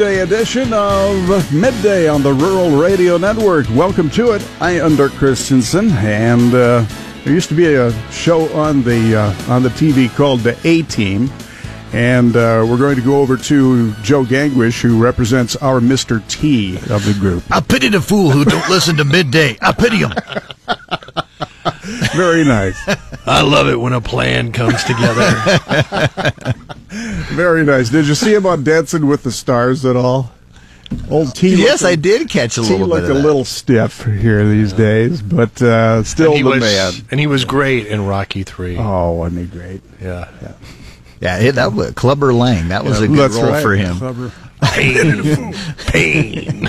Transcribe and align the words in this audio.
Tuesday 0.00 0.20
edition 0.20 0.72
of 0.72 1.52
Midday 1.52 2.08
on 2.08 2.22
the 2.22 2.32
Rural 2.32 2.70
Radio 2.70 3.18
Network. 3.18 3.68
Welcome 3.68 4.08
to 4.10 4.30
it. 4.32 4.42
I 4.58 4.70
am 4.70 4.96
Dirk 4.96 5.12
Christensen, 5.12 5.90
and 5.90 6.54
uh, 6.54 6.86
there 7.22 7.34
used 7.34 7.50
to 7.50 7.54
be 7.54 7.74
a 7.74 7.92
show 8.10 8.50
on 8.54 8.82
the 8.82 9.14
uh, 9.14 9.52
on 9.52 9.62
the 9.62 9.68
TV 9.68 10.08
called 10.16 10.40
the 10.40 10.58
A 10.64 10.80
Team, 10.84 11.30
and 11.92 12.34
uh, 12.34 12.64
we're 12.66 12.78
going 12.78 12.96
to 12.96 13.02
go 13.02 13.20
over 13.20 13.36
to 13.36 13.92
Joe 13.96 14.24
Gangwish, 14.24 14.80
who 14.80 14.98
represents 14.98 15.54
our 15.56 15.82
Mister 15.82 16.20
T 16.28 16.76
of 16.88 17.04
the 17.04 17.14
group. 17.20 17.42
I 17.50 17.60
pity 17.60 17.90
the 17.90 18.00
fool 18.00 18.30
who 18.30 18.46
don't 18.46 18.70
listen 18.70 18.96
to 18.96 19.04
midday. 19.04 19.58
I 19.60 19.72
pity 19.72 19.98
him. 19.98 20.12
Very 22.16 22.44
nice. 22.44 22.78
I 23.26 23.42
love 23.42 23.68
it 23.68 23.76
when 23.80 23.92
a 23.92 24.00
plan 24.00 24.52
comes 24.52 24.82
together. 24.84 25.30
Very 27.34 27.64
nice. 27.64 27.88
Did 27.90 28.06
you 28.06 28.14
see 28.14 28.34
him 28.34 28.46
on 28.46 28.64
Dancing 28.64 29.06
with 29.06 29.22
the 29.22 29.32
Stars 29.32 29.84
at 29.84 29.96
all? 29.96 30.32
Old 31.08 31.34
T. 31.36 31.54
Yes, 31.54 31.82
looked- 31.82 31.92
I 31.92 31.96
did 31.96 32.28
catch 32.28 32.58
a 32.58 32.62
T 32.62 32.68
little 32.70 32.88
looked 32.88 33.02
bit 33.02 33.10
a 33.10 33.12
of 33.12 33.16
that. 33.18 33.22
little 33.22 33.44
stiff 33.44 34.04
here 34.04 34.44
these 34.48 34.72
days, 34.72 35.22
but 35.22 35.60
uh, 35.62 36.02
still 36.02 36.28
and 36.32 36.36
he 36.36 36.42
the 36.42 36.48
was, 36.50 36.60
man. 36.60 36.92
and 37.12 37.20
he 37.20 37.26
was 37.28 37.44
great 37.44 37.86
in 37.86 38.06
Rocky 38.06 38.42
Three. 38.42 38.76
Oh, 38.76 39.12
wasn't 39.12 39.40
he 39.42 39.46
great? 39.58 39.82
Yeah. 40.00 40.28
Yeah, 41.20 41.38
it, 41.38 41.52
that 41.56 41.72
was 41.74 41.92
Clubber 41.92 42.32
Lang. 42.32 42.68
That 42.68 42.84
was 42.84 43.00
a 43.00 43.06
good 43.06 43.30
role 43.32 43.50
right. 43.52 43.62
for 43.62 43.74
him. 43.74 43.96
Clever. 43.98 44.32
Pain, 44.62 45.52
pain. 45.86 46.68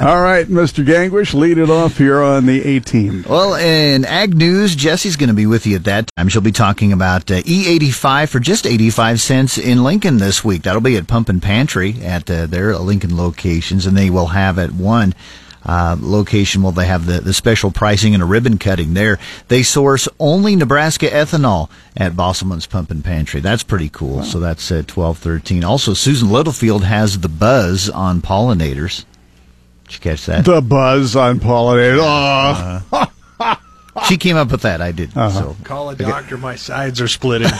All 0.00 0.22
right, 0.22 0.46
Mr. 0.46 0.82
Gangwish, 0.82 1.34
lead 1.34 1.58
it 1.58 1.68
off 1.68 1.98
here 1.98 2.22
on 2.22 2.46
the 2.46 2.62
A 2.64 2.80
team. 2.80 3.22
Well, 3.28 3.54
in 3.54 4.06
Ag 4.06 4.34
News, 4.34 4.74
Jesse's 4.74 5.16
going 5.16 5.28
to 5.28 5.34
be 5.34 5.44
with 5.44 5.66
you 5.66 5.76
at 5.76 5.84
that 5.84 6.10
time. 6.16 6.28
She'll 6.28 6.40
be 6.40 6.52
talking 6.52 6.94
about 6.94 7.30
uh, 7.30 7.42
E85 7.42 8.30
for 8.30 8.40
just 8.40 8.66
85 8.66 9.20
cents 9.20 9.58
in 9.58 9.84
Lincoln 9.84 10.16
this 10.16 10.42
week. 10.42 10.62
That'll 10.62 10.80
be 10.80 10.96
at 10.96 11.06
Pump 11.06 11.28
and 11.28 11.42
Pantry 11.42 11.96
at 12.02 12.30
uh, 12.30 12.46
their 12.46 12.78
Lincoln 12.78 13.14
locations, 13.14 13.84
and 13.84 13.94
they 13.94 14.08
will 14.08 14.28
have 14.28 14.58
at 14.58 14.72
one 14.72 15.14
uh, 15.66 15.96
location 16.00 16.62
will 16.62 16.72
they 16.72 16.86
have 16.86 17.04
the, 17.04 17.20
the 17.20 17.34
special 17.34 17.70
pricing 17.70 18.14
and 18.14 18.22
a 18.22 18.26
ribbon 18.26 18.56
cutting 18.56 18.94
there. 18.94 19.18
They 19.48 19.62
source 19.62 20.08
only 20.18 20.56
Nebraska 20.56 21.08
ethanol 21.08 21.68
at 21.94 22.12
Bosselman's 22.12 22.66
Pump 22.66 22.90
and 22.90 23.04
Pantry. 23.04 23.40
That's 23.40 23.62
pretty 23.62 23.90
cool. 23.90 24.22
So 24.22 24.40
that's 24.40 24.70
at 24.72 24.96
1213. 24.96 25.62
Also, 25.62 25.92
Susan 25.92 26.30
Littlefield 26.30 26.84
has 26.84 27.18
the 27.20 27.28
buzz 27.28 27.90
on 27.90 28.22
pollinators. 28.22 29.04
Did 29.90 29.96
you 29.96 30.10
catch 30.12 30.26
that? 30.26 30.44
The 30.44 30.60
buzz 30.60 31.16
on 31.16 31.40
pollinator. 31.40 31.98
Oh, 31.98 32.04
uh-huh. 32.04 33.06
ah. 33.40 33.60
She 34.08 34.18
came 34.18 34.36
up 34.36 34.52
with 34.52 34.62
that. 34.62 34.80
I 34.80 34.92
did. 34.92 35.16
Uh-huh. 35.16 35.30
So 35.30 35.56
Call 35.64 35.90
a 35.90 35.96
doctor. 35.96 36.38
My 36.38 36.54
sides 36.54 37.00
are 37.00 37.08
splitting. 37.08 37.50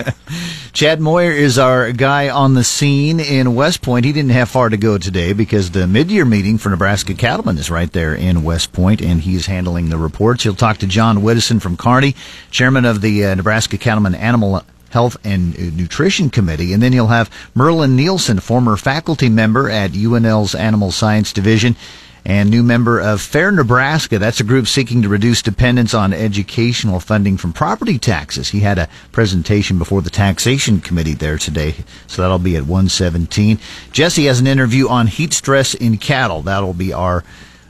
Chad 0.72 1.00
Moyer 1.00 1.30
is 1.30 1.60
our 1.60 1.92
guy 1.92 2.30
on 2.30 2.54
the 2.54 2.64
scene 2.64 3.20
in 3.20 3.54
West 3.54 3.80
Point. 3.80 4.04
He 4.04 4.12
didn't 4.12 4.32
have 4.32 4.50
far 4.50 4.70
to 4.70 4.76
go 4.76 4.98
today 4.98 5.32
because 5.34 5.70
the 5.70 5.86
mid-year 5.86 6.24
meeting 6.24 6.58
for 6.58 6.70
Nebraska 6.70 7.14
Cattlemen 7.14 7.56
is 7.58 7.70
right 7.70 7.92
there 7.92 8.12
in 8.12 8.42
West 8.42 8.72
Point, 8.72 9.00
and 9.00 9.20
he's 9.20 9.46
handling 9.46 9.88
the 9.88 9.98
reports. 9.98 10.42
He'll 10.42 10.56
talk 10.56 10.78
to 10.78 10.88
John 10.88 11.22
Widdison 11.22 11.60
from 11.60 11.76
Kearney, 11.76 12.16
chairman 12.50 12.84
of 12.84 13.02
the 13.02 13.24
uh, 13.24 13.34
Nebraska 13.36 13.78
Cattlemen 13.78 14.16
Animal 14.16 14.62
Health 14.92 15.16
and 15.24 15.56
uh, 15.56 15.60
Nutrition 15.74 16.30
Committee, 16.30 16.72
and 16.72 16.82
then 16.82 16.92
you'll 16.92 17.08
have 17.08 17.30
Merlin 17.54 17.96
Nielsen, 17.96 18.40
former 18.40 18.76
faculty 18.76 19.28
member 19.28 19.68
at 19.68 19.92
UNL's 19.92 20.54
Animal 20.54 20.92
Science 20.92 21.32
Division 21.32 21.76
and 22.24 22.50
new 22.50 22.62
member 22.62 23.00
of 23.00 23.20
Fair 23.20 23.50
Nebraska. 23.50 24.18
That's 24.18 24.40
a 24.40 24.44
group 24.44 24.66
seeking 24.66 25.02
to 25.02 25.08
reduce 25.08 25.42
dependence 25.42 25.92
on 25.92 26.12
educational 26.12 27.00
funding 27.00 27.36
from 27.36 27.52
property 27.52 27.98
taxes. 27.98 28.50
He 28.50 28.60
had 28.60 28.78
a 28.78 28.88
presentation 29.10 29.78
before 29.78 30.02
the 30.02 30.10
taxation 30.10 30.80
committee 30.80 31.14
there 31.14 31.38
today, 31.38 31.74
so 32.06 32.22
that'll 32.22 32.38
be 32.38 32.56
at 32.56 32.62
117. 32.62 33.58
Jesse 33.90 34.26
has 34.26 34.40
an 34.40 34.46
interview 34.46 34.88
on 34.88 35.08
heat 35.08 35.32
stress 35.32 35.74
in 35.74 35.98
cattle. 35.98 36.42
That'll 36.42 36.74
be 36.74 36.92
our 36.92 37.24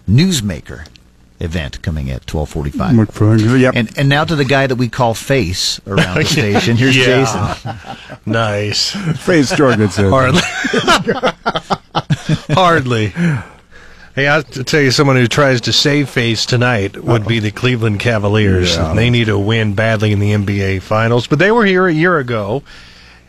newsmaker 0.08 0.86
event 1.42 1.82
coming 1.82 2.08
at 2.10 2.30
1245. 2.32 2.94
Look 2.97 3.12
for- 3.12 3.36
yep. 3.36 3.75
And, 3.76 3.91
and 3.98 4.08
now 4.08 4.25
to 4.25 4.36
the 4.36 4.44
guy 4.44 4.66
that 4.66 4.76
we 4.76 4.88
call 4.88 5.14
Face 5.14 5.80
around 5.86 6.16
the 6.16 6.25
station. 6.26 6.76
Here's 6.76 6.94
Jason. 6.94 7.76
nice. 8.26 8.91
Face 9.25 9.54
Jorgensen. 9.54 10.10
Hardly. 10.10 10.41
Hardly. 12.54 13.08
Hey, 14.14 14.26
I'll 14.28 14.42
t- 14.42 14.62
tell 14.62 14.80
you, 14.80 14.91
someone 14.91 15.16
who 15.16 15.26
tries 15.26 15.62
to 15.62 15.72
save 15.72 16.08
face 16.10 16.44
tonight 16.44 17.03
would 17.03 17.26
be 17.26 17.38
the 17.38 17.50
Cleveland 17.50 17.98
Cavaliers. 18.00 18.76
Yeah. 18.76 18.92
They 18.94 19.09
need 19.09 19.28
a 19.30 19.38
win 19.38 19.74
badly 19.74 20.12
in 20.12 20.19
the 20.19 20.32
NBA 20.32 20.82
Finals, 20.82 21.26
but 21.26 21.38
they 21.38 21.50
were 21.50 21.64
here 21.64 21.86
a 21.86 21.92
year 21.92 22.19
ago, 22.19 22.62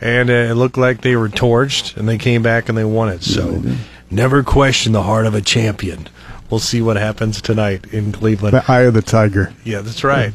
and 0.02 0.30
uh, 0.30 0.34
it 0.34 0.56
looked 0.56 0.78
like 0.78 1.02
they 1.02 1.16
were 1.16 1.30
torched, 1.30 1.96
and 1.96 2.08
they 2.10 2.18
came 2.18 2.44
back 2.44 2.68
and 2.68 2.78
they 2.78 2.84
won 2.84 3.08
it. 3.10 3.24
So, 3.24 3.64
never 4.12 4.44
question 4.44 4.92
the 4.92 5.04
heart 5.04 5.26
of 5.26 5.36
a 5.36 5.42
champion. 5.42 6.08
We'll 6.54 6.60
see 6.60 6.84
what 6.84 6.98
happens 6.98 7.42
tonight 7.42 7.92
in 7.92 8.12
Cleveland. 8.12 8.54
The 8.54 8.72
eye 8.72 8.82
of 8.82 8.94
the 8.94 9.02
tiger. 9.02 9.52
Yeah, 9.64 9.82
that's 9.82 10.04
right. 10.04 10.34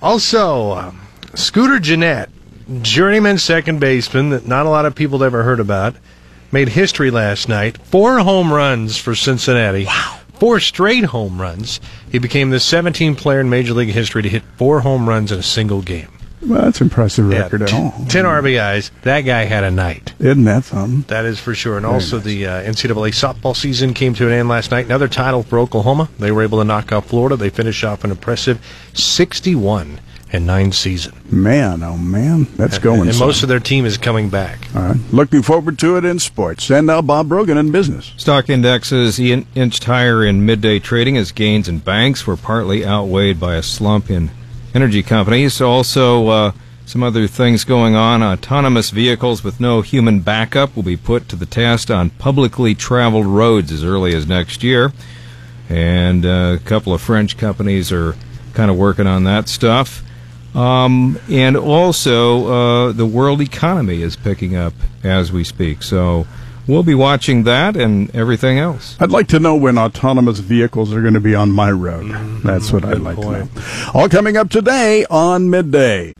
Also, 0.00 0.72
um, 0.72 1.02
Scooter 1.34 1.78
Gennett, 1.78 2.30
journeyman 2.80 3.36
second 3.36 3.78
baseman 3.78 4.30
that 4.30 4.46
not 4.46 4.64
a 4.64 4.70
lot 4.70 4.86
of 4.86 4.94
people 4.94 5.18
have 5.18 5.26
ever 5.26 5.42
heard 5.42 5.60
about, 5.60 5.94
made 6.50 6.70
history 6.70 7.10
last 7.10 7.50
night. 7.50 7.76
Four 7.84 8.20
home 8.20 8.50
runs 8.50 8.96
for 8.96 9.14
Cincinnati. 9.14 9.84
Wow. 9.84 10.20
Four 10.40 10.58
straight 10.58 11.04
home 11.04 11.38
runs. 11.38 11.80
He 12.10 12.18
became 12.18 12.48
the 12.48 12.56
17th 12.56 13.18
player 13.18 13.40
in 13.40 13.50
Major 13.50 13.74
League 13.74 13.90
history 13.90 14.22
to 14.22 14.28
hit 14.30 14.44
four 14.56 14.80
home 14.80 15.06
runs 15.06 15.30
in 15.32 15.38
a 15.38 15.42
single 15.42 15.82
game. 15.82 16.08
Well, 16.46 16.62
that's 16.62 16.80
an 16.80 16.86
impressive 16.86 17.30
Yeah, 17.32 17.40
record 17.40 17.62
at 17.62 17.72
all. 17.74 17.92
10 18.08 18.24
RBIs. 18.24 18.90
That 19.02 19.22
guy 19.22 19.44
had 19.44 19.64
a 19.64 19.70
night. 19.70 20.12
Isn't 20.20 20.44
that 20.44 20.64
something? 20.64 21.02
That 21.08 21.24
is 21.24 21.40
for 21.40 21.54
sure. 21.54 21.76
And 21.76 21.84
also, 21.84 22.18
the 22.18 22.46
uh, 22.46 22.62
NCAA 22.62 23.10
softball 23.10 23.56
season 23.56 23.92
came 23.94 24.14
to 24.14 24.26
an 24.26 24.32
end 24.32 24.48
last 24.48 24.70
night. 24.70 24.84
Another 24.86 25.08
title 25.08 25.42
for 25.42 25.58
Oklahoma. 25.58 26.08
They 26.18 26.30
were 26.30 26.42
able 26.42 26.58
to 26.58 26.64
knock 26.64 26.92
out 26.92 27.06
Florida. 27.06 27.36
They 27.36 27.50
finished 27.50 27.82
off 27.84 28.04
an 28.04 28.10
impressive 28.10 28.60
61 28.94 30.00
and 30.30 30.46
9 30.46 30.72
season. 30.72 31.14
Man, 31.30 31.82
oh 31.82 31.96
man, 31.96 32.44
that's 32.56 32.78
going. 32.78 33.02
and 33.02 33.14
some. 33.14 33.26
most 33.28 33.42
of 33.42 33.48
their 33.48 33.60
team 33.60 33.86
is 33.86 33.96
coming 33.96 34.28
back. 34.28 34.58
All 34.76 34.82
right. 34.82 34.96
Looking 35.10 35.40
forward 35.42 35.78
to 35.78 35.96
it 35.96 36.04
in 36.04 36.18
sports. 36.18 36.70
And 36.70 36.86
now 36.86 37.00
Bob 37.00 37.28
Brogan 37.30 37.56
in 37.56 37.72
business. 37.72 38.12
Stock 38.18 38.50
indexes 38.50 39.18
in- 39.18 39.46
inched 39.54 39.84
higher 39.84 40.24
in 40.24 40.44
midday 40.44 40.78
trading 40.80 41.16
as 41.16 41.32
gains 41.32 41.66
in 41.66 41.78
banks 41.78 42.26
were 42.26 42.36
partly 42.36 42.84
outweighed 42.84 43.40
by 43.40 43.54
a 43.54 43.62
slump 43.62 44.10
in 44.10 44.30
energy 44.78 45.02
companies. 45.02 45.60
Also, 45.60 46.28
uh, 46.28 46.52
some 46.86 47.02
other 47.02 47.26
things 47.26 47.64
going 47.64 47.96
on. 47.96 48.22
Autonomous 48.22 48.90
vehicles 48.90 49.42
with 49.42 49.58
no 49.58 49.82
human 49.82 50.20
backup 50.20 50.76
will 50.76 50.84
be 50.84 50.96
put 50.96 51.28
to 51.28 51.34
the 51.34 51.46
test 51.46 51.90
on 51.90 52.10
publicly 52.10 52.76
traveled 52.76 53.26
roads 53.26 53.72
as 53.72 53.82
early 53.82 54.14
as 54.14 54.24
next 54.28 54.62
year. 54.62 54.92
And 55.68 56.24
uh, 56.24 56.54
a 56.54 56.60
couple 56.64 56.94
of 56.94 57.00
French 57.00 57.36
companies 57.36 57.90
are 57.90 58.14
kind 58.54 58.70
of 58.70 58.78
working 58.78 59.08
on 59.08 59.24
that 59.24 59.48
stuff. 59.48 60.04
Um, 60.54 61.18
and 61.28 61.56
also, 61.56 62.46
uh, 62.46 62.92
the 62.92 63.04
world 63.04 63.40
economy 63.40 64.02
is 64.02 64.14
picking 64.14 64.54
up 64.54 64.74
as 65.02 65.32
we 65.32 65.42
speak. 65.42 65.82
So 65.82 66.24
we'll 66.68 66.84
be 66.84 66.94
watching 66.94 67.42
that 67.44 67.76
and 67.76 68.14
everything 68.14 68.58
else. 68.58 68.96
I'd 69.00 69.10
like 69.10 69.26
to 69.28 69.40
know 69.40 69.56
when 69.56 69.78
autonomous 69.78 70.38
vehicles 70.38 70.92
are 70.92 71.00
going 71.00 71.14
to 71.14 71.20
be 71.20 71.34
on 71.34 71.50
my 71.50 71.72
road. 71.72 72.06
Mm-hmm. 72.06 72.46
That's 72.46 72.70
what 72.70 72.84
I'd 72.84 73.00
like 73.00 73.16
point. 73.16 73.52
to 73.52 73.60
know. 73.60 73.90
All 73.94 74.08
coming 74.08 74.36
up 74.36 74.50
today 74.50 75.04
on 75.10 75.50
midday. 75.50 76.14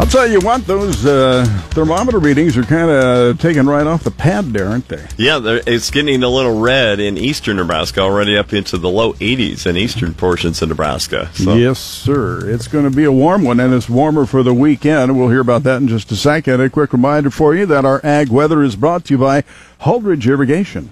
I'll 0.00 0.06
tell 0.06 0.26
you 0.26 0.40
what, 0.40 0.66
those 0.66 1.04
uh, 1.04 1.44
thermometer 1.72 2.18
readings 2.18 2.56
are 2.56 2.62
kind 2.62 2.90
of 2.90 3.38
taken 3.38 3.66
right 3.68 3.86
off 3.86 4.02
the 4.02 4.10
pad 4.10 4.46
there, 4.46 4.66
aren't 4.66 4.88
they? 4.88 5.06
Yeah, 5.18 5.40
it's 5.44 5.90
getting 5.90 6.22
a 6.22 6.28
little 6.28 6.58
red 6.58 7.00
in 7.00 7.18
eastern 7.18 7.58
Nebraska, 7.58 8.00
already 8.00 8.34
up 8.38 8.54
into 8.54 8.78
the 8.78 8.88
low 8.88 9.12
80s 9.12 9.66
in 9.66 9.76
eastern 9.76 10.14
portions 10.14 10.62
of 10.62 10.70
Nebraska. 10.70 11.28
So 11.34 11.54
Yes, 11.54 11.78
sir. 11.78 12.48
It's 12.48 12.66
going 12.66 12.90
to 12.90 12.96
be 12.96 13.04
a 13.04 13.12
warm 13.12 13.44
one, 13.44 13.60
and 13.60 13.74
it's 13.74 13.90
warmer 13.90 14.24
for 14.24 14.42
the 14.42 14.54
weekend. 14.54 15.18
We'll 15.18 15.28
hear 15.28 15.42
about 15.42 15.64
that 15.64 15.82
in 15.82 15.86
just 15.86 16.10
a 16.10 16.16
second. 16.16 16.62
A 16.62 16.70
quick 16.70 16.94
reminder 16.94 17.28
for 17.28 17.54
you 17.54 17.66
that 17.66 17.84
our 17.84 18.00
ag 18.02 18.30
weather 18.30 18.62
is 18.62 18.76
brought 18.76 19.04
to 19.04 19.14
you 19.14 19.18
by 19.18 19.42
Holdridge 19.82 20.26
Irrigation. 20.26 20.88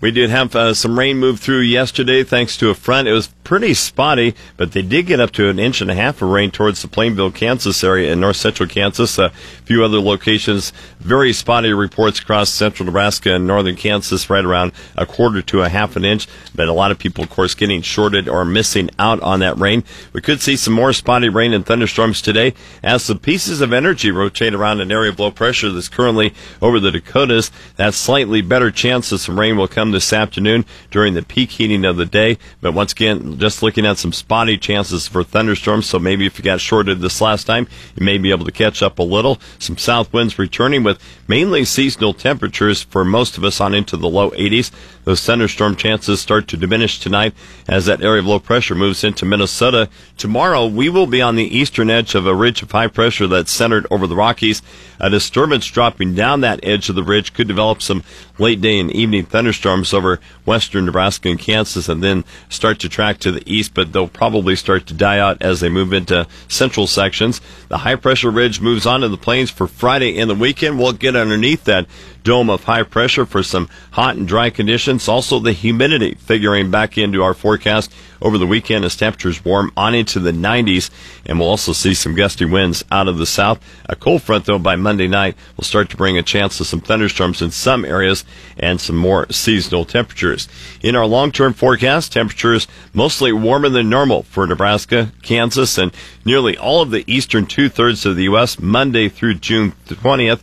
We 0.00 0.10
did 0.10 0.30
have 0.30 0.54
uh, 0.54 0.74
some 0.74 0.98
rain 0.98 1.18
move 1.18 1.40
through 1.40 1.60
yesterday 1.60 2.22
thanks 2.22 2.56
to 2.58 2.70
a 2.70 2.74
front. 2.74 3.08
It 3.08 3.12
was 3.12 3.28
pretty 3.44 3.74
spotty, 3.74 4.34
but 4.56 4.72
they 4.72 4.82
did 4.82 5.06
get 5.06 5.20
up 5.20 5.30
to 5.32 5.48
an 5.48 5.58
inch 5.58 5.80
and 5.80 5.90
a 5.90 5.94
half 5.94 6.22
of 6.22 6.28
rain 6.28 6.50
towards 6.50 6.82
the 6.82 6.88
Plainville, 6.88 7.32
Kansas 7.32 7.82
area 7.82 8.12
in 8.12 8.20
north 8.20 8.36
central 8.36 8.68
Kansas. 8.68 9.18
A 9.18 9.30
few 9.64 9.84
other 9.84 9.98
locations, 9.98 10.72
very 11.00 11.32
spotty 11.32 11.72
reports 11.72 12.20
across 12.20 12.50
central 12.50 12.86
Nebraska 12.86 13.34
and 13.34 13.46
northern 13.46 13.76
Kansas, 13.76 14.30
right 14.30 14.44
around 14.44 14.72
a 14.96 15.06
quarter 15.06 15.42
to 15.42 15.62
a 15.62 15.68
half 15.68 15.96
an 15.96 16.04
inch. 16.04 16.28
But 16.54 16.68
a 16.68 16.72
lot 16.72 16.90
of 16.90 16.98
people, 16.98 17.24
of 17.24 17.30
course, 17.30 17.54
getting 17.54 17.82
shorted 17.82 18.28
or 18.28 18.44
missing 18.44 18.90
out 18.98 19.20
on 19.20 19.40
that 19.40 19.58
rain. 19.58 19.84
We 20.12 20.20
could 20.20 20.40
see 20.40 20.56
some 20.56 20.74
more 20.74 20.92
spotty 20.92 21.28
rain 21.28 21.52
and 21.52 21.66
thunderstorms 21.66 22.22
today 22.22 22.54
as 22.82 23.06
the 23.06 23.16
pieces 23.16 23.60
of 23.60 23.72
energy 23.72 24.10
rotate 24.10 24.54
around 24.54 24.80
an 24.80 24.92
area 24.92 25.10
of 25.10 25.18
low 25.18 25.30
pressure 25.30 25.70
that's 25.70 25.88
currently 25.88 26.34
over 26.62 26.78
the 26.80 26.90
Dakotas. 26.90 27.50
That 27.76 27.94
slightly 27.94 28.42
better 28.42 28.70
chance 28.70 29.10
that 29.10 29.18
some 29.18 29.38
rain 29.38 29.56
will 29.56 29.60
will 29.60 29.68
this 29.90 30.12
afternoon 30.12 30.64
during 30.90 31.14
the 31.14 31.22
peak 31.22 31.50
heating 31.50 31.84
of 31.84 31.96
the 31.96 32.06
day. 32.06 32.38
But 32.60 32.74
once 32.74 32.92
again, 32.92 33.38
just 33.38 33.62
looking 33.62 33.86
at 33.86 33.98
some 33.98 34.12
spotty 34.12 34.58
chances 34.58 35.06
for 35.06 35.22
thunderstorms. 35.22 35.86
So 35.86 35.98
maybe 35.98 36.26
if 36.26 36.38
you 36.38 36.44
got 36.44 36.60
shorted 36.60 37.00
this 37.00 37.20
last 37.20 37.44
time, 37.44 37.68
you 37.96 38.04
may 38.04 38.18
be 38.18 38.30
able 38.30 38.44
to 38.44 38.52
catch 38.52 38.82
up 38.82 38.98
a 38.98 39.02
little. 39.02 39.40
Some 39.58 39.76
south 39.78 40.12
winds 40.12 40.38
returning 40.38 40.82
with 40.82 41.02
mainly 41.28 41.64
seasonal 41.64 42.14
temperatures 42.14 42.82
for 42.82 43.04
most 43.04 43.38
of 43.38 43.44
us 43.44 43.60
on 43.60 43.74
into 43.74 43.96
the 43.96 44.08
low 44.08 44.30
80s. 44.30 44.70
Those 45.04 45.24
thunderstorm 45.24 45.76
chances 45.76 46.20
start 46.20 46.46
to 46.48 46.56
diminish 46.56 47.00
tonight 47.00 47.34
as 47.66 47.86
that 47.86 48.02
area 48.02 48.20
of 48.20 48.26
low 48.26 48.38
pressure 48.38 48.74
moves 48.74 49.02
into 49.02 49.24
Minnesota. 49.24 49.88
Tomorrow, 50.18 50.66
we 50.66 50.88
will 50.88 51.06
be 51.06 51.22
on 51.22 51.36
the 51.36 51.56
eastern 51.56 51.88
edge 51.88 52.14
of 52.14 52.26
a 52.26 52.34
ridge 52.34 52.62
of 52.62 52.70
high 52.70 52.88
pressure 52.88 53.26
that's 53.26 53.50
centered 53.50 53.86
over 53.90 54.06
the 54.06 54.16
Rockies. 54.16 54.60
A 54.98 55.08
disturbance 55.08 55.66
dropping 55.66 56.14
down 56.14 56.42
that 56.42 56.60
edge 56.62 56.90
of 56.90 56.94
the 56.94 57.02
ridge 57.02 57.32
could 57.32 57.48
develop 57.48 57.80
some 57.80 58.04
late 58.38 58.60
day 58.60 58.78
and 58.78 58.90
evening 58.90 59.24
thunderstorms 59.24 59.79
over 59.92 60.20
western 60.44 60.86
Nebraska 60.86 61.28
and 61.28 61.38
Kansas 61.38 61.88
and 61.88 62.02
then 62.02 62.24
start 62.48 62.78
to 62.80 62.88
track 62.88 63.18
to 63.18 63.32
the 63.32 63.42
east, 63.46 63.74
but 63.74 63.92
they'll 63.92 64.08
probably 64.08 64.56
start 64.56 64.86
to 64.86 64.94
die 64.94 65.18
out 65.18 65.40
as 65.40 65.60
they 65.60 65.68
move 65.68 65.92
into 65.92 66.26
central 66.48 66.86
sections. 66.86 67.40
The 67.68 67.78
high 67.78 67.96
pressure 67.96 68.30
ridge 68.30 68.60
moves 68.60 68.86
on 68.86 69.00
to 69.00 69.08
the 69.08 69.16
plains 69.16 69.50
for 69.50 69.66
Friday 69.66 70.18
and 70.18 70.30
the 70.30 70.34
weekend. 70.34 70.78
We'll 70.78 70.92
get 70.92 71.16
underneath 71.16 71.64
that 71.64 71.86
dome 72.22 72.50
of 72.50 72.64
high 72.64 72.82
pressure 72.82 73.26
for 73.26 73.42
some 73.42 73.68
hot 73.92 74.16
and 74.16 74.26
dry 74.26 74.50
conditions. 74.50 75.08
Also, 75.08 75.38
the 75.38 75.52
humidity 75.52 76.14
figuring 76.14 76.70
back 76.70 76.98
into 76.98 77.22
our 77.22 77.34
forecast 77.34 77.92
over 78.22 78.38
the 78.38 78.46
weekend 78.46 78.84
as 78.84 78.96
temperatures 78.96 79.44
warm 79.44 79.72
on 79.76 79.94
into 79.94 80.20
the 80.20 80.32
90s, 80.32 80.90
and 81.24 81.38
we'll 81.38 81.48
also 81.48 81.72
see 81.72 81.94
some 81.94 82.14
gusty 82.14 82.44
winds 82.44 82.84
out 82.90 83.08
of 83.08 83.18
the 83.18 83.26
south. 83.26 83.60
A 83.88 83.96
cold 83.96 84.22
front, 84.22 84.44
though, 84.44 84.58
by 84.58 84.76
Monday 84.76 85.08
night 85.08 85.36
will 85.56 85.64
start 85.64 85.90
to 85.90 85.96
bring 85.96 86.18
a 86.18 86.22
chance 86.22 86.60
of 86.60 86.66
some 86.66 86.80
thunderstorms 86.80 87.42
in 87.42 87.50
some 87.50 87.84
areas 87.84 88.24
and 88.58 88.80
some 88.80 88.96
more 88.96 89.30
seasonal 89.30 89.84
temperatures. 89.84 90.48
In 90.82 90.96
our 90.96 91.06
long 91.06 91.32
term 91.32 91.54
forecast, 91.54 92.12
temperatures 92.12 92.66
mostly 92.92 93.32
warmer 93.32 93.68
than 93.68 93.88
normal 93.88 94.22
for 94.24 94.46
Nebraska, 94.46 95.12
Kansas, 95.22 95.78
and 95.78 95.92
nearly 96.24 96.56
all 96.56 96.82
of 96.82 96.90
the 96.90 97.04
eastern 97.06 97.46
two 97.46 97.68
thirds 97.68 98.04
of 98.04 98.16
the 98.16 98.24
U.S. 98.24 98.58
Monday 98.60 99.08
through 99.08 99.34
June 99.34 99.72
20th. 99.86 100.40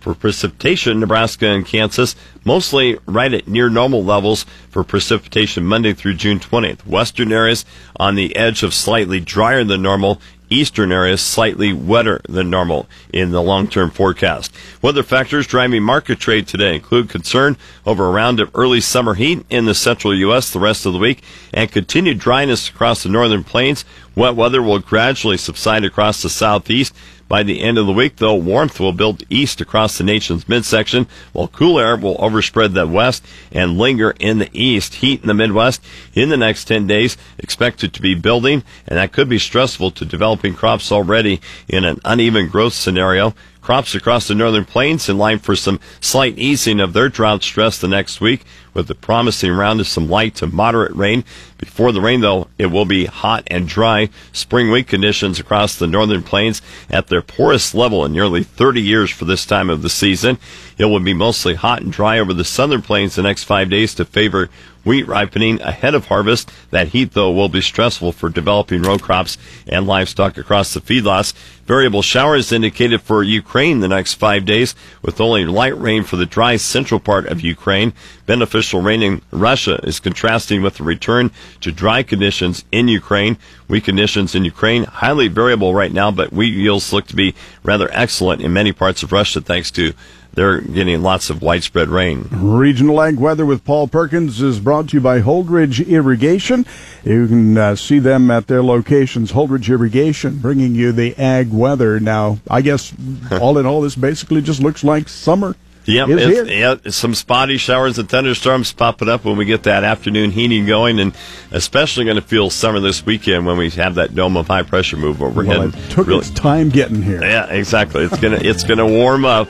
For 0.00 0.14
precipitation, 0.14 1.00
Nebraska 1.00 1.48
and 1.48 1.66
Kansas 1.66 2.14
mostly 2.44 2.98
right 3.06 3.34
at 3.34 3.48
near 3.48 3.68
normal 3.68 4.04
levels 4.04 4.46
for 4.70 4.84
precipitation 4.84 5.64
Monday 5.64 5.92
through 5.92 6.14
June 6.14 6.38
20th. 6.38 6.86
Western 6.86 7.32
areas 7.32 7.64
on 7.96 8.14
the 8.14 8.34
edge 8.36 8.62
of 8.62 8.72
slightly 8.72 9.18
drier 9.18 9.64
than 9.64 9.82
normal. 9.82 10.20
Eastern 10.50 10.92
areas 10.92 11.20
slightly 11.20 11.72
wetter 11.74 12.20
than 12.26 12.48
normal 12.48 12.88
in 13.12 13.32
the 13.32 13.42
long-term 13.42 13.90
forecast. 13.90 14.50
Weather 14.80 15.02
factors 15.02 15.46
driving 15.46 15.82
market 15.82 16.18
trade 16.18 16.46
today 16.46 16.76
include 16.76 17.10
concern 17.10 17.56
over 17.84 18.06
a 18.06 18.10
round 18.10 18.40
of 18.40 18.50
early 18.54 18.80
summer 18.80 19.14
heat 19.14 19.44
in 19.50 19.66
the 19.66 19.74
central 19.74 20.14
U.S. 20.14 20.50
the 20.50 20.58
rest 20.58 20.86
of 20.86 20.94
the 20.94 20.98
week 20.98 21.22
and 21.52 21.70
continued 21.70 22.18
dryness 22.18 22.70
across 22.70 23.02
the 23.02 23.10
northern 23.10 23.44
plains. 23.44 23.84
Wet 24.18 24.34
weather 24.34 24.60
will 24.60 24.80
gradually 24.80 25.36
subside 25.36 25.84
across 25.84 26.20
the 26.22 26.28
southeast. 26.28 26.92
By 27.28 27.44
the 27.44 27.60
end 27.60 27.78
of 27.78 27.86
the 27.86 27.92
week, 27.92 28.16
though, 28.16 28.34
warmth 28.34 28.80
will 28.80 28.92
build 28.92 29.22
east 29.30 29.60
across 29.60 29.96
the 29.96 30.02
nation's 30.02 30.48
midsection, 30.48 31.06
while 31.32 31.46
cool 31.46 31.78
air 31.78 31.96
will 31.96 32.16
overspread 32.18 32.74
the 32.74 32.84
west 32.88 33.24
and 33.52 33.78
linger 33.78 34.16
in 34.18 34.38
the 34.38 34.50
east. 34.52 34.96
Heat 34.96 35.20
in 35.20 35.28
the 35.28 35.34
Midwest 35.34 35.84
in 36.14 36.30
the 36.30 36.36
next 36.36 36.64
10 36.64 36.88
days 36.88 37.16
expected 37.38 37.94
to 37.94 38.02
be 38.02 38.16
building, 38.16 38.64
and 38.88 38.98
that 38.98 39.12
could 39.12 39.28
be 39.28 39.38
stressful 39.38 39.92
to 39.92 40.04
developing 40.04 40.52
crops 40.52 40.90
already 40.90 41.40
in 41.68 41.84
an 41.84 42.00
uneven 42.04 42.48
growth 42.48 42.72
scenario. 42.72 43.36
Crops 43.60 43.94
across 43.94 44.26
the 44.26 44.34
northern 44.34 44.64
plains 44.64 45.08
in 45.08 45.16
line 45.16 45.38
for 45.38 45.54
some 45.54 45.78
slight 46.00 46.36
easing 46.38 46.80
of 46.80 46.92
their 46.92 47.08
drought 47.08 47.44
stress 47.44 47.78
the 47.78 47.86
next 47.86 48.20
week 48.20 48.44
with 48.74 48.88
the 48.88 48.94
promising 48.94 49.52
round 49.52 49.80
of 49.80 49.88
some 49.88 50.08
light 50.08 50.34
to 50.36 50.46
moderate 50.46 50.94
rain. 50.94 51.24
Before 51.58 51.92
the 51.92 52.00
rain, 52.00 52.20
though, 52.20 52.48
it 52.58 52.66
will 52.66 52.84
be 52.84 53.06
hot 53.06 53.44
and 53.48 53.66
dry. 53.66 54.10
Spring 54.32 54.70
wheat 54.70 54.86
conditions 54.86 55.40
across 55.40 55.76
the 55.76 55.86
northern 55.86 56.22
plains 56.22 56.62
at 56.88 57.08
their 57.08 57.22
poorest 57.22 57.74
level 57.74 58.04
in 58.04 58.12
nearly 58.12 58.42
30 58.42 58.80
years 58.80 59.10
for 59.10 59.24
this 59.24 59.44
time 59.44 59.68
of 59.70 59.82
the 59.82 59.90
season. 59.90 60.38
It 60.78 60.84
will 60.84 61.00
be 61.00 61.14
mostly 61.14 61.54
hot 61.54 61.82
and 61.82 61.92
dry 61.92 62.18
over 62.18 62.32
the 62.32 62.44
southern 62.44 62.82
plains 62.82 63.16
the 63.16 63.22
next 63.22 63.44
five 63.44 63.68
days 63.70 63.94
to 63.94 64.04
favor 64.04 64.48
wheat 64.84 65.06
ripening 65.06 65.60
ahead 65.60 65.94
of 65.94 66.06
harvest. 66.06 66.50
That 66.70 66.88
heat, 66.88 67.12
though, 67.12 67.30
will 67.30 67.50
be 67.50 67.60
stressful 67.60 68.12
for 68.12 68.30
developing 68.30 68.82
row 68.82 68.98
crops 68.98 69.36
and 69.66 69.86
livestock 69.86 70.38
across 70.38 70.72
the 70.72 70.80
feedlots. 70.80 71.34
Variable 71.66 72.00
showers 72.00 72.52
indicated 72.52 73.02
for 73.02 73.22
Ukraine 73.22 73.80
the 73.80 73.88
next 73.88 74.14
five 74.14 74.46
days, 74.46 74.74
with 75.02 75.20
only 75.20 75.44
light 75.44 75.78
rain 75.78 76.04
for 76.04 76.16
the 76.16 76.24
dry 76.24 76.56
central 76.56 77.00
part 77.00 77.26
of 77.26 77.42
Ukraine. 77.42 77.92
Beneficial 78.28 78.82
rain 78.82 79.02
in 79.02 79.22
Russia 79.30 79.80
is 79.84 80.00
contrasting 80.00 80.60
with 80.60 80.74
the 80.74 80.84
return 80.84 81.30
to 81.62 81.72
dry 81.72 82.02
conditions 82.02 82.62
in 82.70 82.86
Ukraine. 82.86 83.38
Weak 83.68 83.84
conditions 83.84 84.34
in 84.34 84.44
Ukraine 84.44 84.84
highly 84.84 85.28
variable 85.28 85.74
right 85.74 85.90
now, 85.90 86.10
but 86.10 86.30
wheat 86.30 86.52
yields 86.52 86.92
look 86.92 87.06
to 87.06 87.16
be 87.16 87.34
rather 87.62 87.88
excellent 87.90 88.42
in 88.42 88.52
many 88.52 88.70
parts 88.70 89.02
of 89.02 89.12
Russia 89.12 89.40
thanks 89.40 89.70
to 89.70 89.94
they're 90.34 90.60
getting 90.60 91.00
lots 91.00 91.30
of 91.30 91.40
widespread 91.40 91.88
rain. 91.88 92.28
Regional 92.30 93.00
Ag 93.00 93.18
Weather 93.18 93.46
with 93.46 93.64
Paul 93.64 93.88
Perkins 93.88 94.42
is 94.42 94.60
brought 94.60 94.90
to 94.90 94.98
you 94.98 95.00
by 95.00 95.22
Holdridge 95.22 95.88
Irrigation. 95.88 96.66
You 97.04 97.28
can 97.28 97.56
uh, 97.56 97.76
see 97.76 97.98
them 97.98 98.30
at 98.30 98.46
their 98.46 98.62
locations. 98.62 99.32
Holdridge 99.32 99.70
Irrigation 99.70 100.36
bringing 100.36 100.74
you 100.74 100.92
the 100.92 101.16
ag 101.16 101.50
weather. 101.50 101.98
Now, 101.98 102.40
I 102.50 102.60
guess 102.60 102.92
all 103.40 103.56
in 103.56 103.64
all, 103.64 103.80
this 103.80 103.96
basically 103.96 104.42
just 104.42 104.60
looks 104.60 104.84
like 104.84 105.08
summer. 105.08 105.56
Yep, 105.88 106.08
is 106.10 106.16
it's, 106.38 106.48
here. 106.50 106.76
yeah, 106.84 106.90
some 106.90 107.14
spotty 107.14 107.56
showers 107.56 107.98
and 107.98 108.08
thunderstorms 108.08 108.72
popping 108.72 109.08
up 109.08 109.24
when 109.24 109.36
we 109.36 109.44
get 109.46 109.62
that 109.62 109.84
afternoon 109.84 110.30
heating 110.30 110.66
going, 110.66 111.00
and 111.00 111.14
especially 111.50 112.04
going 112.04 112.16
to 112.16 112.22
feel 112.22 112.50
summer 112.50 112.78
this 112.78 113.04
weekend 113.06 113.46
when 113.46 113.56
we 113.56 113.70
have 113.70 113.94
that 113.96 114.14
dome 114.14 114.36
of 114.36 114.46
high 114.48 114.62
pressure 114.62 114.96
move 114.98 115.22
overhead. 115.22 115.58
Well, 115.58 115.68
it 115.74 115.90
took 115.90 116.06
Really- 116.06 116.20
its 116.20 116.30
time 116.30 116.68
getting 116.68 117.02
here. 117.02 117.22
yeah, 117.24 117.46
exactly. 117.46 118.04
It's 118.04 118.18
gonna 118.18 118.38
it's 118.40 118.64
gonna 118.64 118.86
warm 118.86 119.24
up. 119.24 119.48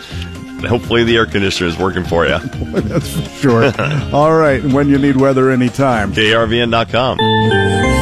Hopefully, 0.67 1.05
the 1.05 1.17
air 1.17 1.27
conditioner 1.27 1.69
is 1.69 1.79
working 1.79 2.05
for 2.05 2.25
you. 2.27 2.39
That's 2.39 3.09
for 3.13 3.29
sure. 3.41 3.65
all 4.13 4.35
right, 4.35 4.63
and 4.63 4.73
when 4.73 4.89
you 4.89 4.99
need 4.99 5.17
weather 5.17 5.51
anytime. 5.51 6.13
KRVN.com. 6.13 7.98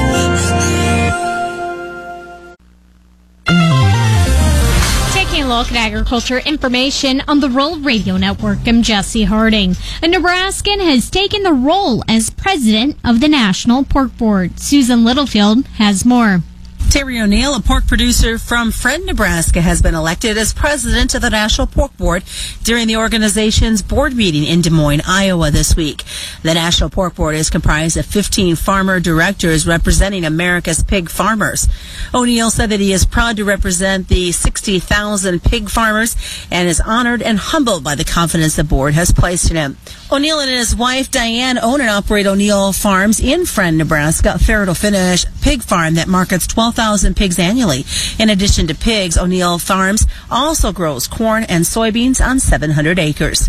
agriculture 6.06 6.38
information 6.48 7.20
on 7.26 7.40
the 7.40 7.48
Rural 7.48 7.80
Radio 7.80 8.16
Network, 8.16 8.58
I'm 8.64 8.80
Jesse 8.80 9.24
Harding. 9.24 9.72
A 10.04 10.06
Nebraskan 10.06 10.78
has 10.78 11.10
taken 11.10 11.42
the 11.42 11.52
role 11.52 12.04
as 12.06 12.30
president 12.30 12.96
of 13.04 13.18
the 13.18 13.26
National 13.26 13.82
Pork 13.82 14.16
Board. 14.16 14.60
Susan 14.60 15.04
Littlefield 15.04 15.66
has 15.78 16.04
more. 16.04 16.42
Terry 16.90 17.20
O'Neill, 17.20 17.54
a 17.54 17.60
pork 17.60 17.86
producer 17.86 18.38
from 18.38 18.70
Friend, 18.70 19.04
Nebraska, 19.04 19.60
has 19.60 19.82
been 19.82 19.94
elected 19.94 20.38
as 20.38 20.54
president 20.54 21.14
of 21.14 21.20
the 21.20 21.30
National 21.30 21.66
Pork 21.66 21.94
Board 21.96 22.22
during 22.62 22.86
the 22.86 22.96
organization's 22.96 23.82
board 23.82 24.14
meeting 24.14 24.44
in 24.44 24.62
Des 24.62 24.70
Moines, 24.70 25.02
Iowa 25.06 25.50
this 25.50 25.76
week. 25.76 26.04
The 26.42 26.54
National 26.54 26.88
Pork 26.88 27.16
Board 27.16 27.34
is 27.34 27.50
comprised 27.50 27.96
of 27.96 28.06
15 28.06 28.56
farmer 28.56 29.00
directors 29.00 29.66
representing 29.66 30.24
America's 30.24 30.82
pig 30.82 31.10
farmers. 31.10 31.68
O'Neill 32.14 32.50
said 32.50 32.70
that 32.70 32.80
he 32.80 32.92
is 32.92 33.04
proud 33.04 33.36
to 33.36 33.44
represent 33.44 34.08
the 34.08 34.32
60,000 34.32 35.42
pig 35.42 35.68
farmers 35.68 36.16
and 36.50 36.68
is 36.68 36.80
honored 36.80 37.20
and 37.20 37.38
humbled 37.38 37.84
by 37.84 37.94
the 37.94 38.04
confidence 38.04 38.56
the 38.56 38.64
board 38.64 38.94
has 38.94 39.12
placed 39.12 39.50
in 39.50 39.56
him. 39.56 39.76
O'Neill 40.10 40.38
and 40.38 40.50
his 40.50 40.74
wife 40.74 41.10
Diane 41.10 41.58
own 41.58 41.80
and 41.80 41.90
operate 41.90 42.26
O'Neill 42.26 42.72
Farms 42.72 43.18
in 43.20 43.44
Friend, 43.44 43.76
Nebraska, 43.76 44.34
a 44.36 44.66
to 44.66 44.74
finish 44.74 45.26
pig 45.42 45.62
farm 45.62 45.94
that 45.94 46.08
markets 46.08 46.46
12,000 46.76 47.16
pigs 47.16 47.38
annually. 47.38 47.86
In 48.18 48.28
addition 48.28 48.66
to 48.66 48.74
pigs, 48.74 49.16
O'Neill 49.16 49.58
Farms 49.58 50.06
also 50.30 50.72
grows 50.72 51.08
corn 51.08 51.44
and 51.44 51.64
soybeans 51.64 52.24
on 52.24 52.38
700 52.38 52.98
acres. 52.98 53.48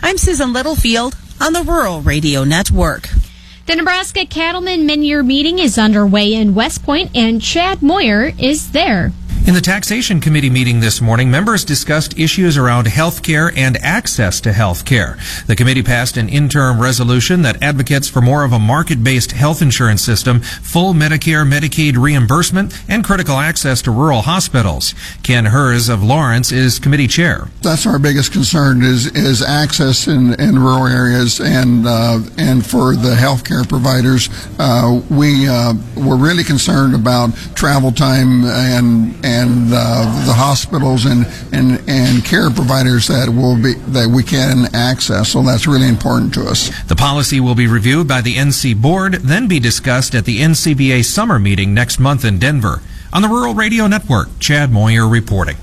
I'm 0.00 0.16
Susan 0.16 0.52
Littlefield 0.52 1.16
on 1.40 1.54
the 1.54 1.64
Rural 1.64 2.02
Radio 2.02 2.44
Network. 2.44 3.08
The 3.66 3.74
Nebraska 3.74 4.24
Cattlemen 4.26 4.86
Mid-Year 4.86 5.24
Meeting 5.24 5.58
is 5.58 5.76
underway 5.76 6.32
in 6.32 6.54
West 6.54 6.84
Point, 6.84 7.10
and 7.16 7.42
Chad 7.42 7.82
Moyer 7.82 8.32
is 8.38 8.70
there. 8.70 9.10
In 9.48 9.54
the 9.54 9.62
Taxation 9.62 10.20
Committee 10.20 10.50
meeting 10.50 10.80
this 10.80 11.00
morning, 11.00 11.30
members 11.30 11.64
discussed 11.64 12.18
issues 12.18 12.58
around 12.58 12.86
health 12.86 13.22
care 13.22 13.50
and 13.56 13.78
access 13.78 14.42
to 14.42 14.52
health 14.52 14.84
care. 14.84 15.16
The 15.46 15.56
committee 15.56 15.82
passed 15.82 16.18
an 16.18 16.28
interim 16.28 16.78
resolution 16.78 17.40
that 17.40 17.62
advocates 17.62 18.10
for 18.10 18.20
more 18.20 18.44
of 18.44 18.52
a 18.52 18.58
market-based 18.58 19.32
health 19.32 19.62
insurance 19.62 20.02
system, 20.02 20.40
full 20.40 20.92
Medicare, 20.92 21.48
Medicaid 21.50 21.96
reimbursement, 21.96 22.78
and 22.90 23.02
critical 23.02 23.38
access 23.38 23.80
to 23.80 23.90
rural 23.90 24.20
hospitals. 24.20 24.94
Ken 25.22 25.46
Herz 25.46 25.88
of 25.88 26.02
Lawrence 26.02 26.52
is 26.52 26.78
committee 26.78 27.08
chair. 27.08 27.48
that's 27.62 27.86
our 27.86 27.98
biggest 27.98 28.32
concern 28.32 28.82
is 28.82 29.06
is 29.16 29.40
access 29.40 30.08
in, 30.08 30.38
in 30.38 30.58
rural 30.58 30.86
areas 30.86 31.40
and 31.40 31.86
uh, 31.86 32.20
and 32.36 32.66
for 32.66 32.94
the 32.94 33.14
healthcare 33.14 33.66
providers. 33.66 34.28
Uh, 34.58 35.00
we 35.08 35.48
uh, 35.48 35.72
we're 35.96 36.18
really 36.18 36.44
concerned 36.44 36.94
about 36.94 37.34
travel 37.54 37.90
time 37.90 38.44
and 38.44 39.14
and 39.24 39.37
uh, 39.72 40.26
the 40.26 40.32
hospitals 40.32 41.04
and, 41.04 41.26
and 41.52 41.82
and 41.88 42.24
care 42.24 42.50
providers 42.50 43.08
that 43.08 43.28
will 43.28 43.56
be 43.56 43.74
that 43.92 44.08
we 44.08 44.22
can 44.22 44.74
access. 44.74 45.30
So 45.30 45.42
that's 45.42 45.66
really 45.66 45.88
important 45.88 46.34
to 46.34 46.44
us. 46.48 46.70
The 46.86 46.96
policy 46.96 47.40
will 47.40 47.54
be 47.54 47.66
reviewed 47.66 48.08
by 48.08 48.20
the 48.20 48.34
NC 48.34 48.80
board, 48.80 49.14
then 49.14 49.48
be 49.48 49.60
discussed 49.60 50.14
at 50.14 50.24
the 50.24 50.40
NCBA 50.40 51.04
summer 51.04 51.38
meeting 51.38 51.74
next 51.74 51.98
month 51.98 52.24
in 52.24 52.38
Denver. 52.38 52.80
On 53.12 53.22
the 53.22 53.28
Rural 53.28 53.54
Radio 53.54 53.86
Network, 53.86 54.28
Chad 54.38 54.70
Moyer 54.70 55.08
reporting. 55.08 55.56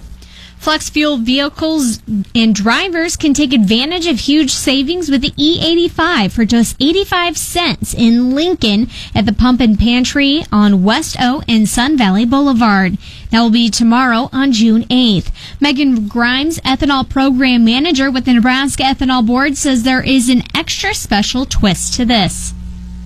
Flex 0.66 0.90
fuel 0.90 1.18
vehicles 1.18 2.02
and 2.34 2.56
drivers 2.56 3.16
can 3.16 3.36
take 3.36 3.54
advantage 3.54 4.08
of 4.08 4.22
huge 4.22 4.50
savings 4.50 5.12
with 5.12 5.22
the 5.22 5.30
E85 5.30 6.32
for 6.32 6.44
just 6.44 6.76
85 6.82 7.38
cents 7.38 7.94
in 7.94 8.34
Lincoln 8.34 8.90
at 9.14 9.28
the 9.28 9.32
Pump 9.32 9.62
and 9.62 9.78
Pantry 9.78 10.44
on 10.52 10.84
West 10.84 11.18
O 11.22 11.44
and 11.48 11.70
Sun 11.70 12.00
Valley 12.00 12.26
Boulevard. 12.26 12.98
That 13.30 13.42
will 13.42 13.52
be 13.52 13.70
tomorrow 13.70 14.28
on 14.34 14.54
June 14.54 14.86
8th. 14.86 15.30
Megan 15.62 16.08
Grimes, 16.08 16.60
ethanol 16.62 17.08
program 17.08 17.64
manager 17.64 18.10
with 18.10 18.26
the 18.26 18.34
Nebraska 18.34 18.82
Ethanol 18.82 19.24
Board, 19.24 19.58
says 19.58 19.84
there 19.84 20.02
is 20.02 20.30
an 20.30 20.42
extra 20.56 20.96
special 20.96 21.46
twist 21.46 21.94
to 21.94 22.06
this. 22.06 22.56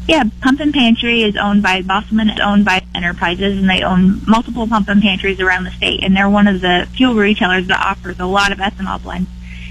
Yeah, 0.07 0.23
Pump 0.41 0.61
and 0.61 0.73
Pantry 0.73 1.23
is 1.23 1.35
owned 1.35 1.61
by 1.61 1.81
Bosselman, 1.81 2.31
it's 2.31 2.39
owned 2.39 2.63
by 2.63 2.78
Enterprises, 2.95 3.57
and 3.57 3.69
they 3.69 3.83
own 3.83 4.21
multiple 4.27 4.67
pump 4.67 4.89
and 4.89 5.01
pantries 5.01 5.39
around 5.39 5.63
the 5.63 5.71
state. 5.71 6.03
And 6.03 6.15
they're 6.15 6.29
one 6.29 6.47
of 6.47 6.61
the 6.61 6.87
fuel 6.95 7.15
retailers 7.15 7.67
that 7.67 7.79
offers 7.79 8.19
a 8.19 8.25
lot 8.25 8.51
of 8.51 8.57
ethanol 8.57 9.01
blends. 9.01 9.29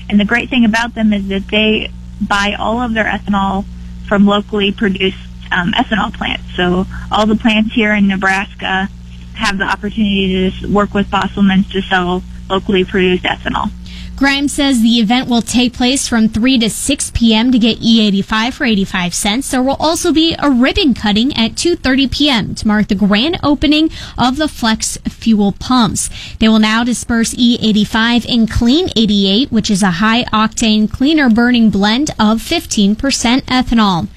And 0.08 0.18
the 0.18 0.24
great 0.24 0.48
thing 0.48 0.64
about 0.64 0.94
them 0.94 1.12
is 1.12 1.28
that 1.28 1.48
they 1.48 1.90
buy 2.20 2.56
all 2.58 2.80
of 2.80 2.94
their 2.94 3.04
ethanol 3.04 3.64
from 4.06 4.26
locally 4.26 4.72
produced 4.72 5.18
um, 5.52 5.72
ethanol 5.72 6.12
plants. 6.12 6.44
So 6.56 6.86
all 7.10 7.26
the 7.26 7.36
plants 7.36 7.74
here 7.74 7.92
in 7.92 8.08
Nebraska 8.08 8.88
have 9.34 9.58
the 9.58 9.64
opportunity 9.64 10.50
to 10.50 10.72
work 10.72 10.94
with 10.94 11.08
Bosselman's 11.10 11.70
to 11.70 11.82
sell 11.82 12.22
locally 12.48 12.84
produced 12.84 13.24
ethanol. 13.24 13.70
Grimes 14.18 14.52
says 14.52 14.82
the 14.82 14.98
event 14.98 15.28
will 15.28 15.42
take 15.42 15.72
place 15.74 16.08
from 16.08 16.28
3 16.28 16.58
to 16.58 16.68
6 16.68 17.10
p.m. 17.12 17.52
to 17.52 17.58
get 17.58 17.78
E85 17.78 18.52
for 18.52 18.64
85 18.64 19.14
cents. 19.14 19.48
There 19.48 19.62
will 19.62 19.76
also 19.78 20.12
be 20.12 20.34
a 20.40 20.50
ribbon 20.50 20.92
cutting 20.92 21.32
at 21.36 21.52
2.30 21.52 22.10
p.m. 22.10 22.54
to 22.56 22.66
mark 22.66 22.88
the 22.88 22.96
grand 22.96 23.38
opening 23.44 23.90
of 24.18 24.36
the 24.36 24.48
Flex 24.48 24.96
fuel 25.08 25.52
pumps. 25.52 26.10
They 26.40 26.48
will 26.48 26.58
now 26.58 26.82
disperse 26.82 27.32
E85 27.34 28.26
in 28.26 28.48
Clean 28.48 28.88
88, 28.96 29.52
which 29.52 29.70
is 29.70 29.84
a 29.84 30.02
high 30.02 30.24
octane, 30.24 30.90
cleaner 30.90 31.30
burning 31.30 31.70
blend 31.70 32.10
of 32.18 32.40
15% 32.40 32.96
ethanol. 32.96 34.08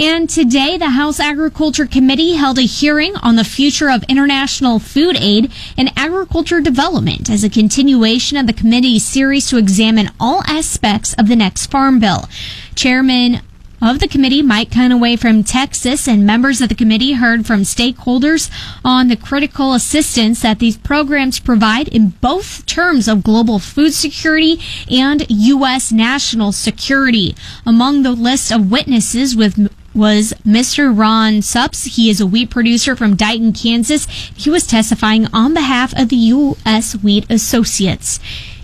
And 0.00 0.30
today, 0.30 0.76
the 0.76 0.90
House 0.90 1.18
Agriculture 1.18 1.84
Committee 1.84 2.34
held 2.34 2.56
a 2.56 2.62
hearing 2.62 3.16
on 3.16 3.34
the 3.34 3.42
future 3.42 3.90
of 3.90 4.04
international 4.04 4.78
food 4.78 5.16
aid 5.18 5.50
and 5.76 5.92
agriculture 5.96 6.60
development 6.60 7.28
as 7.28 7.42
a 7.42 7.50
continuation 7.50 8.36
of 8.36 8.46
the 8.46 8.52
committee's 8.52 9.04
series 9.04 9.48
to 9.48 9.56
examine 9.56 10.10
all 10.20 10.42
aspects 10.46 11.14
of 11.14 11.26
the 11.26 11.34
next 11.34 11.66
farm 11.66 11.98
bill. 11.98 12.28
Chairman 12.76 13.40
of 13.80 14.00
the 14.00 14.08
committee, 14.08 14.42
Mike 14.42 14.70
Conaway 14.70 15.16
from 15.18 15.44
Texas, 15.44 16.08
and 16.08 16.26
members 16.26 16.60
of 16.60 16.68
the 16.68 16.74
committee 16.74 17.12
heard 17.12 17.46
from 17.46 17.60
stakeholders 17.60 18.50
on 18.84 19.08
the 19.08 19.16
critical 19.16 19.72
assistance 19.72 20.42
that 20.42 20.58
these 20.58 20.76
programs 20.76 21.38
provide 21.38 21.86
in 21.88 22.10
both 22.20 22.66
terms 22.66 23.06
of 23.06 23.22
global 23.22 23.58
food 23.58 23.94
security 23.94 24.60
and 24.90 25.24
U.S. 25.28 25.92
national 25.92 26.50
security. 26.52 27.36
Among 27.64 28.02
the 28.02 28.12
list 28.12 28.50
of 28.50 28.70
witnesses 28.70 29.36
with 29.36 29.67
was 29.98 30.32
Mr. 30.46 30.96
Ron 30.96 31.42
Suppes. 31.42 31.96
He 31.96 32.08
is 32.08 32.20
a 32.20 32.26
wheat 32.26 32.50
producer 32.50 32.94
from 32.94 33.16
Dighton, 33.16 33.52
Kansas. 33.52 34.06
He 34.36 34.48
was 34.48 34.66
testifying 34.66 35.26
on 35.34 35.52
behalf 35.52 35.92
of 35.98 36.08
the 36.08 36.16
U.S. 36.16 36.94
Wheat 36.94 37.26
Associates. 37.28 38.20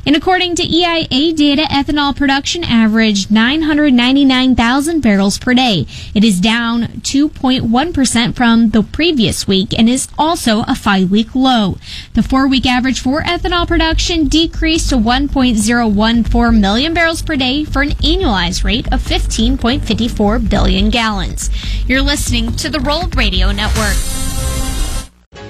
And 0.07 0.17
according 0.17 0.57
to 0.57 0.63
EIA 0.63 1.33
data, 1.33 1.63
ethanol 1.63 2.15
production 2.15 2.63
averaged 2.63 3.31
999,000 3.31 5.01
barrels 5.01 5.39
per 5.39 5.55
day. 5.55 5.87
It 6.15 6.25
is 6.25 6.41
down 6.41 6.85
2.1% 7.03 8.35
from 8.35 8.71
the 8.71 8.83
previous 8.83 9.49
week 9.49 9.77
and 9.79 9.89
is 9.89 10.09
also 10.19 10.65
a 10.69 10.75
five 10.75 11.11
week 11.11 11.35
low. 11.35 11.79
The 12.13 12.23
four 12.23 12.47
week 12.49 12.67
average 12.67 13.01
for 13.01 13.23
ethanol 13.23 13.67
production 13.67 14.29
decreased 14.29 14.91
to 14.91 14.97
1.014 14.97 16.61
million 16.61 16.95
barrels 16.95 17.23
per 17.23 17.37
day 17.37 17.65
for 17.65 17.83
an 17.83 17.91
annualized 17.91 18.65
rate 18.65 18.87
of 18.93 19.03
15.54 19.03 20.49
billion 20.51 20.91
gallons. 20.91 21.51
You're 21.89 22.03
listening 22.03 22.53
to 22.57 22.69
the 22.69 22.81
Rural 22.81 23.09
Radio 23.17 23.53
Network. 23.53 23.97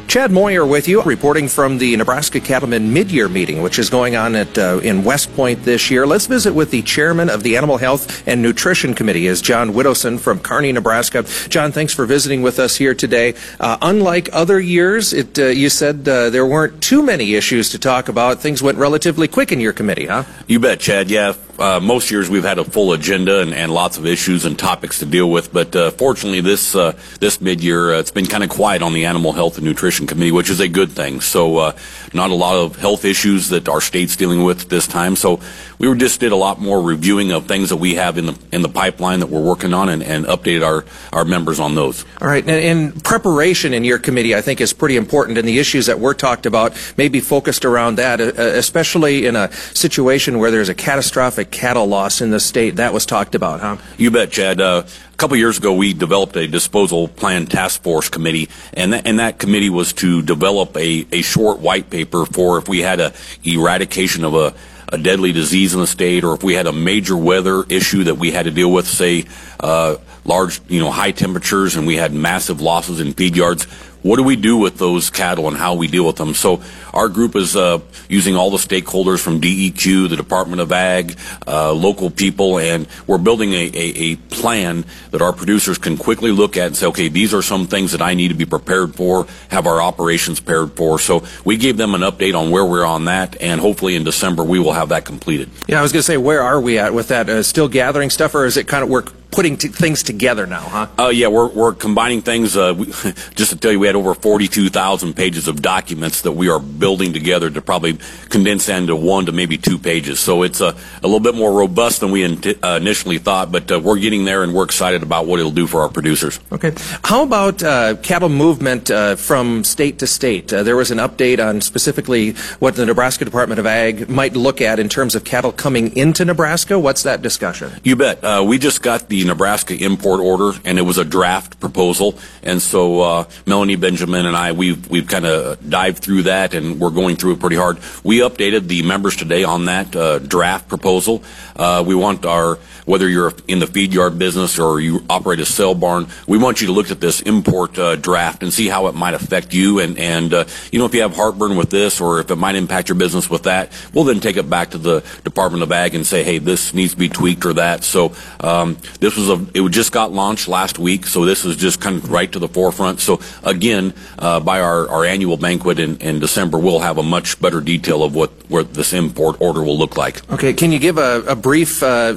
Chad 0.09 0.31
Moyer 0.31 0.65
with 0.65 0.87
you, 0.87 1.03
reporting 1.03 1.49
from 1.49 1.79
the 1.79 1.97
Nebraska 1.97 2.39
Cattlemen 2.39 2.93
mid-year 2.93 3.29
meeting, 3.29 3.63
which 3.63 3.79
is 3.79 3.91
going 3.91 4.15
on 4.15 4.37
at 4.37 4.57
uh, 4.57 4.79
in 4.83 5.03
West 5.03 5.35
Point 5.35 5.65
this 5.65 5.91
year. 5.91 6.07
Let's 6.07 6.27
visit 6.27 6.55
with 6.55 6.71
the 6.71 6.83
chairman 6.83 7.29
of 7.29 7.43
the 7.43 7.57
Animal 7.57 7.79
Health 7.79 8.27
and 8.27 8.41
Nutrition 8.41 8.95
Committee, 8.95 9.27
is 9.27 9.41
John 9.41 9.71
Widdowson 9.71 10.21
from 10.21 10.39
Kearney, 10.39 10.71
Nebraska. 10.73 11.25
John, 11.49 11.73
thanks 11.73 11.93
for 11.93 12.07
visiting 12.07 12.43
with 12.43 12.59
us 12.59 12.77
here 12.77 12.95
today. 12.95 13.35
Uh, 13.59 13.77
unlike 13.83 14.29
other 14.33 14.61
years, 14.61 15.13
it, 15.13 15.39
uh, 15.39 15.47
you 15.47 15.69
said 15.69 16.09
uh, 16.09 16.31
there 16.31 16.47
weren't 16.47 16.81
too 16.81 17.03
many 17.03 17.35
issues 17.35 17.71
to 17.71 17.79
talk 17.79 18.09
about. 18.09 18.41
Things 18.41 18.63
went 18.63 18.79
relatively 18.79 19.27
quick 19.27 19.51
in 19.51 19.61
your 19.61 19.73
committee, 19.73 20.07
huh? 20.07 20.25
You 20.47 20.61
bet, 20.61 20.81
Chad. 20.81 21.11
Yeah, 21.11 21.35
uh, 21.59 21.81
most 21.81 22.11
years 22.11 22.29
we've 22.29 22.45
had 22.45 22.59
a 22.59 22.65
full 22.65 22.93
agenda 22.93 23.41
and, 23.41 23.55
and, 23.55 23.73
lots 23.73 23.99
of 23.99 24.07
issues 24.07 24.45
and 24.45 24.59
topics 24.59 24.99
to 25.01 25.07
deal 25.07 25.31
with, 25.31 25.53
but 25.53 25.75
uh, 25.75 25.91
fortunately 25.93 26.41
this 26.41 26.75
uh, 26.75 26.97
this 27.21 27.41
mid 27.41 27.63
year 27.63 27.95
uh, 27.95 27.99
it's 27.99 28.11
been 28.11 28.27
kind 28.27 28.45
of 28.45 28.51
quiet 28.51 28.83
on 28.83 28.93
the 28.93 29.05
Animal 29.05 29.33
Health 29.33 29.57
and 29.57 29.67
Nutrition 29.67 30.07
Committee, 30.07 30.33
which 30.33 30.51
is 30.51 30.61
a 30.61 30.69
good 30.69 30.93
thing. 30.93 31.21
So 31.21 31.57
uh, 31.59 31.77
not 32.13 32.31
a 32.31 32.35
lot 32.35 32.57
of 32.57 32.77
health 32.77 33.05
issues 33.05 33.49
that 33.49 33.69
our 33.69 33.81
state's 33.81 34.17
dealing 34.17 34.45
with 34.45 34.69
this 34.69 34.87
time. 34.87 35.17
So 35.17 35.41
we 35.79 35.93
just 35.97 36.21
did 36.21 36.33
a 36.33 36.37
lot 36.37 36.61
more 36.61 36.81
reviewing 36.81 37.33
of 37.33 37.47
things 37.47 37.71
that 37.71 37.77
we 37.77 37.95
have 37.95 38.19
in 38.19 38.27
the 38.27 38.39
in 38.53 38.63
the 38.63 38.69
pipeline 38.69 39.21
that 39.21 39.29
we're 39.29 39.43
working 39.43 39.75
on 39.75 39.89
and, 39.89 40.03
and 40.03 40.25
updated 40.27 40.65
our 40.65 40.85
our 41.13 41.25
members 41.25 41.61
on 41.61 41.75
those. 41.75 42.05
All 42.21 42.29
right, 42.29 42.45
and, 42.45 42.51
and 42.51 43.05
preparation 43.05 43.75
in 43.75 43.85
your 43.85 43.99
committee 43.99 44.35
I 44.35 44.41
think 44.41 44.61
is 44.61 44.73
pretty 44.73 44.97
important, 44.97 45.39
and 45.39 45.47
the 45.47 45.59
issues 45.59 45.87
that 45.87 46.01
were 46.01 46.15
talked 46.15 46.47
about 46.47 46.73
may 46.97 47.09
be 47.09 47.21
focused 47.21 47.65
around 47.65 47.97
that, 47.97 48.21
especially 48.21 49.27
in 49.27 49.37
a 49.37 49.53
situation 49.53 50.39
where 50.39 50.51
there's 50.51 50.69
a 50.69 50.75
catastrophic 50.75 51.44
cattle 51.45 51.87
loss 51.87 52.21
in 52.21 52.31
the 52.31 52.41
state. 52.41 52.77
That 52.77 52.93
was 52.93 53.07
talked 53.07 53.35
about, 53.35 53.61
huh? 53.61 53.77
You 53.99 54.11
bet, 54.11 54.31
Chad. 54.31 54.61
Uh, 54.61 54.85
a 54.87 55.17
couple 55.17 55.37
years 55.37 55.59
ago, 55.59 55.75
we 55.75 55.93
developed 55.93 56.37
a 56.37 56.47
disposal 56.47 57.09
plan 57.09 57.47
task 57.47 57.83
force 57.83 58.09
committee, 58.09 58.49
and 58.73 58.93
that, 58.93 59.07
and 59.07 59.19
that 59.19 59.39
committee 59.39 59.71
was 59.71 59.93
to 59.95 60.23
develop 60.23 60.77
a, 60.77 61.07
a 61.13 61.23
short 61.23 61.61
white 61.61 61.91
paper 61.91 62.27
for 62.27 62.59
if 62.59 62.69
we 62.69 62.81
had 62.81 63.01
a 63.01 63.13
eradication 63.45 64.25
of 64.25 64.35
a 64.35 64.55
a 64.93 64.99
deadly 64.99 65.33
disease 65.33 65.75
in 65.75 65.81
the 65.81 65.87
state, 65.87 66.25
or 66.25 66.35
if 66.35 66.43
we 66.45 66.55
had 66.55 66.67
a 66.67 66.73
major 66.73 67.17
weather 67.17 67.65
issue 67.65 68.05
that 68.05 68.17
we 68.17 68.31
had 68.31 68.45
to 68.45 68.51
deal 68.51 68.71
with, 68.71 68.87
say, 68.87 69.25
uh, 69.59 69.97
large, 70.25 70.61
you 70.69 70.79
know, 70.79 70.91
high 70.91 71.11
temperatures, 71.11 71.75
and 71.75 71.87
we 71.87 71.97
had 71.97 72.13
massive 72.13 72.61
losses 72.61 73.01
in 73.01 73.13
feed 73.13 73.35
yards 73.35 73.67
what 74.05 74.17
do 74.17 74.23
we 74.23 74.37
do 74.37 74.59
with 74.59 74.77
those 74.77 75.09
cattle 75.09 75.49
and 75.49 75.57
how 75.57 75.75
we 75.75 75.89
deal 75.89 76.07
with 76.07 76.17
them? 76.17 76.35
So 76.35 76.63
our 76.93 77.09
group 77.09 77.35
is 77.35 77.57
uh, 77.57 77.81
using 78.07 78.37
all 78.37 78.51
the 78.51 78.59
stakeholders 78.59 79.19
from 79.19 79.41
DEQ, 79.41 80.11
the 80.11 80.17
Department 80.17 80.61
of 80.61 80.71
Ag, 80.73 81.17
uh, 81.47 81.73
local 81.73 82.11
people, 82.11 82.59
and 82.59 82.87
we're 83.07 83.19
building 83.19 83.55
a, 83.55 83.71
a, 83.75 84.13
a, 84.13 84.17
plan 84.17 84.85
that 85.11 85.23
our 85.23 85.33
producers 85.33 85.79
can 85.79 85.97
quickly 85.97 86.31
look 86.31 86.57
at 86.57 86.67
and 86.67 86.77
say, 86.77 86.87
okay, 86.87 87.09
these 87.09 87.33
are 87.33 87.41
some 87.41 87.67
things 87.67 87.93
that 87.93 88.03
I 88.03 88.13
need 88.13 88.29
to 88.29 88.35
be 88.35 88.45
prepared 88.45 88.95
for, 88.95 89.27
have 89.49 89.67
our 89.67 89.81
operations 89.81 90.39
prepared 90.39 90.73
for. 90.73 90.99
So 90.99 91.25
we 91.45 91.57
gave 91.57 91.79
them 91.79 91.95
an 91.95 92.03
update 92.03 92.39
on 92.39 92.51
where 92.51 92.65
we're 92.65 92.85
on 92.85 93.07
that, 93.07 93.41
and 93.41 93.59
hopefully 93.59 93.97
in 93.97 94.05
December 94.05 94.45
we 94.45 94.59
will 94.59 94.73
have 94.75 94.91
that 94.91 95.07
completed. 95.07 95.49
Yeah, 95.67 95.79
I 95.79 95.83
was 95.83 95.93
going 95.93 96.01
to 96.01 96.07
say, 96.07 96.19
where 96.19 96.43
are 96.43 96.61
we 96.61 96.79
at 96.79 96.93
with 96.93 97.09
that? 97.09 97.31
Uh, 97.31 97.43
still 97.43 97.69
gathering 97.69 98.11
stuff, 98.11 98.35
or 98.35 98.45
is 98.45 98.59
it 98.59 98.69
kind 98.69 98.85
of 98.85 98.91
work? 98.91 99.13
Putting 99.35 99.57
t- 99.57 99.67
things 99.69 100.05
together 100.05 100.47
now, 100.47 100.61
huh? 100.61 100.87
Oh, 100.97 101.07
uh, 101.07 101.09
yeah, 101.09 101.27
we're, 101.27 101.49
we're 101.49 101.75
combining 101.75 102.23
things. 102.23 102.57
Uh, 102.57 102.73
we, 102.77 102.87
just 103.35 103.51
to 103.51 103.57
tell 103.57 103.73
you, 103.73 103.81
we 103.81 103.89
had 103.89 103.97
over 103.97 104.15
42,000 104.15 105.15
pages 105.15 105.49
of 105.49 105.61
documents 105.61 106.23
that 106.23 106.33
we 106.33 106.49
are 106.49 106.61
building 106.61 107.13
together 107.13 107.51
to 107.51 107.61
probably 107.61 107.99
condense 108.29 108.69
into 108.69 108.95
one 108.95 109.27
to 109.27 109.33
maybe 109.33 109.59
two 109.59 109.77
pages. 109.77 110.21
So 110.21 110.45
it's 110.45 110.61
a, 110.61 110.77
a 111.03 111.07
little 111.07 111.21
bit 111.21 111.35
more 111.35 111.53
robust 111.53 112.01
than 112.01 112.13
we 112.13 112.23
in, 112.23 112.41
uh, 112.63 112.79
initially 112.81 113.19
thought, 113.19 113.51
but 113.51 113.71
uh, 113.73 113.81
we're 113.81 113.99
getting 113.99 114.25
there 114.25 114.45
and 114.45 114.55
we're 114.55 114.65
excited 114.65 115.03
about 115.03 115.27
what 115.27 115.41
it'll 115.41 115.51
do 115.51 115.67
for 115.67 115.81
our 115.81 115.89
producers. 115.89 116.39
Okay. 116.53 116.73
How 117.03 117.25
about 117.25 117.63
uh, 117.63 117.97
cattle 117.97 118.29
movement 118.29 118.91
uh, 118.91 119.17
from 119.17 119.65
state 119.65 119.99
to 119.99 120.07
state? 120.07 120.49
there 120.55 120.77
was 120.77 120.93
an 120.93 120.99
update 120.99 121.45
on 121.45 121.61
specifically 121.61 122.33
what 122.61 122.77
the 122.77 122.87
Nebraska 122.87 123.25
Department 123.25 123.59
of 123.59 123.67
Ag 123.67 124.09
might 124.09 124.37
look 124.37 124.61
at 124.61 124.79
in 124.79 124.89
terms 124.89 125.17
of 125.17 125.25
cattle 125.25 125.51
coming 125.51 125.97
into 125.97 126.25
Nebraska. 126.25 126.79
What's 126.79 127.03
that 127.03 127.21
discussion? 127.23 127.73
You 127.83 127.97
bet. 127.97 128.23
we 128.47 128.59
just 128.59 128.81
got 128.83 129.09
the 129.09 129.24
Nebraska 129.25 129.75
import 129.75 130.21
order, 130.21 130.59
and 130.65 130.79
it 130.79 130.83
was 130.83 130.99
a 130.99 131.05
draft 131.05 131.61
proposal. 131.61 132.19
And 132.43 132.61
so 132.61 133.01
uh, 133.01 133.25
Melanie 133.47 133.77
Benjamin 133.77 134.27
and 134.27 134.37
I, 134.37 134.53
we've 134.53 134.89
we've 134.89 135.07
kind 135.07 135.27
of 135.27 135.69
dived 135.69 135.99
through 135.99 136.23
that, 136.25 136.55
and 136.55 136.81
we're 136.81 136.91
going 136.91 137.17
through 137.17 137.33
it 137.33 137.41
pretty 137.41 137.57
hard. 137.57 137.79
We 138.03 138.19
updated 138.19 138.69
the 138.69 138.83
members 138.83 139.17
today 139.17 139.45
on 139.45 139.67
that 139.67 139.95
uh, 139.97 140.19
draft 140.19 140.69
proposal. 140.69 141.23
Uh, 141.57 141.85
we 141.87 141.95
want 141.95 142.25
our 142.27 142.59
whether 142.85 143.09
you're 143.09 143.33
in 143.49 143.59
the 143.59 143.67
feed 143.67 143.93
yard 143.93 144.19
business 144.19 144.59
or 144.59 144.81
you 144.81 145.05
operate 145.09 145.41
a 145.41 145.47
sale 145.47 145.75
barn, 145.75 146.07
we 146.27 146.39
want 146.39 146.61
you 146.61 146.67
to 146.67 146.73
look 146.73 146.91
at 146.91 147.01
this 147.01 147.21
import 147.23 147.79
uh, 147.79 147.97
draft 147.97 148.43
and 148.43 148.53
see 148.53 148.69
how 148.69 148.87
it 148.87 148.95
might 148.95 149.15
affect 149.15 149.55
you. 149.55 149.81
And, 149.81 149.99
and 149.99 150.33
uh, 150.33 150.45
you 150.71 150.79
know, 150.79 150.87
if 150.87 150.95
you 150.95 151.03
have 151.03 151.17
heartburn 151.17 151.57
with 151.57 151.71
this 151.71 152.01
or 152.01 152.21
if 152.21 152.31
it 152.31 152.37
might 152.37 152.55
impact 152.55 152.89
your 152.89 152.97
business 152.97 153.29
with 153.31 153.45
that, 153.45 153.73
we'll 153.93 154.05
then 154.05 154.21
take 154.21 154.37
it 154.37 154.49
back 154.49 154.71
to 154.71 154.79
the 154.79 155.05
Department 155.25 155.63
of 155.63 155.73
Ag 155.73 155.95
and 155.95 156.07
say, 156.07 156.23
hey, 156.23 156.39
this 156.39 156.75
needs 156.75 156.93
to 156.93 156.99
be 156.99 157.09
tweaked 157.09 157.45
or 157.47 157.55
that. 157.55 157.85
So 157.85 158.13
um, 158.41 158.77
this 159.01 159.17
was 159.17 159.31
a, 159.31 159.47
it 159.55 159.69
just 159.71 159.93
got 159.93 160.13
launched 160.13 160.49
last 160.49 160.79
week, 160.79 161.07
so 161.07 161.25
this 161.25 161.45
is 161.45 161.57
just 161.57 161.81
kind 161.81 161.97
of 161.97 162.11
right 162.11 162.31
to 162.33 162.39
the 162.39 162.49
forefront. 162.49 163.01
So 163.01 163.21
again, 163.43 163.95
uh, 164.19 164.41
by 164.41 164.61
our, 164.61 164.89
our 164.89 165.05
annual 165.05 165.37
banquet 165.37 165.79
in, 165.79 165.97
in 165.99 166.21
December, 166.21 166.59
we'll 166.59 166.81
have 166.81 166.99
a 166.99 167.03
much 167.03 167.41
better 167.41 167.61
detail 167.61 168.03
of 168.03 168.15
what 168.15 168.31
where 168.49 168.63
this 168.63 168.93
import 168.93 169.41
order 169.41 169.63
will 169.63 169.79
look 169.79 169.97
like. 169.97 170.29
Okay, 170.31 170.53
can 170.53 170.71
you 170.71 170.79
give 170.79 170.99
a, 170.99 171.23
a 171.27 171.35
brief 171.35 171.83
uh, 171.83 172.17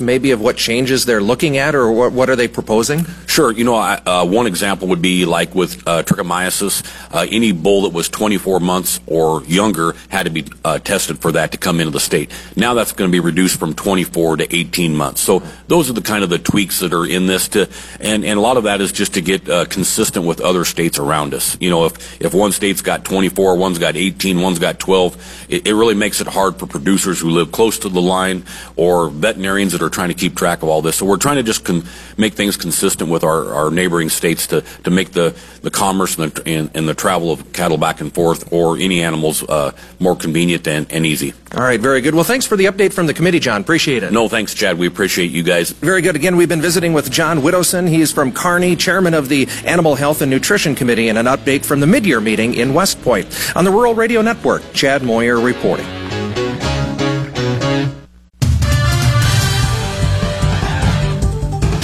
maybe 0.00 0.30
of 0.30 0.40
what 0.40 0.56
changes 0.56 1.04
they're 1.04 1.22
looking 1.22 1.56
at 1.58 1.74
or 1.74 1.90
what, 1.92 2.12
what 2.12 2.30
are 2.30 2.36
they 2.36 2.48
proposing? 2.48 3.04
Sure. 3.26 3.50
You 3.52 3.64
know, 3.64 3.74
I, 3.74 3.94
uh, 3.96 4.24
one 4.24 4.46
example 4.46 4.88
would 4.88 5.02
be 5.02 5.24
like 5.24 5.54
with 5.54 5.86
uh, 5.86 6.02
uh, 6.06 7.26
any 7.30 7.52
bull 7.52 7.82
that 7.82 7.92
was 7.92 8.08
24 8.08 8.60
months 8.60 9.00
or 9.06 9.44
younger 9.44 9.94
had 10.08 10.24
to 10.24 10.30
be 10.30 10.44
uh, 10.64 10.78
tested 10.78 11.18
for 11.18 11.32
that 11.32 11.52
to 11.52 11.58
come 11.58 11.80
into 11.80 11.90
the 11.90 12.00
state. 12.00 12.30
Now 12.56 12.74
that's 12.74 12.92
going 12.92 13.10
to 13.10 13.12
be 13.12 13.20
reduced 13.20 13.58
from 13.58 13.74
24 13.74 14.38
to 14.38 14.56
18 14.56 14.96
months. 14.96 15.20
So 15.20 15.42
those 15.68 15.90
are 15.90 15.92
the 15.92 16.02
kind 16.02 16.24
of 16.24 16.30
the 16.30 16.38
tweaks 16.38 16.80
that 16.80 16.92
are 16.92 17.06
in 17.06 17.26
this 17.26 17.48
to, 17.48 17.68
and, 18.00 18.24
and 18.24 18.38
a 18.38 18.42
lot 18.42 18.56
of 18.56 18.64
that 18.64 18.80
is 18.80 18.92
just 18.92 19.14
to 19.14 19.20
get 19.20 19.48
uh, 19.48 19.64
consistent 19.66 20.26
with 20.26 20.40
other 20.40 20.64
states 20.64 20.98
around 20.98 21.34
us. 21.34 21.56
You 21.60 21.70
know, 21.70 21.86
if, 21.86 22.20
if 22.20 22.34
one 22.34 22.52
state's 22.52 22.82
got 22.82 23.04
24, 23.04 23.56
one's 23.56 23.78
got 23.78 23.96
18, 23.96 24.40
one's 24.40 24.58
got 24.58 24.78
12, 24.78 25.46
it, 25.48 25.66
it 25.66 25.74
really 25.74 25.94
makes 25.94 26.20
it 26.20 26.26
hard 26.26 26.56
for 26.56 26.66
producers 26.66 27.20
who 27.20 27.30
live 27.30 27.52
close 27.52 27.78
to 27.80 27.88
the 27.88 28.00
line 28.00 28.44
or 28.76 29.08
veterinarians 29.08 29.72
that 29.72 29.82
are 29.82 29.85
trying 29.90 30.08
to 30.08 30.14
keep 30.14 30.36
track 30.36 30.62
of 30.62 30.68
all 30.68 30.82
this. 30.82 30.96
So 30.96 31.06
we're 31.06 31.16
trying 31.16 31.36
to 31.36 31.42
just 31.42 31.64
con- 31.64 31.84
make 32.16 32.34
things 32.34 32.56
consistent 32.56 33.10
with 33.10 33.24
our, 33.24 33.54
our 33.54 33.70
neighboring 33.70 34.08
states 34.08 34.46
to, 34.48 34.62
to 34.84 34.90
make 34.90 35.12
the, 35.12 35.36
the 35.62 35.70
commerce 35.70 36.18
and 36.18 36.32
the, 36.32 36.48
and, 36.48 36.70
and 36.74 36.88
the 36.88 36.94
travel 36.94 37.32
of 37.32 37.52
cattle 37.52 37.78
back 37.78 38.00
and 38.00 38.12
forth 38.12 38.52
or 38.52 38.76
any 38.76 39.02
animals 39.02 39.42
uh, 39.44 39.72
more 39.98 40.16
convenient 40.16 40.66
and, 40.68 40.90
and 40.90 41.06
easy. 41.06 41.32
All 41.54 41.62
right, 41.62 41.80
very 41.80 42.00
good. 42.00 42.14
Well, 42.14 42.24
thanks 42.24 42.46
for 42.46 42.56
the 42.56 42.66
update 42.66 42.92
from 42.92 43.06
the 43.06 43.14
committee, 43.14 43.38
John. 43.38 43.60
Appreciate 43.60 44.02
it. 44.02 44.12
No, 44.12 44.28
thanks, 44.28 44.52
Chad. 44.52 44.78
We 44.78 44.86
appreciate 44.86 45.30
you 45.30 45.42
guys. 45.42 45.70
Very 45.70 46.02
good. 46.02 46.16
Again, 46.16 46.36
we've 46.36 46.48
been 46.48 46.60
visiting 46.60 46.92
with 46.92 47.10
John 47.10 47.40
Widdowson. 47.40 47.88
He's 47.88 48.12
from 48.12 48.32
Kearney, 48.32 48.76
chairman 48.76 49.14
of 49.14 49.28
the 49.28 49.48
Animal 49.64 49.94
Health 49.94 50.22
and 50.22 50.30
Nutrition 50.30 50.74
Committee, 50.74 51.08
and 51.08 51.18
an 51.18 51.26
update 51.26 51.64
from 51.64 51.80
the 51.80 51.86
mid-year 51.86 52.20
meeting 52.20 52.54
in 52.54 52.74
West 52.74 53.00
Point. 53.02 53.26
On 53.56 53.64
the 53.64 53.70
Rural 53.70 53.94
Radio 53.94 54.22
Network, 54.22 54.62
Chad 54.72 55.02
Moyer 55.02 55.40
reporting. 55.40 55.86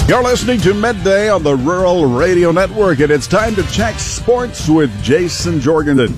You're 0.05 0.21
listening 0.21 0.59
to 0.61 0.73
Midday 0.73 1.29
on 1.29 1.43
the 1.43 1.55
Rural 1.55 2.05
Radio 2.05 2.51
Network, 2.51 2.99
and 2.99 3.09
it's 3.09 3.25
time 3.25 3.55
to 3.55 3.63
check 3.71 3.97
sports 3.97 4.67
with 4.67 4.91
Jason 5.01 5.61
Jorgensen. 5.61 6.13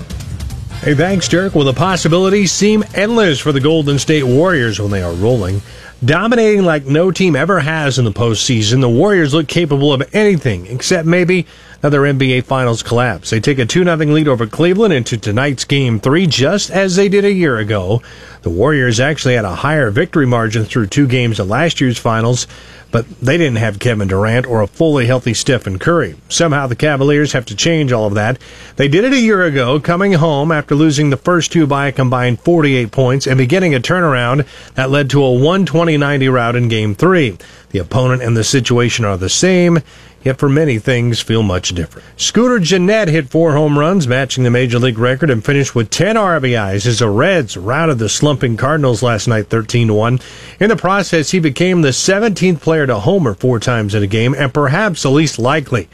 Hey, 0.80 0.94
thanks, 0.94 1.28
Dirk. 1.28 1.54
Well, 1.54 1.64
the 1.64 1.72
possibilities 1.72 2.50
seem 2.50 2.82
endless 2.94 3.38
for 3.38 3.52
the 3.52 3.60
Golden 3.60 4.00
State 4.00 4.24
Warriors 4.24 4.80
when 4.80 4.90
they 4.90 5.02
are 5.02 5.12
rolling. 5.12 5.62
Dominating 6.04 6.64
like 6.64 6.84
no 6.84 7.12
team 7.12 7.36
ever 7.36 7.60
has 7.60 7.98
in 7.98 8.04
the 8.04 8.12
postseason, 8.12 8.80
the 8.80 8.88
Warriors 8.88 9.32
look 9.32 9.46
capable 9.46 9.92
of 9.92 10.02
anything 10.12 10.66
except 10.66 11.06
maybe 11.06 11.46
another 11.80 12.00
NBA 12.00 12.44
Finals 12.44 12.82
collapse. 12.82 13.30
They 13.30 13.40
take 13.40 13.58
a 13.58 13.64
2 13.64 13.84
0 13.84 13.96
lead 13.96 14.28
over 14.28 14.46
Cleveland 14.46 14.92
into 14.92 15.16
tonight's 15.16 15.64
Game 15.64 16.00
3, 16.00 16.26
just 16.26 16.70
as 16.70 16.96
they 16.96 17.08
did 17.08 17.24
a 17.24 17.32
year 17.32 17.56
ago. 17.58 18.02
The 18.42 18.50
Warriors 18.50 19.00
actually 19.00 19.34
had 19.34 19.44
a 19.44 19.54
higher 19.54 19.90
victory 19.90 20.26
margin 20.26 20.64
through 20.64 20.88
two 20.88 21.06
games 21.06 21.40
of 21.40 21.48
last 21.48 21.80
year's 21.80 21.98
Finals, 21.98 22.46
but 22.96 23.20
they 23.20 23.36
didn't 23.36 23.58
have 23.58 23.78
Kevin 23.78 24.08
Durant 24.08 24.46
or 24.46 24.62
a 24.62 24.66
fully 24.66 25.04
healthy 25.04 25.34
Stephen 25.34 25.78
Curry. 25.78 26.14
Somehow 26.30 26.66
the 26.66 26.74
Cavaliers 26.74 27.34
have 27.34 27.44
to 27.44 27.54
change 27.54 27.92
all 27.92 28.06
of 28.06 28.14
that. 28.14 28.38
They 28.76 28.88
did 28.88 29.04
it 29.04 29.12
a 29.12 29.20
year 29.20 29.42
ago, 29.42 29.78
coming 29.78 30.14
home 30.14 30.50
after 30.50 30.74
losing 30.74 31.10
the 31.10 31.18
first 31.18 31.52
two 31.52 31.66
by 31.66 31.88
a 31.88 31.92
combined 31.92 32.40
48 32.40 32.90
points 32.90 33.26
and 33.26 33.36
beginning 33.36 33.74
a 33.74 33.80
turnaround 33.80 34.46
that 34.76 34.88
led 34.88 35.10
to 35.10 35.22
a 35.22 35.28
120-90 35.28 36.32
rout 36.32 36.56
in 36.56 36.68
Game 36.68 36.94
3. 36.94 37.36
The 37.68 37.80
opponent 37.80 38.22
and 38.22 38.34
the 38.34 38.42
situation 38.42 39.04
are 39.04 39.18
the 39.18 39.28
same 39.28 39.80
yet 40.26 40.38
for 40.38 40.48
many 40.48 40.78
things 40.80 41.20
feel 41.20 41.44
much 41.44 41.68
different. 41.70 42.04
Scooter 42.16 42.58
Gennett 42.58 43.06
hit 43.06 43.30
four 43.30 43.52
home 43.52 43.78
runs, 43.78 44.08
matching 44.08 44.42
the 44.42 44.50
major 44.50 44.80
league 44.80 44.98
record, 44.98 45.30
and 45.30 45.44
finished 45.44 45.76
with 45.76 45.88
10 45.88 46.16
RBIs 46.16 46.84
as 46.84 46.98
the 46.98 47.08
Reds 47.08 47.56
routed 47.56 48.00
the 48.00 48.08
slumping 48.08 48.56
Cardinals 48.56 49.04
last 49.04 49.28
night 49.28 49.46
13 49.46 49.94
1. 49.94 50.20
In 50.58 50.68
the 50.68 50.76
process, 50.76 51.30
he 51.30 51.38
became 51.38 51.82
the 51.82 51.90
17th 51.90 52.60
player 52.60 52.88
to 52.88 52.98
homer 52.98 53.34
four 53.34 53.60
times 53.60 53.94
in 53.94 54.02
a 54.02 54.08
game, 54.08 54.34
and 54.34 54.52
perhaps 54.52 55.04
the 55.04 55.10
least 55.12 55.38
likely 55.38 55.88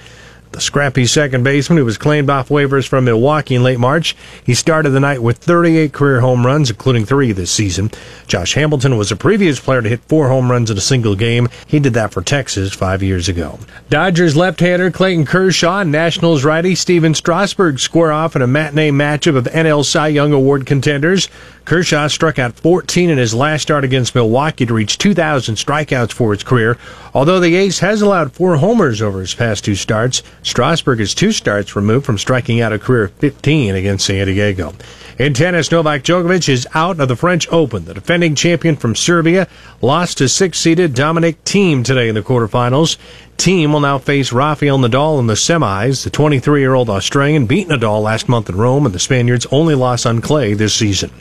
the 0.53 0.61
scrappy 0.61 1.07
second 1.07 1.43
baseman 1.43 1.79
who 1.79 1.85
was 1.85 1.99
claimed 1.99 2.31
off 2.31 2.49
waivers 2.49 2.87
from 2.87 3.05
Milwaukee 3.05 3.55
in 3.55 3.63
late 3.63 3.79
March. 3.79 4.15
He 4.45 4.55
started 4.55 4.91
the 4.91 5.01
night 5.01 5.23
with 5.23 5.39
38 5.39 5.93
career 5.93 6.21
home 6.21 6.45
runs, 6.47 6.71
including 6.71 7.05
three 7.05 7.33
this 7.33 7.51
season. 7.51 7.91
Josh 8.27 8.55
Hamilton 8.55 8.97
was 8.97 9.11
a 9.11 9.17
previous 9.17 9.61
player 9.61 9.83
to 9.83 9.89
hit 9.89 10.01
four 10.05 10.29
home 10.29 10.51
runs 10.51 10.71
in 10.71 10.77
a 10.77 10.81
single 10.81 11.15
game. 11.15 11.49
He 11.67 11.81
did 11.81 11.95
that 11.95 12.13
for 12.13 12.23
Texas 12.23 12.73
five 12.73 13.03
years 13.03 13.29
ago. 13.29 13.59
Dodgers 13.91 14.37
left-hander 14.37 14.91
Clayton 14.91 15.27
Kershaw 15.27 15.81
and 15.81 15.93
Nationals 15.93 16.45
righty 16.45 16.75
Stephen 16.75 17.15
Strasburg 17.15 17.79
square 17.79 18.13
off 18.13 18.37
in 18.37 18.43
a 18.43 18.47
matinee 18.47 18.91
matchup 18.91 19.37
of 19.37 19.45
NL 19.45 19.85
Cy 19.85 20.09
Young 20.09 20.33
Award 20.33 20.67
contenders. 20.67 21.29
Kershaw 21.65 22.09
struck 22.09 22.39
out 22.39 22.55
14 22.55 23.09
in 23.09 23.19
his 23.19 23.35
last 23.35 23.63
start 23.63 23.85
against 23.85 24.15
Milwaukee 24.15 24.67
to 24.67 24.75
reach 24.75 24.99
2,000 24.99 25.55
strikeouts 25.55 26.13
for 26.13 26.33
his 26.33 26.43
career. 26.43 26.77
Although 27.15 27.41
the 27.41 27.55
ace 27.55 27.79
has 27.79 28.03
allowed 28.03 28.33
four 28.33 28.57
homers 28.57 29.01
over 29.01 29.21
his 29.21 29.35
past 29.35 29.65
two 29.65 29.75
starts, 29.75 30.23
Strasburg 30.43 31.01
is 31.01 31.15
two 31.15 31.31
starts 31.31 31.77
removed 31.77 32.05
from 32.05 32.19
striking 32.19 32.61
out 32.61 32.73
a 32.73 32.79
career 32.79 33.09
15 33.09 33.77
against 33.77 34.07
San 34.07 34.27
Diego. 34.27 34.75
In 35.19 35.35
tennis, 35.35 35.71
Novak 35.71 36.03
Djokovic 36.03 36.49
is 36.49 36.67
out 36.75 36.99
of 36.99 37.07
the 37.07 37.15
French 37.15 37.47
Open. 37.53 37.85
The 37.85 37.95
defending 37.95 38.35
champion 38.35 38.75
from 38.75 38.97
Serbia 38.97 39.47
lost 39.81 40.19
to 40.19 40.29
six-seeded 40.29 40.95
Dominic 40.95 41.45
Thiem 41.45 41.85
today 41.85 42.09
in 42.09 42.17
the 42.17 42.23
quarterfinals. 42.23 42.97
Thiem 43.37 43.73
will 43.73 43.81
now 43.81 43.99
face 43.99 44.33
Rafael 44.33 44.79
Nadal 44.79 45.21
in 45.21 45.29
the 45.29 45.35
semis. 45.35 46.03
The 46.03 46.11
23-year-old 46.11 46.91
Australian 46.91 47.47
beat 47.47 47.69
Nadal 47.69 48.03
last 48.03 48.29
month 48.29 48.49
in 48.49 48.57
Rome, 48.57 48.85
and 48.85 48.95
the 48.95 48.99
Spaniards' 48.99 49.47
only 49.53 49.77
loss 49.77 50.07
on 50.07 50.21
clay 50.21 50.55
this 50.55 50.75
season. 50.75 51.13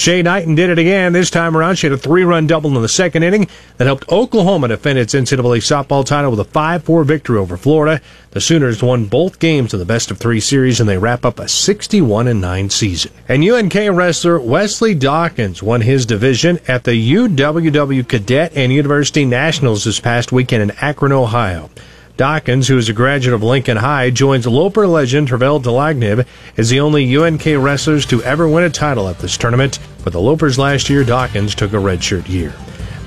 Shay 0.00 0.22
Knighten 0.22 0.54
did 0.54 0.70
it 0.70 0.78
again. 0.78 1.12
This 1.12 1.28
time 1.28 1.54
around, 1.54 1.76
she 1.76 1.86
had 1.86 1.92
a 1.92 1.98
three-run 1.98 2.46
double 2.46 2.74
in 2.74 2.80
the 2.80 2.88
second 2.88 3.22
inning 3.22 3.48
that 3.76 3.84
helped 3.84 4.10
Oklahoma 4.10 4.68
defend 4.68 4.98
its 4.98 5.12
NCAA 5.12 5.58
softball 5.58 6.06
title 6.06 6.30
with 6.30 6.40
a 6.40 6.44
5-4 6.44 7.04
victory 7.04 7.36
over 7.36 7.58
Florida. 7.58 8.00
The 8.30 8.40
Sooners 8.40 8.82
won 8.82 9.04
both 9.04 9.38
games 9.40 9.74
of 9.74 9.78
the 9.78 9.84
best 9.84 10.10
of 10.10 10.16
three 10.16 10.40
series, 10.40 10.80
and 10.80 10.88
they 10.88 10.96
wrap 10.96 11.26
up 11.26 11.38
a 11.38 11.44
61-9 11.44 12.72
season. 12.72 13.12
And 13.28 13.44
UNK 13.44 13.74
wrestler 13.74 14.40
Wesley 14.40 14.94
Dawkins 14.94 15.62
won 15.62 15.82
his 15.82 16.06
division 16.06 16.60
at 16.66 16.84
the 16.84 17.12
UWW 17.12 18.08
Cadet 18.08 18.52
and 18.56 18.72
University 18.72 19.26
Nationals 19.26 19.84
this 19.84 20.00
past 20.00 20.32
weekend 20.32 20.62
in 20.62 20.70
Akron, 20.80 21.12
Ohio. 21.12 21.68
Dawkins, 22.20 22.68
who 22.68 22.76
is 22.76 22.90
a 22.90 22.92
graduate 22.92 23.32
of 23.32 23.42
Lincoln 23.42 23.78
High, 23.78 24.10
joins 24.10 24.46
Loper 24.46 24.86
legend 24.86 25.30
Tervel 25.30 25.58
Dlagnev 25.58 26.26
as 26.58 26.68
the 26.68 26.80
only 26.80 27.16
UNK 27.16 27.46
wrestlers 27.46 28.04
to 28.04 28.22
ever 28.24 28.46
win 28.46 28.64
a 28.64 28.68
title 28.68 29.08
at 29.08 29.18
this 29.20 29.38
tournament. 29.38 29.78
For 30.00 30.10
the 30.10 30.20
Lopers 30.20 30.58
last 30.58 30.90
year, 30.90 31.02
Dawkins 31.02 31.54
took 31.54 31.72
a 31.72 31.76
redshirt 31.76 32.28
year. 32.28 32.52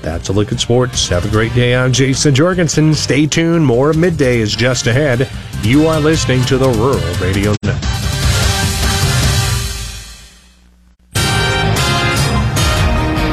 That's 0.02 0.30
a 0.30 0.32
look 0.32 0.50
at 0.50 0.58
sports. 0.58 1.08
Have 1.10 1.24
a 1.24 1.30
great 1.30 1.54
day. 1.54 1.76
I'm 1.76 1.92
Jason 1.92 2.34
Jorgensen. 2.34 2.92
Stay 2.92 3.28
tuned. 3.28 3.64
More 3.64 3.92
midday 3.92 4.40
is 4.40 4.56
just 4.56 4.88
ahead. 4.88 5.30
You 5.62 5.86
are 5.86 6.00
listening 6.00 6.42
to 6.46 6.58
the 6.58 6.70
Rural 6.70 7.14
Radio 7.24 7.54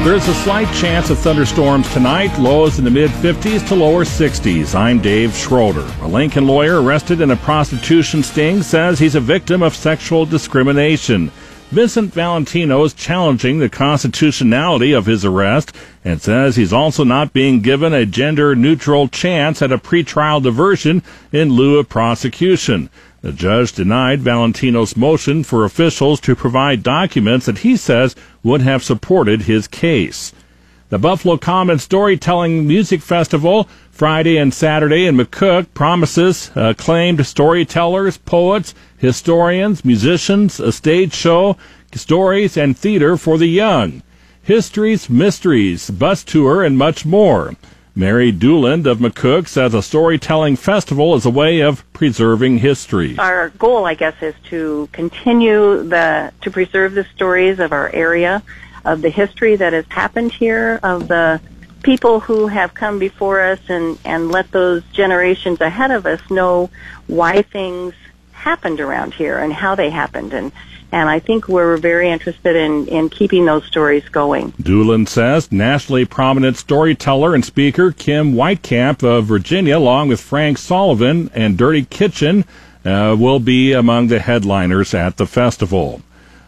There's 0.04 0.28
a 0.28 0.34
slight 0.34 0.66
chance 0.74 1.12
of 1.12 1.20
thunderstorms 1.20 1.88
tonight, 1.94 2.36
lows 2.40 2.80
in 2.80 2.86
the 2.86 2.90
mid 2.90 3.12
50s 3.12 3.68
to 3.68 3.76
lower 3.76 4.04
60s. 4.04 4.74
I'm 4.74 5.00
Dave 5.00 5.36
Schroeder. 5.36 5.88
A 6.02 6.08
Lincoln 6.08 6.48
lawyer 6.48 6.82
arrested 6.82 7.22
in 7.22 7.30
a 7.30 7.36
prostitution 7.36 8.24
sting 8.24 8.64
says 8.64 8.98
he's 8.98 9.14
a 9.14 9.20
victim 9.20 9.62
of 9.62 9.76
sexual 9.76 10.26
discrimination. 10.26 11.32
Vincent 11.70 12.12
Valentino 12.16 12.84
is 12.84 12.96
challenging 12.96 13.60
the 13.60 13.70
constitutionality 13.70 14.92
of 14.92 15.06
his 15.06 15.24
arrest 15.24 15.76
and 16.04 16.20
says 16.20 16.56
he's 16.56 16.74
also 16.74 17.04
not 17.04 17.32
being 17.32 17.62
given 17.62 17.94
a 17.94 18.04
gender 18.04 18.56
neutral 18.56 19.08
chance 19.08 19.62
at 19.62 19.72
a 19.72 19.78
pretrial 19.78 20.42
diversion 20.42 21.04
in 21.32 21.50
lieu 21.50 21.78
of 21.78 21.88
prosecution. 21.88 22.90
The 23.22 23.32
judge 23.32 23.74
denied 23.74 24.22
Valentino's 24.22 24.98
motion 24.98 25.44
for 25.44 25.64
officials 25.64 26.20
to 26.22 26.36
provide 26.36 26.82
documents 26.82 27.46
that 27.46 27.60
he 27.60 27.78
says 27.78 28.16
would 28.42 28.62
have 28.62 28.84
supported 28.84 29.44
his 29.44 29.68
case. 29.68 30.34
The 30.90 30.98
Buffalo 30.98 31.38
Common 31.38 31.78
Storytelling 31.78 32.68
Music 32.68 33.00
Festival, 33.00 33.70
Friday 33.92 34.38
and 34.38 34.52
Saturday 34.52 35.06
in 35.06 35.18
McCook, 35.18 35.68
promises 35.76 36.50
uh, 36.56 36.70
acclaimed 36.72 37.26
storytellers, 37.26 38.18
poets, 38.18 38.74
historians, 38.98 39.86
musicians, 39.86 40.60
a 40.60 40.72
stage 40.72 41.14
show, 41.14 41.58
stories, 41.94 42.58
and 42.58 42.76
theater 42.76 43.18
for 43.18 43.38
the 43.38 43.48
young. 43.48 44.02
Histories, 44.42 45.10
mysteries, 45.12 45.92
bus 45.92 46.24
tour, 46.24 46.64
and 46.64 46.76
much 46.78 47.06
more. 47.06 47.56
Mary 47.94 48.32
Doolan 48.32 48.88
of 48.88 49.00
McCook 49.00 49.50
says 49.50 49.74
a 49.74 49.82
storytelling 49.82 50.56
festival 50.56 51.14
is 51.16 51.26
a 51.26 51.30
way 51.30 51.60
of 51.60 51.84
preserving 51.92 52.60
history. 52.60 53.18
Our 53.18 53.50
goal, 53.50 53.86
I 53.86 53.96
guess, 53.96 54.16
is 54.22 54.34
to 54.46 54.88
continue 54.94 55.84
the 55.84 56.32
to 56.42 56.52
preserve 56.52 56.94
the 56.94 57.04
stories 57.16 57.60
of 57.60 57.74
our 57.74 57.90
area, 57.90 58.44
of 58.86 59.02
the 59.02 59.10
history 59.10 59.58
that 59.58 59.74
has 59.74 59.86
happened 59.90 60.32
here, 60.32 60.80
of 60.82 61.10
the 61.10 61.42
people 61.84 62.22
who 62.22 62.48
have 62.48 62.74
come 62.74 62.98
before 62.98 63.42
us, 63.42 63.60
and 63.68 64.00
and 64.06 64.32
let 64.32 64.52
those 64.52 64.84
generations 64.94 65.60
ahead 65.60 65.92
of 65.92 66.06
us 66.06 66.22
know 66.30 66.70
why 67.08 67.42
things 67.42 67.94
happened 68.32 68.80
around 68.80 69.14
here 69.14 69.38
and 69.38 69.52
how 69.52 69.76
they 69.76 69.90
happened 69.90 70.34
and 70.34 70.54
and 70.92 71.10
I 71.10 71.20
think 71.20 71.48
we're 71.48 71.78
very 71.78 72.10
interested 72.10 72.56
in, 72.56 72.88
in 72.88 73.10
keeping 73.10 73.46
those 73.46 73.66
stories 73.66 74.08
going. 74.10 74.54
Doolan 74.62 75.08
says 75.08 75.52
nationally 75.52 76.06
prominent 76.06 76.58
storyteller 76.58 77.34
and 77.34 77.46
speaker 77.46 77.92
Kim 77.92 78.34
Weitkamp 78.34 79.04
of 79.04 79.26
Virginia, 79.26 79.78
along 79.78 80.10
with 80.10 80.20
Frank 80.20 80.58
Solivan 80.58 81.30
and 81.34 81.58
Dirty 81.58 81.86
Kitchen, 81.86 82.46
uh, 82.84 83.16
will 83.18 83.40
be 83.40 83.74
among 83.74 84.08
the 84.08 84.20
headliners 84.20 84.94
at 84.94 85.18
the 85.18 85.26
festival. 85.26 86.02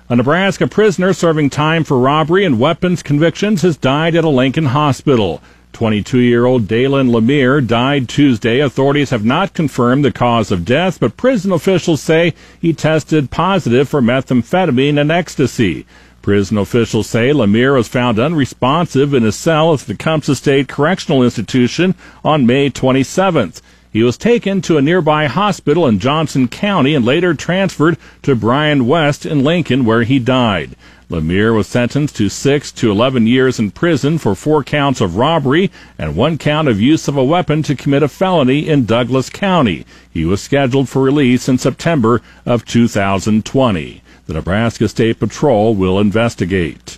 A 0.10 0.16
Nebraska 0.16 0.68
prisoner 0.68 1.14
serving 1.14 1.50
time 1.50 1.84
for 1.84 1.98
robbery 1.98 2.44
and 2.44 2.60
weapons 2.60 3.02
convictions 3.02 3.62
has 3.62 3.78
died 3.78 4.16
at 4.16 4.26
a 4.26 4.30
Lincoln 4.30 4.66
hospital. 4.66 5.42
22 5.74 6.20
year 6.20 6.46
old 6.46 6.68
Dalen 6.68 7.10
Lemire 7.10 7.66
died 7.66 8.08
Tuesday. 8.08 8.60
Authorities 8.60 9.10
have 9.10 9.26
not 9.26 9.54
confirmed 9.54 10.06
the 10.06 10.12
cause 10.12 10.52
of 10.52 10.64
death, 10.64 11.00
but 11.00 11.18
prison 11.18 11.52
officials 11.52 12.02
say 12.02 12.34
he 12.62 12.72
tested 12.74 13.32
positive 13.32 13.90
for 13.90 14.02
methamphetamine 14.02 15.00
and 15.00 15.12
ecstasy. 15.12 15.86
Prison 16.22 16.58
officials 16.58 17.10
say 17.10 17.32
Lemire 17.32 17.76
was 17.76 17.88
found 17.90 18.18
unresponsive 18.18 19.14
in 19.14 19.24
his 19.24 19.36
cell 19.36 19.74
at 19.74 19.82
the 19.82 19.94
Tecumseh 19.94 20.36
State 20.36 20.70
Correctional 20.70 21.24
Institution 21.24 21.96
on 22.24 22.46
May 22.46 22.70
27th. 22.70 23.62
He 23.92 24.04
was 24.04 24.18
taken 24.18 24.62
to 24.62 24.78
a 24.78 24.82
nearby 24.82 25.28
hospital 25.28 25.86
in 25.86 26.00
Johnson 26.00 26.48
County 26.48 26.96
and 26.96 27.04
later 27.04 27.34
transferred 27.34 27.98
to 28.22 28.36
Bryan 28.36 28.88
West 28.88 29.26
in 29.26 29.44
Lincoln, 29.44 29.86
where 29.86 30.04
he 30.04 30.18
died. 30.18 30.76
Lemire 31.14 31.56
was 31.56 31.68
sentenced 31.68 32.16
to 32.16 32.28
six 32.28 32.72
to 32.72 32.90
11 32.90 33.28
years 33.28 33.60
in 33.60 33.70
prison 33.70 34.18
for 34.18 34.34
four 34.34 34.64
counts 34.64 35.00
of 35.00 35.16
robbery 35.16 35.70
and 35.96 36.16
one 36.16 36.40
count 36.40 36.68
of 36.68 36.82
use 36.82 37.08
of 37.08 37.16
a 37.16 37.24
weapon 37.24 37.62
to 37.62 37.76
commit 37.76 38.02
a 38.02 38.08
felony 38.08 38.68
in 38.68 38.86
Douglas 38.86 39.30
County. 39.30 39.86
He 40.10 40.26
was 40.26 40.42
scheduled 40.42 40.90
for 40.90 41.04
release 41.04 41.48
in 41.48 41.60
September 41.60 42.24
of 42.48 42.66
2020. 42.66 44.02
The 44.26 44.34
Nebraska 44.34 44.88
State 44.88 45.20
Patrol 45.20 45.76
will 45.76 46.00
investigate. 46.00 46.98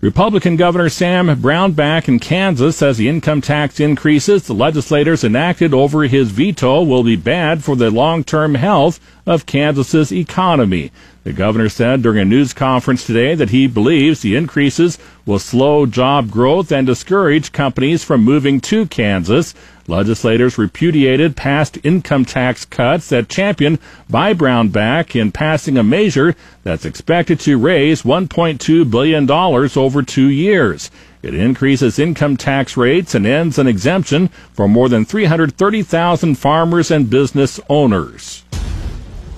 Republican 0.00 0.54
Governor 0.56 0.88
Sam 0.88 1.26
Brownback 1.26 2.06
in 2.08 2.20
Kansas 2.20 2.76
says 2.76 2.96
the 2.96 3.08
income 3.08 3.40
tax 3.40 3.80
increases 3.80 4.44
the 4.44 4.54
legislators 4.54 5.24
enacted 5.24 5.74
over 5.74 6.04
his 6.04 6.30
veto 6.30 6.82
will 6.82 7.02
be 7.02 7.16
bad 7.16 7.64
for 7.64 7.74
the 7.74 7.90
long-term 7.90 8.54
health 8.54 9.00
of 9.26 9.44
Kansas's 9.44 10.12
economy. 10.12 10.92
The 11.28 11.34
governor 11.34 11.68
said 11.68 12.00
during 12.00 12.20
a 12.20 12.24
news 12.24 12.54
conference 12.54 13.04
today 13.04 13.34
that 13.34 13.50
he 13.50 13.66
believes 13.66 14.22
the 14.22 14.34
increases 14.34 14.98
will 15.26 15.38
slow 15.38 15.84
job 15.84 16.30
growth 16.30 16.72
and 16.72 16.86
discourage 16.86 17.52
companies 17.52 18.02
from 18.02 18.24
moving 18.24 18.62
to 18.62 18.86
Kansas. 18.86 19.52
Legislators 19.86 20.56
repudiated 20.56 21.36
past 21.36 21.76
income 21.84 22.24
tax 22.24 22.64
cuts 22.64 23.10
that 23.10 23.28
championed 23.28 23.78
by 24.08 24.32
Brownback 24.32 25.14
in 25.20 25.30
passing 25.30 25.76
a 25.76 25.82
measure 25.82 26.34
that's 26.62 26.86
expected 26.86 27.38
to 27.40 27.58
raise 27.58 28.04
$1.2 28.04 28.90
billion 28.90 29.30
over 29.30 30.02
two 30.02 30.28
years. 30.28 30.90
It 31.20 31.34
increases 31.34 31.98
income 31.98 32.38
tax 32.38 32.74
rates 32.74 33.14
and 33.14 33.26
ends 33.26 33.58
an 33.58 33.66
exemption 33.66 34.28
for 34.54 34.66
more 34.66 34.88
than 34.88 35.04
330,000 35.04 36.36
farmers 36.36 36.90
and 36.90 37.10
business 37.10 37.60
owners. 37.68 38.44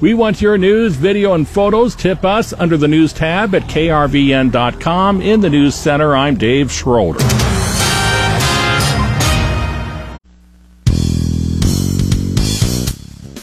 We 0.00 0.14
want 0.14 0.40
your 0.40 0.56
news, 0.56 0.96
video, 0.96 1.34
and 1.34 1.46
photos. 1.46 1.94
Tip 1.94 2.24
us 2.24 2.54
under 2.54 2.78
the 2.78 2.88
news 2.88 3.12
tab 3.12 3.54
at 3.54 3.64
krvn.com. 3.64 5.20
In 5.20 5.40
the 5.40 5.50
news 5.50 5.74
center, 5.74 6.16
I'm 6.16 6.36
Dave 6.36 6.72
Schroeder. 6.72 7.20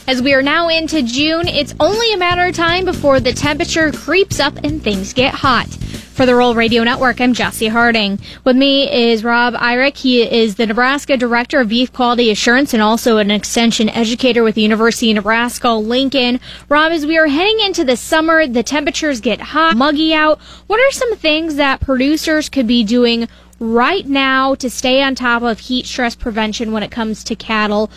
As 0.07 0.21
we 0.21 0.33
are 0.33 0.41
now 0.41 0.69
into 0.69 1.03
June, 1.03 1.47
it's 1.47 1.75
only 1.79 2.13
a 2.13 2.17
matter 2.17 2.45
of 2.45 2.55
time 2.55 2.85
before 2.85 3.19
the 3.19 3.33
temperature 3.33 3.91
creeps 3.91 4.39
up 4.39 4.55
and 4.63 4.81
things 4.81 5.13
get 5.13 5.35
hot. 5.35 5.76
For 6.17 6.25
the 6.25 6.33
Rural 6.33 6.55
Radio 6.55 6.83
Network, 6.83 7.21
I'm 7.21 7.35
Jesse 7.35 7.67
Harding. 7.67 8.17
With 8.43 8.57
me 8.57 8.91
is 8.91 9.23
Rob 9.23 9.53
Eirich. 9.53 9.97
He 9.97 10.23
is 10.23 10.55
the 10.55 10.65
Nebraska 10.65 11.15
Director 11.15 11.59
of 11.59 11.69
Beef 11.69 11.93
Quality 11.93 12.31
Assurance 12.31 12.73
and 12.73 12.81
also 12.81 13.17
an 13.17 13.29
extension 13.29 13.87
educator 13.87 14.41
with 14.41 14.55
the 14.55 14.63
University 14.63 15.11
of 15.11 15.17
Nebraska 15.17 15.69
Lincoln. 15.73 16.39
Rob, 16.69 16.91
as 16.91 17.05
we 17.05 17.19
are 17.19 17.27
heading 17.27 17.59
into 17.59 17.83
the 17.83 17.95
summer, 17.95 18.47
the 18.47 18.63
temperatures 18.63 19.21
get 19.21 19.39
hot, 19.39 19.77
muggy 19.77 20.11
out. 20.15 20.39
What 20.65 20.79
are 20.79 20.91
some 20.91 21.15
things 21.17 21.57
that 21.57 21.81
producers 21.81 22.49
could 22.49 22.65
be 22.65 22.83
doing 22.83 23.27
right 23.59 24.07
now 24.07 24.55
to 24.55 24.71
stay 24.71 25.03
on 25.03 25.13
top 25.13 25.43
of 25.43 25.59
heat 25.59 25.85
stress 25.85 26.15
prevention 26.15 26.71
when 26.71 26.81
it 26.81 26.89
comes 26.89 27.23
to 27.25 27.35
cattle? 27.35 27.91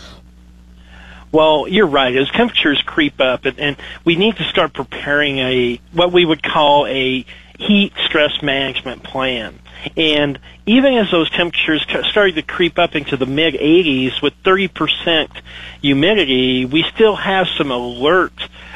Well, 1.31 1.67
you're 1.67 1.87
right. 1.87 2.15
As 2.15 2.29
temperatures 2.29 2.83
creep 2.85 3.19
up, 3.19 3.45
and, 3.45 3.57
and 3.57 3.77
we 4.05 4.15
need 4.15 4.35
to 4.35 4.43
start 4.43 4.73
preparing 4.73 5.39
a 5.39 5.81
what 5.91 6.11
we 6.11 6.23
would 6.23 6.43
call 6.43 6.85
a 6.85 7.25
heat 7.61 7.93
stress 8.05 8.41
management 8.41 9.03
plan. 9.03 9.57
And 9.97 10.39
even 10.65 10.93
as 10.93 11.11
those 11.11 11.29
temperatures 11.29 11.85
started 12.09 12.35
to 12.35 12.41
creep 12.41 12.77
up 12.77 12.95
into 12.95 13.17
the 13.17 13.25
mid 13.25 13.55
80s 13.55 14.21
with 14.21 14.33
30% 14.43 15.29
humidity, 15.81 16.65
we 16.65 16.83
still 16.93 17.15
have 17.15 17.47
some 17.57 17.71
alert 17.71 18.33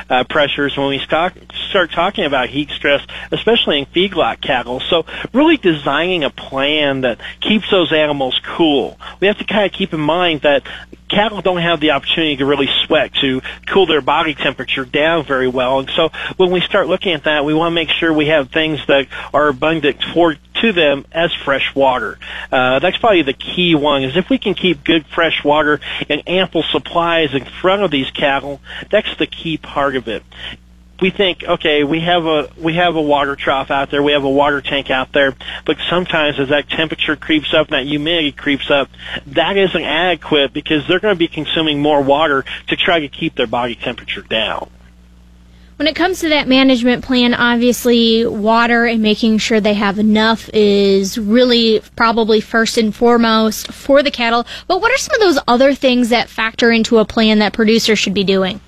uh, 0.10 0.24
pressures 0.24 0.76
when 0.78 0.88
we 0.88 1.00
start, 1.00 1.34
start 1.70 1.92
talking 1.92 2.26
about 2.26 2.50
heat 2.50 2.70
stress, 2.70 3.06
especially 3.32 3.80
in 3.80 3.86
feedlot 3.88 4.42
cattle. 4.42 4.80
So 4.80 5.06
really 5.34 5.58
designing 5.58 6.24
a 6.24 6.30
plan 6.30 7.02
that 7.02 7.20
keeps 7.42 7.70
those 7.72 7.92
animals 7.92 8.40
cool. 8.44 9.00
We 9.20 9.28
have 9.28 9.38
to 9.38 9.46
kind 9.46 9.66
of 9.66 9.72
keep 9.72 9.94
in 9.94 10.00
mind 10.00 10.42
that 10.42 10.64
cattle 11.10 11.42
don't 11.42 11.62
have 11.62 11.80
the 11.80 11.92
opportunity 11.92 12.38
to 12.38 12.46
really 12.46 12.68
sweat 12.86 13.14
to 13.22 13.42
cool 13.68 13.86
their 13.86 14.02
body 14.02 14.34
temperature 14.34 14.86
down 14.86 15.26
very 15.26 15.48
well. 15.48 15.80
And 15.80 15.90
so 15.90 16.10
when 16.38 16.52
we 16.52 16.62
start 16.62 16.88
looking 16.88 17.14
at 17.14 17.24
that, 17.24 17.46
we 17.46 17.54
want 17.54 17.72
to 17.72 17.76
make 17.76 17.90
sure 17.90 18.12
we 18.12 18.28
have 18.28 18.50
things 18.50 18.80
that 18.88 19.08
are 19.34 19.48
abundant 19.48 20.04
for 20.14 20.36
to 20.62 20.72
them 20.72 20.95
as 21.12 21.34
fresh 21.34 21.74
water. 21.76 22.18
Uh, 22.52 22.80
that's 22.80 22.98
probably 22.98 23.24
the 23.24 23.34
key 23.34 23.76
one 23.76 24.04
is 24.04 24.16
if 24.16 24.30
we 24.30 24.38
can 24.38 24.54
keep 24.54 24.84
good 24.84 25.06
fresh 25.08 25.44
water 25.44 25.80
and 26.10 26.24
ample 26.28 26.64
supplies 26.64 27.34
in 27.34 27.44
front 27.44 27.82
of 27.82 27.92
these 27.92 28.12
cattle, 28.12 28.62
that's 28.90 29.18
the 29.18 29.28
key 29.28 29.58
part 29.58 29.96
of 29.96 30.08
it 30.08 30.24
we 31.02 31.10
think, 31.10 31.44
okay, 31.44 31.84
we 31.84 32.00
have 32.02 32.26
a 32.26 32.50
we 32.58 32.76
have 32.76 32.96
a 32.96 33.02
water 33.02 33.36
trough 33.36 33.70
out 33.70 33.92
there, 33.92 34.02
we 34.02 34.14
have 34.14 34.24
a 34.24 34.30
water 34.30 34.62
tank 34.62 34.90
out 34.90 35.12
there, 35.12 35.36
but 35.66 35.78
sometimes 35.90 36.40
as 36.40 36.50
that 36.50 36.70
temperature 36.70 37.16
creeps 37.16 37.54
up 37.54 37.68
and 37.68 37.76
that 37.76 37.86
humidity 37.86 38.32
creeps 38.32 38.72
up, 38.72 38.90
that 39.28 39.58
isn't 39.58 39.84
adequate 39.84 40.54
because 40.54 40.88
they're 40.88 41.00
going 41.00 41.14
to 41.16 41.20
be 41.20 41.28
consuming 41.28 41.82
more 41.82 42.02
water 42.02 42.46
to 42.68 42.76
try 42.76 43.00
to 43.00 43.10
keep 43.10 43.36
their 43.36 43.48
body 43.48 43.76
temperature 43.76 44.22
down. 44.22 44.70
When 45.78 45.90
it 45.90 45.96
comes 45.96 46.22
to 46.22 46.30
that 46.30 46.48
management 46.48 47.04
plan, 47.04 47.34
obviously 47.34 48.26
water 48.26 48.86
and 48.86 49.02
making 49.02 49.40
sure 49.40 49.60
they 49.60 49.74
have 49.74 50.00
enough 50.00 50.50
is 50.54 51.18
really 51.18 51.82
probably 51.98 52.40
first 52.40 52.78
and 52.78 52.96
foremost 52.96 53.74
for 53.74 54.02
the 54.02 54.10
cattle. 54.10 54.48
But 54.68 54.80
what 54.80 54.94
are 54.94 54.98
some 54.98 55.16
of 55.16 55.20
those 55.20 55.44
other 55.50 55.74
things 55.74 56.10
that 56.10 56.30
factor 56.30 56.72
into 56.72 57.00
a 57.00 57.06
plan 57.06 57.40
that 57.40 57.52
producers 57.52 58.00
should 58.00 58.14
be 58.14 58.24
doing? 58.24 58.62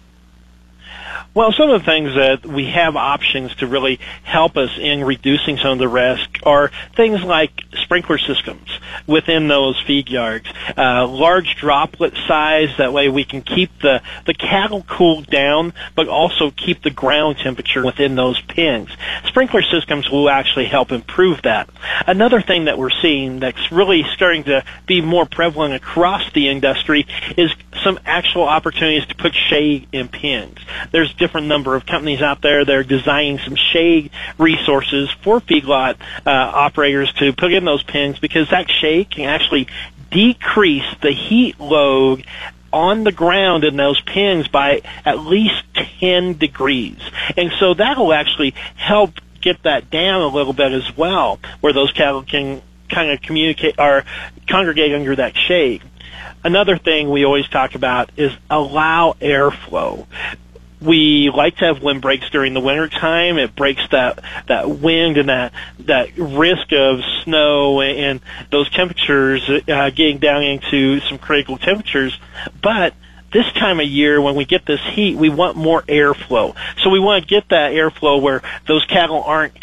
Well, 1.37 1.51
some 1.51 1.69
of 1.69 1.81
the 1.81 1.85
things 1.85 2.15
that 2.15 2.47
we 2.47 2.65
have 2.71 2.95
options 2.95 3.53
to 3.57 3.67
really 3.67 3.99
help 4.23 4.57
us 4.57 4.71
in 4.75 5.03
reducing 5.03 5.57
some 5.57 5.73
of 5.73 5.77
the 5.77 5.87
risk 5.87 6.27
are 6.41 6.71
things 6.95 7.21
like 7.21 7.51
sprinkler 7.83 8.17
systems 8.17 8.67
within 9.05 9.47
those 9.47 9.79
feed 9.85 10.09
yards, 10.09 10.47
uh, 10.75 11.05
large 11.05 11.55
droplet 11.57 12.15
size. 12.27 12.69
That 12.79 12.91
way 12.91 13.09
we 13.09 13.23
can 13.23 13.43
keep 13.43 13.69
the, 13.83 14.01
the 14.25 14.33
cattle 14.33 14.81
cooled 14.81 15.27
down, 15.27 15.73
but 15.93 16.07
also 16.07 16.49
keep 16.49 16.81
the 16.81 16.89
ground 16.89 17.37
temperature 17.37 17.85
within 17.85 18.15
those 18.15 18.41
pens. 18.41 18.89
Sprinkler 19.25 19.61
systems 19.61 20.09
will 20.09 20.31
actually 20.31 20.65
help 20.65 20.91
improve 20.91 21.43
that. 21.43 21.69
Another 22.07 22.41
thing 22.41 22.65
that 22.65 22.79
we're 22.79 22.89
seeing 22.89 23.41
that's 23.41 23.71
really 23.71 24.03
starting 24.15 24.45
to 24.45 24.65
be 24.87 25.01
more 25.01 25.27
prevalent 25.27 25.75
across 25.75 26.33
the 26.33 26.49
industry 26.49 27.05
is 27.37 27.51
some 27.83 27.99
actual 28.07 28.45
opportunities 28.45 29.05
to 29.05 29.13
put 29.13 29.35
shade 29.35 29.87
in 29.91 30.07
pens. 30.07 30.57
There's 30.91 31.13
different 31.13 31.26
number 31.35 31.75
of 31.75 31.85
companies 31.85 32.21
out 32.21 32.41
there 32.41 32.63
that 32.63 32.75
are 32.75 32.83
designing 32.83 33.39
some 33.39 33.55
shade 33.55 34.11
resources 34.37 35.09
for 35.23 35.39
feedlot 35.39 35.97
uh, 36.25 36.29
operators 36.29 37.11
to 37.13 37.33
put 37.33 37.53
in 37.53 37.65
those 37.65 37.83
pens 37.83 38.19
because 38.19 38.49
that 38.49 38.69
shade 38.69 39.09
can 39.09 39.25
actually 39.25 39.67
decrease 40.11 40.85
the 41.01 41.11
heat 41.11 41.59
load 41.59 42.25
on 42.71 43.03
the 43.03 43.11
ground 43.11 43.63
in 43.63 43.75
those 43.75 43.99
pens 44.01 44.47
by 44.47 44.81
at 45.05 45.19
least 45.19 45.63
10 45.99 46.37
degrees. 46.37 46.99
And 47.35 47.51
so 47.59 47.73
that 47.73 47.97
will 47.97 48.13
actually 48.13 48.51
help 48.75 49.11
get 49.41 49.63
that 49.63 49.89
down 49.89 50.21
a 50.21 50.27
little 50.27 50.53
bit 50.53 50.71
as 50.71 50.95
well, 50.97 51.39
where 51.61 51.73
those 51.73 51.91
cattle 51.91 52.23
can 52.23 52.61
kind 52.89 53.11
of 53.11 53.21
communicate 53.21 53.75
or 53.79 54.03
congregate 54.47 54.93
under 54.93 55.15
that 55.15 55.35
shade. 55.35 55.81
Another 56.43 56.77
thing 56.77 57.09
we 57.09 57.25
always 57.25 57.47
talk 57.47 57.75
about 57.75 58.11
is 58.17 58.31
allow 58.49 59.15
airflow 59.19 60.05
we 60.81 61.31
like 61.33 61.57
to 61.57 61.65
have 61.65 61.81
wind 61.81 62.01
breaks 62.01 62.29
during 62.29 62.53
the 62.53 62.59
winter 62.59 62.87
time. 62.87 63.37
It 63.37 63.55
breaks 63.55 63.81
that 63.91 64.23
that 64.47 64.69
wind 64.69 65.17
and 65.17 65.29
that 65.29 65.53
that 65.79 66.17
risk 66.17 66.71
of 66.71 66.99
snow 67.23 67.81
and 67.81 68.21
those 68.51 68.69
temperatures 68.69 69.49
uh, 69.49 69.89
getting 69.89 70.19
down 70.19 70.43
into 70.43 70.99
some 71.01 71.17
critical 71.17 71.57
temperatures. 71.57 72.17
But 72.61 72.93
this 73.33 73.51
time 73.53 73.79
of 73.79 73.87
year 73.87 74.21
when 74.21 74.35
we 74.35 74.45
get 74.45 74.65
this 74.65 74.81
heat, 74.81 75.17
we 75.17 75.29
want 75.29 75.57
more 75.57 75.81
airflow. 75.83 76.55
So 76.81 76.89
we 76.89 76.99
want 76.99 77.23
to 77.23 77.27
get 77.27 77.49
that 77.49 77.71
airflow 77.71 78.21
where 78.21 78.41
those 78.67 78.85
cattle 78.85 79.23
aren't 79.23 79.53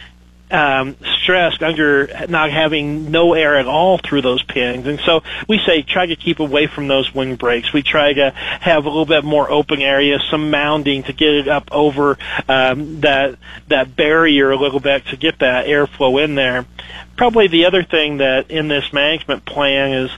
um, 0.54 0.96
stressed 1.20 1.62
under 1.64 2.08
not 2.28 2.50
having 2.50 3.10
no 3.10 3.34
air 3.34 3.56
at 3.56 3.66
all 3.66 3.98
through 3.98 4.22
those 4.22 4.42
pins. 4.44 4.86
And 4.86 5.00
so 5.00 5.22
we 5.48 5.58
say 5.66 5.82
try 5.82 6.06
to 6.06 6.14
keep 6.14 6.38
away 6.38 6.68
from 6.68 6.86
those 6.86 7.12
wind 7.12 7.38
breaks. 7.38 7.72
We 7.72 7.82
try 7.82 8.12
to 8.12 8.30
have 8.30 8.84
a 8.84 8.88
little 8.88 9.04
bit 9.04 9.24
more 9.24 9.50
open 9.50 9.82
area, 9.82 10.20
some 10.30 10.52
mounding 10.52 11.04
to 11.06 11.12
get 11.12 11.30
it 11.30 11.48
up 11.48 11.68
over 11.72 12.16
um, 12.48 13.00
that 13.00 13.36
that 13.68 13.96
barrier 13.96 14.52
a 14.52 14.56
little 14.56 14.80
bit 14.80 15.06
to 15.06 15.16
get 15.16 15.40
that 15.40 15.66
airflow 15.66 16.22
in 16.22 16.36
there. 16.36 16.66
Probably 17.16 17.48
the 17.48 17.66
other 17.66 17.82
thing 17.82 18.18
that 18.18 18.50
in 18.50 18.68
this 18.68 18.92
management 18.92 19.44
plan 19.44 20.04
is 20.04 20.10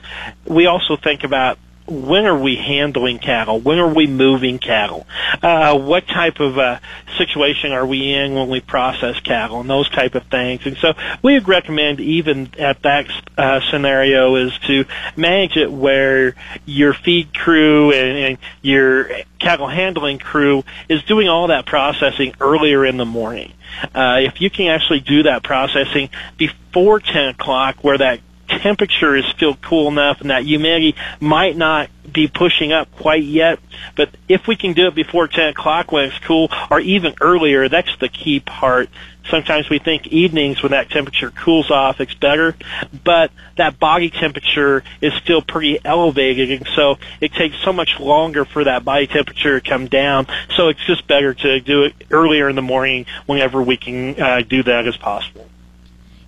we 0.45 0.67
also 0.67 0.97
think 0.97 1.23
about 1.23 1.57
when 1.87 2.25
are 2.25 2.37
we 2.37 2.55
handling 2.57 3.17
cattle? 3.17 3.59
When 3.59 3.79
are 3.79 3.93
we 3.93 4.07
moving 4.07 4.59
cattle? 4.59 5.07
Uh, 5.41 5.77
what 5.77 6.05
type 6.07 6.39
of 6.39 6.57
uh, 6.57 6.79
situation 7.17 7.71
are 7.71 7.85
we 7.85 8.13
in 8.13 8.33
when 8.33 8.49
we 8.49 8.59
process 8.59 9.19
cattle 9.21 9.61
and 9.61 9.69
those 9.69 9.89
type 9.89 10.15
of 10.15 10.25
things? 10.27 10.65
And 10.65 10.77
so 10.77 10.93
we 11.23 11.35
would 11.35 11.47
recommend 11.47 12.01
even 12.01 12.51
at 12.59 12.81
that 12.83 13.07
uh, 13.37 13.61
scenario 13.71 14.35
is 14.35 14.57
to 14.67 14.85
manage 15.15 15.55
it 15.55 15.71
where 15.71 16.35
your 16.65 16.93
feed 16.93 17.33
crew 17.33 17.93
and, 17.93 18.17
and 18.17 18.37
your 18.61 19.09
cattle 19.39 19.67
handling 19.67 20.19
crew 20.19 20.63
is 20.89 21.03
doing 21.03 21.29
all 21.29 21.47
that 21.47 21.65
processing 21.65 22.33
earlier 22.41 22.85
in 22.85 22.97
the 22.97 23.05
morning. 23.05 23.53
Uh, 23.95 24.19
if 24.21 24.41
you 24.41 24.49
can 24.49 24.67
actually 24.67 24.99
do 24.99 25.23
that 25.23 25.43
processing 25.43 26.09
before 26.37 26.99
10 26.99 27.29
o'clock 27.29 27.83
where 27.83 27.97
that 27.97 28.19
temperature 28.47 29.15
is 29.15 29.25
still 29.25 29.55
cool 29.55 29.87
enough 29.87 30.21
and 30.21 30.29
that 30.29 30.43
humidity 30.43 30.95
might 31.19 31.55
not 31.55 31.89
be 32.11 32.27
pushing 32.27 32.71
up 32.71 32.91
quite 32.95 33.23
yet. 33.23 33.59
But 33.95 34.09
if 34.27 34.47
we 34.47 34.55
can 34.55 34.73
do 34.73 34.87
it 34.87 34.95
before 34.95 35.27
10 35.27 35.49
o'clock 35.49 35.91
when 35.91 36.05
it's 36.05 36.19
cool 36.19 36.49
or 36.71 36.79
even 36.79 37.13
earlier, 37.21 37.69
that's 37.69 37.95
the 37.99 38.09
key 38.09 38.39
part. 38.39 38.89
Sometimes 39.29 39.69
we 39.69 39.77
think 39.79 40.07
evenings 40.07 40.63
when 40.63 40.71
that 40.71 40.89
temperature 40.89 41.31
cools 41.31 41.69
off, 41.69 41.99
it's 41.99 42.13
better, 42.13 42.55
but 43.03 43.29
that 43.57 43.77
body 43.77 44.09
temperature 44.09 44.83
is 45.01 45.13
still 45.15 45.41
pretty 45.41 45.79
elevated 45.83 46.49
and 46.49 46.67
so 46.75 46.95
it 47.19 47.33
takes 47.33 47.57
so 47.63 47.73
much 47.73 47.99
longer 47.99 48.45
for 48.45 48.63
that 48.63 48.85
body 48.85 49.07
temperature 49.07 49.59
to 49.59 49.69
come 49.69 49.87
down. 49.87 50.27
So 50.55 50.69
it's 50.69 50.83
just 50.85 51.07
better 51.07 51.33
to 51.33 51.59
do 51.59 51.83
it 51.83 51.93
earlier 52.09 52.47
in 52.47 52.55
the 52.55 52.61
morning 52.61 53.05
whenever 53.25 53.61
we 53.61 53.75
can 53.75 54.19
uh, 54.19 54.41
do 54.47 54.63
that 54.63 54.87
as 54.87 54.95
possible. 54.95 55.47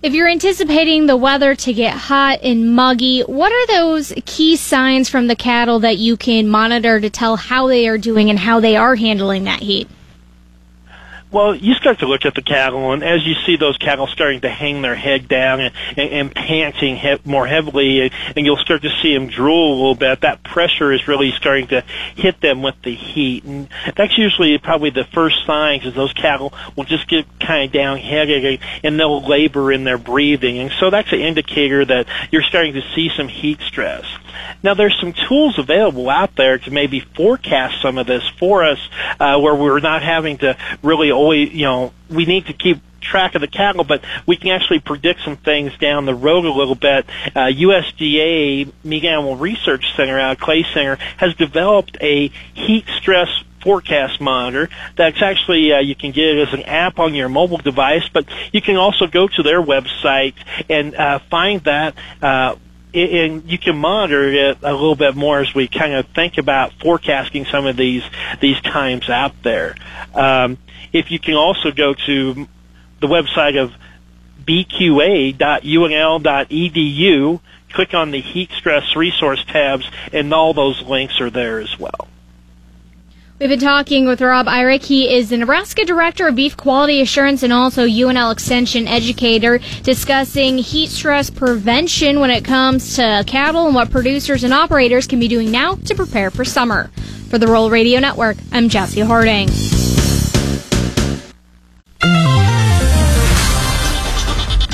If 0.02 0.14
you're 0.14 0.28
anticipating 0.28 1.04
the 1.04 1.16
weather 1.16 1.54
to 1.54 1.74
get 1.74 1.94
hot 1.94 2.38
and 2.42 2.74
muggy, 2.74 3.20
what 3.20 3.52
are 3.52 3.66
those 3.66 4.14
key 4.24 4.56
signs 4.56 5.10
from 5.10 5.26
the 5.26 5.36
cattle 5.36 5.80
that 5.80 5.98
you 5.98 6.16
can 6.16 6.48
monitor 6.48 6.98
to 6.98 7.10
tell 7.10 7.36
how 7.36 7.66
they 7.66 7.86
are 7.86 7.98
doing 7.98 8.30
and 8.30 8.38
how 8.38 8.60
they 8.60 8.76
are 8.76 8.94
handling 8.94 9.44
that 9.44 9.60
heat? 9.60 9.90
Well, 11.32 11.54
you 11.54 11.74
start 11.74 12.00
to 12.00 12.06
look 12.06 12.26
at 12.26 12.34
the 12.34 12.42
cattle, 12.42 12.92
and 12.92 13.04
as 13.04 13.24
you 13.24 13.34
see 13.46 13.54
those 13.54 13.76
cattle 13.76 14.08
starting 14.08 14.40
to 14.40 14.50
hang 14.50 14.82
their 14.82 14.96
head 14.96 15.28
down 15.28 15.60
and, 15.60 15.74
and, 15.96 16.10
and 16.10 16.34
panting 16.34 16.96
he- 16.96 17.20
more 17.24 17.46
heavily, 17.46 18.00
and, 18.00 18.10
and 18.34 18.44
you'll 18.44 18.56
start 18.56 18.82
to 18.82 18.90
see 19.00 19.14
them 19.14 19.28
drool 19.28 19.74
a 19.74 19.76
little 19.76 19.94
bit, 19.94 20.22
that 20.22 20.42
pressure 20.42 20.92
is 20.92 21.06
really 21.06 21.30
starting 21.30 21.68
to 21.68 21.84
hit 22.16 22.40
them 22.40 22.62
with 22.62 22.74
the 22.82 22.96
heat. 22.96 23.44
And 23.44 23.68
that's 23.96 24.18
usually 24.18 24.58
probably 24.58 24.90
the 24.90 25.04
first 25.04 25.46
signs 25.46 25.86
is 25.86 25.94
those 25.94 26.12
cattle 26.14 26.52
will 26.76 26.82
just 26.84 27.06
get 27.06 27.26
kind 27.38 27.64
of 27.64 27.80
downheaded 27.80 28.58
and 28.82 28.98
they'll 28.98 29.22
labor 29.24 29.70
in 29.70 29.84
their 29.84 29.98
breathing. 29.98 30.58
And 30.58 30.72
so 30.80 30.90
that's 30.90 31.12
an 31.12 31.20
indicator 31.20 31.84
that 31.84 32.08
you're 32.32 32.42
starting 32.42 32.74
to 32.74 32.82
see 32.92 33.08
some 33.16 33.28
heat 33.28 33.60
stress. 33.60 34.04
Now, 34.62 34.74
there's 34.74 34.98
some 35.00 35.12
tools 35.12 35.58
available 35.58 36.08
out 36.08 36.36
there 36.36 36.58
to 36.58 36.70
maybe 36.70 37.00
forecast 37.00 37.80
some 37.80 37.98
of 37.98 38.06
this 38.06 38.26
for 38.38 38.64
us, 38.64 38.78
uh, 39.18 39.38
where 39.38 39.54
we're 39.54 39.80
not 39.80 40.02
having 40.02 40.38
to 40.38 40.56
really 40.82 41.10
always, 41.20 41.52
you 41.52 41.64
know, 41.64 41.92
we 42.08 42.24
need 42.24 42.46
to 42.46 42.54
keep 42.54 42.78
track 43.00 43.34
of 43.34 43.40
the 43.40 43.48
cattle, 43.48 43.84
but 43.84 44.02
we 44.26 44.36
can 44.36 44.50
actually 44.50 44.80
predict 44.80 45.20
some 45.22 45.36
things 45.36 45.76
down 45.78 46.06
the 46.06 46.14
road 46.14 46.44
a 46.44 46.52
little 46.52 46.74
bit. 46.74 47.06
Uh, 47.34 47.46
USDA 47.46 48.72
Meat 48.84 49.04
Animal 49.04 49.36
Research 49.36 49.84
Center 49.96 50.18
out 50.18 50.32
of 50.32 50.40
Clay 50.40 50.64
Center 50.74 50.96
has 51.18 51.34
developed 51.34 51.98
a 52.00 52.28
heat 52.54 52.86
stress 52.98 53.28
forecast 53.62 54.22
monitor 54.22 54.70
that's 54.96 55.20
actually 55.20 55.70
uh, 55.70 55.80
you 55.80 55.94
can 55.94 56.12
get 56.12 56.24
it 56.24 56.48
as 56.48 56.54
an 56.54 56.62
app 56.62 56.98
on 56.98 57.14
your 57.14 57.28
mobile 57.28 57.58
device 57.58 58.08
but 58.10 58.24
you 58.52 58.62
can 58.62 58.76
also 58.76 59.06
go 59.06 59.28
to 59.28 59.42
their 59.42 59.60
website 59.60 60.32
and 60.70 60.94
uh, 60.94 61.18
find 61.28 61.62
that 61.64 61.94
uh, 62.22 62.56
and 62.94 63.50
you 63.50 63.58
can 63.58 63.76
monitor 63.76 64.28
it 64.28 64.58
a 64.62 64.72
little 64.72 64.96
bit 64.96 65.14
more 65.16 65.40
as 65.40 65.54
we 65.54 65.68
kind 65.68 65.94
of 65.94 66.06
think 66.08 66.38
about 66.38 66.72
forecasting 66.80 67.44
some 67.46 67.66
of 67.66 67.76
these 67.76 68.02
these 68.40 68.60
times 68.60 69.08
out 69.08 69.42
there. 69.42 69.76
Um, 70.14 70.58
if 70.92 71.10
you 71.10 71.18
can 71.18 71.34
also 71.34 71.70
go 71.70 71.94
to 71.94 72.48
the 73.00 73.06
website 73.06 73.60
of 73.60 73.72
bqa.unl.edu, 74.44 75.40
click 77.72 77.94
on 77.94 78.10
the 78.10 78.20
heat 78.20 78.50
stress 78.52 78.96
resource 78.96 79.44
tabs, 79.44 79.88
and 80.12 80.34
all 80.34 80.52
those 80.52 80.82
links 80.82 81.20
are 81.20 81.30
there 81.30 81.60
as 81.60 81.78
well. 81.78 82.09
We've 83.40 83.48
been 83.48 83.58
talking 83.58 84.06
with 84.06 84.20
Rob 84.20 84.44
Eirich. 84.44 84.84
He 84.84 85.10
is 85.10 85.30
the 85.30 85.38
Nebraska 85.38 85.86
Director 85.86 86.28
of 86.28 86.34
Beef 86.34 86.58
Quality 86.58 87.00
Assurance 87.00 87.42
and 87.42 87.54
also 87.54 87.86
UNL 87.86 88.30
Extension 88.30 88.86
Educator, 88.86 89.60
discussing 89.82 90.58
heat 90.58 90.90
stress 90.90 91.30
prevention 91.30 92.20
when 92.20 92.30
it 92.30 92.44
comes 92.44 92.96
to 92.96 93.24
cattle 93.26 93.64
and 93.64 93.74
what 93.74 93.90
producers 93.90 94.44
and 94.44 94.52
operators 94.52 95.06
can 95.06 95.18
be 95.18 95.26
doing 95.26 95.50
now 95.50 95.76
to 95.76 95.94
prepare 95.94 96.30
for 96.30 96.44
summer. 96.44 96.90
For 97.30 97.38
the 97.38 97.46
Rural 97.46 97.70
Radio 97.70 97.98
Network, 97.98 98.36
I'm 98.52 98.68
Jesse 98.68 99.00
Harding. 99.00 99.48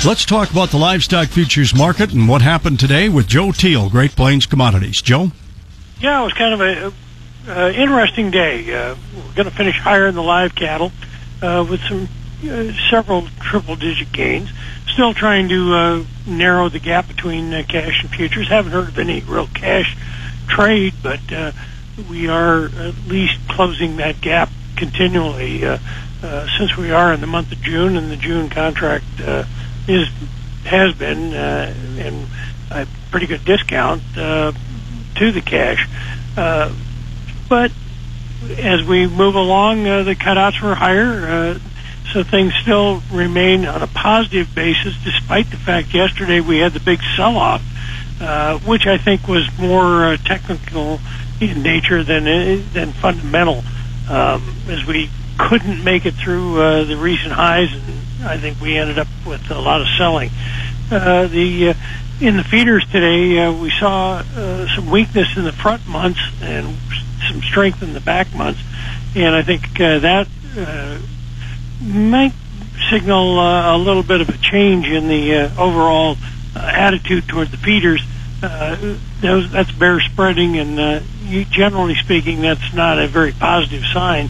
Let's 0.05 0.25
talk 0.25 0.51
about 0.51 0.71
the 0.71 0.77
livestock 0.77 1.29
futures 1.29 1.73
market 1.73 2.11
and 2.11 2.27
what 2.27 2.41
happened 2.41 2.81
today 2.81 3.07
with 3.07 3.27
Joe 3.27 3.53
Teal, 3.53 3.89
Great 3.89 4.11
Plains 4.11 4.45
Commodities. 4.45 5.01
Joe? 5.01 5.31
Yeah, 6.01 6.19
it 6.19 6.25
was 6.25 6.33
kind 6.33 6.53
of 6.53 6.59
a 6.59 7.06
uh, 7.47 7.71
interesting 7.75 8.31
day. 8.31 8.73
Uh, 8.73 8.95
we're 9.15 9.33
going 9.33 9.49
to 9.49 9.55
finish 9.55 9.77
higher 9.79 10.07
in 10.07 10.15
the 10.15 10.23
live 10.23 10.55
cattle 10.55 10.91
uh, 11.41 11.65
with 11.69 11.81
some 11.81 12.07
uh, 12.49 12.71
several 12.89 13.27
triple-digit 13.41 14.11
gains. 14.11 14.49
Still 14.87 15.13
trying 15.13 15.49
to 15.49 15.73
uh, 15.73 16.03
narrow 16.25 16.69
the 16.69 16.79
gap 16.79 17.07
between 17.07 17.53
uh, 17.53 17.63
cash 17.67 18.01
and 18.03 18.09
futures. 18.09 18.49
Haven't 18.49 18.71
heard 18.71 18.89
of 18.89 18.97
any 18.97 19.21
real 19.21 19.47
cash 19.47 19.95
trade, 20.47 20.93
but 21.03 21.19
uh, 21.31 21.51
we 22.09 22.27
are 22.27 22.65
at 22.65 22.95
least 23.07 23.37
closing 23.49 23.97
that 23.97 24.21
gap 24.21 24.49
continually 24.75 25.65
uh, 25.65 25.77
uh, 26.23 26.47
since 26.57 26.75
we 26.77 26.91
are 26.91 27.13
in 27.13 27.21
the 27.21 27.27
month 27.27 27.51
of 27.51 27.61
June, 27.61 27.95
and 27.95 28.11
the 28.11 28.17
June 28.17 28.49
contract 28.49 29.05
uh, 29.23 29.43
is 29.87 30.07
has 30.63 30.93
been 30.95 31.33
uh, 31.33 31.73
in 31.97 32.25
a 32.71 32.87
pretty 33.11 33.27
good 33.27 33.45
discount 33.45 34.01
uh, 34.17 34.51
to 35.15 35.31
the 35.31 35.41
cash. 35.41 35.87
Uh, 36.35 36.73
but 37.49 37.71
as 38.57 38.83
we 38.83 39.07
move 39.07 39.35
along, 39.35 39.87
uh, 39.87 40.03
the 40.03 40.15
cutouts 40.15 40.61
were 40.61 40.75
higher, 40.75 41.27
uh, 41.27 41.59
so 42.13 42.23
things 42.23 42.53
still 42.61 43.01
remain 43.11 43.65
on 43.65 43.81
a 43.81 43.87
positive 43.87 44.53
basis, 44.55 44.95
despite 45.03 45.49
the 45.51 45.57
fact 45.57 45.93
yesterday 45.93 46.39
we 46.39 46.59
had 46.59 46.73
the 46.73 46.79
big 46.79 46.99
sell-off, 47.15 47.61
uh, 48.21 48.59
which 48.59 48.87
I 48.87 48.97
think 48.97 49.27
was 49.27 49.47
more 49.59 50.05
uh, 50.05 50.17
technical 50.17 50.99
in 51.41 51.61
nature 51.61 52.03
than 52.03 52.27
uh, 52.27 52.63
than 52.73 52.93
fundamental, 52.93 53.63
um, 54.09 54.55
as 54.69 54.85
we 54.85 55.09
couldn't 55.37 55.83
make 55.83 56.05
it 56.05 56.15
through 56.15 56.59
uh, 56.59 56.83
the 56.85 56.97
recent 56.97 57.33
highs, 57.33 57.71
and 57.73 58.27
I 58.27 58.37
think 58.37 58.59
we 58.59 58.77
ended 58.77 58.97
up 58.97 59.07
with 59.25 59.49
a 59.51 59.59
lot 59.59 59.81
of 59.81 59.87
selling. 59.97 60.31
Uh, 60.89 61.27
the 61.27 61.69
uh, 61.69 61.73
in 62.19 62.37
the 62.37 62.43
feeders 62.43 62.83
today, 62.91 63.37
uh, 63.37 63.51
we 63.51 63.69
saw 63.69 64.23
uh, 64.35 64.67
some 64.75 64.89
weakness 64.89 65.37
in 65.37 65.43
the 65.43 65.51
front 65.51 65.87
months 65.87 66.21
and 66.41 66.75
some 67.27 67.41
strength 67.41 67.83
in 67.83 67.93
the 67.93 67.99
back 67.99 68.33
months, 68.33 68.61
and 69.15 69.35
I 69.35 69.43
think 69.43 69.63
uh, 69.79 69.99
that 69.99 70.27
uh, 70.57 70.99
might 71.81 72.33
signal 72.89 73.39
uh, 73.39 73.75
a 73.75 73.77
little 73.77 74.03
bit 74.03 74.21
of 74.21 74.29
a 74.29 74.37
change 74.37 74.87
in 74.87 75.07
the 75.07 75.35
uh, 75.35 75.61
overall 75.61 76.17
uh, 76.55 76.59
attitude 76.59 77.27
toward 77.27 77.49
the 77.49 77.57
feeders. 77.57 78.01
Uh, 78.41 78.97
those, 79.19 79.51
that's 79.51 79.71
bear 79.71 79.99
spreading, 79.99 80.57
and 80.57 80.79
uh, 80.79 80.99
you, 81.23 81.43
generally 81.45 81.95
speaking, 81.95 82.41
that's 82.41 82.73
not 82.73 82.99
a 82.99 83.07
very 83.07 83.31
positive 83.31 83.83
sign. 83.91 84.29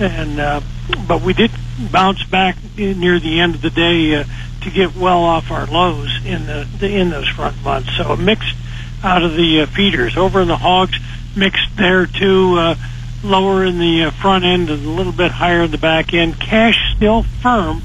And 0.00 0.40
uh, 0.40 0.60
but 1.06 1.22
we 1.22 1.34
did 1.34 1.52
bounce 1.92 2.24
back 2.24 2.56
near 2.76 3.20
the 3.20 3.40
end 3.40 3.54
of 3.54 3.62
the 3.62 3.70
day 3.70 4.16
uh, 4.16 4.24
to 4.62 4.70
get 4.70 4.96
well 4.96 5.22
off 5.22 5.50
our 5.50 5.66
lows 5.66 6.10
in 6.24 6.46
the, 6.46 6.66
the 6.78 6.88
in 6.88 7.10
those 7.10 7.28
front 7.28 7.62
months. 7.62 7.96
So 7.96 8.10
a 8.10 8.16
mixed 8.16 8.56
out 9.04 9.22
of 9.22 9.36
the 9.36 9.60
uh, 9.60 9.66
feeders. 9.66 10.16
Over 10.16 10.40
in 10.40 10.48
the 10.48 10.56
hogs, 10.56 10.98
mixed 11.36 11.76
there 11.76 12.06
too, 12.06 12.56
uh, 12.56 12.74
lower 13.22 13.64
in 13.64 13.78
the 13.78 14.04
uh, 14.04 14.10
front 14.10 14.44
end 14.44 14.70
and 14.70 14.84
a 14.84 14.88
little 14.88 15.12
bit 15.12 15.30
higher 15.30 15.62
in 15.62 15.70
the 15.70 15.78
back 15.78 16.14
end. 16.14 16.38
Cash 16.40 16.94
still 16.96 17.22
firm, 17.42 17.82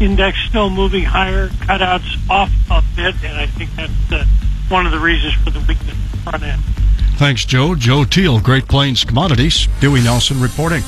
index 0.00 0.38
still 0.48 0.70
moving 0.70 1.04
higher, 1.04 1.48
cutouts 1.48 2.18
off 2.28 2.50
a 2.70 2.82
bit, 2.96 3.14
and 3.24 3.36
I 3.36 3.46
think 3.46 3.74
that's 3.74 4.12
uh, 4.12 4.24
one 4.68 4.86
of 4.86 4.92
the 4.92 5.00
reasons 5.00 5.34
for 5.34 5.50
the 5.50 5.60
weakness 5.60 5.94
in 5.94 6.10
the 6.10 6.16
front 6.18 6.42
end. 6.42 6.62
Thanks, 7.16 7.44
Joe. 7.44 7.74
Joe 7.74 8.04
Teal, 8.04 8.40
Great 8.40 8.66
Plains 8.66 9.04
Commodities. 9.04 9.68
Dewey 9.80 10.02
Nelson 10.02 10.40
reporting. 10.40 10.82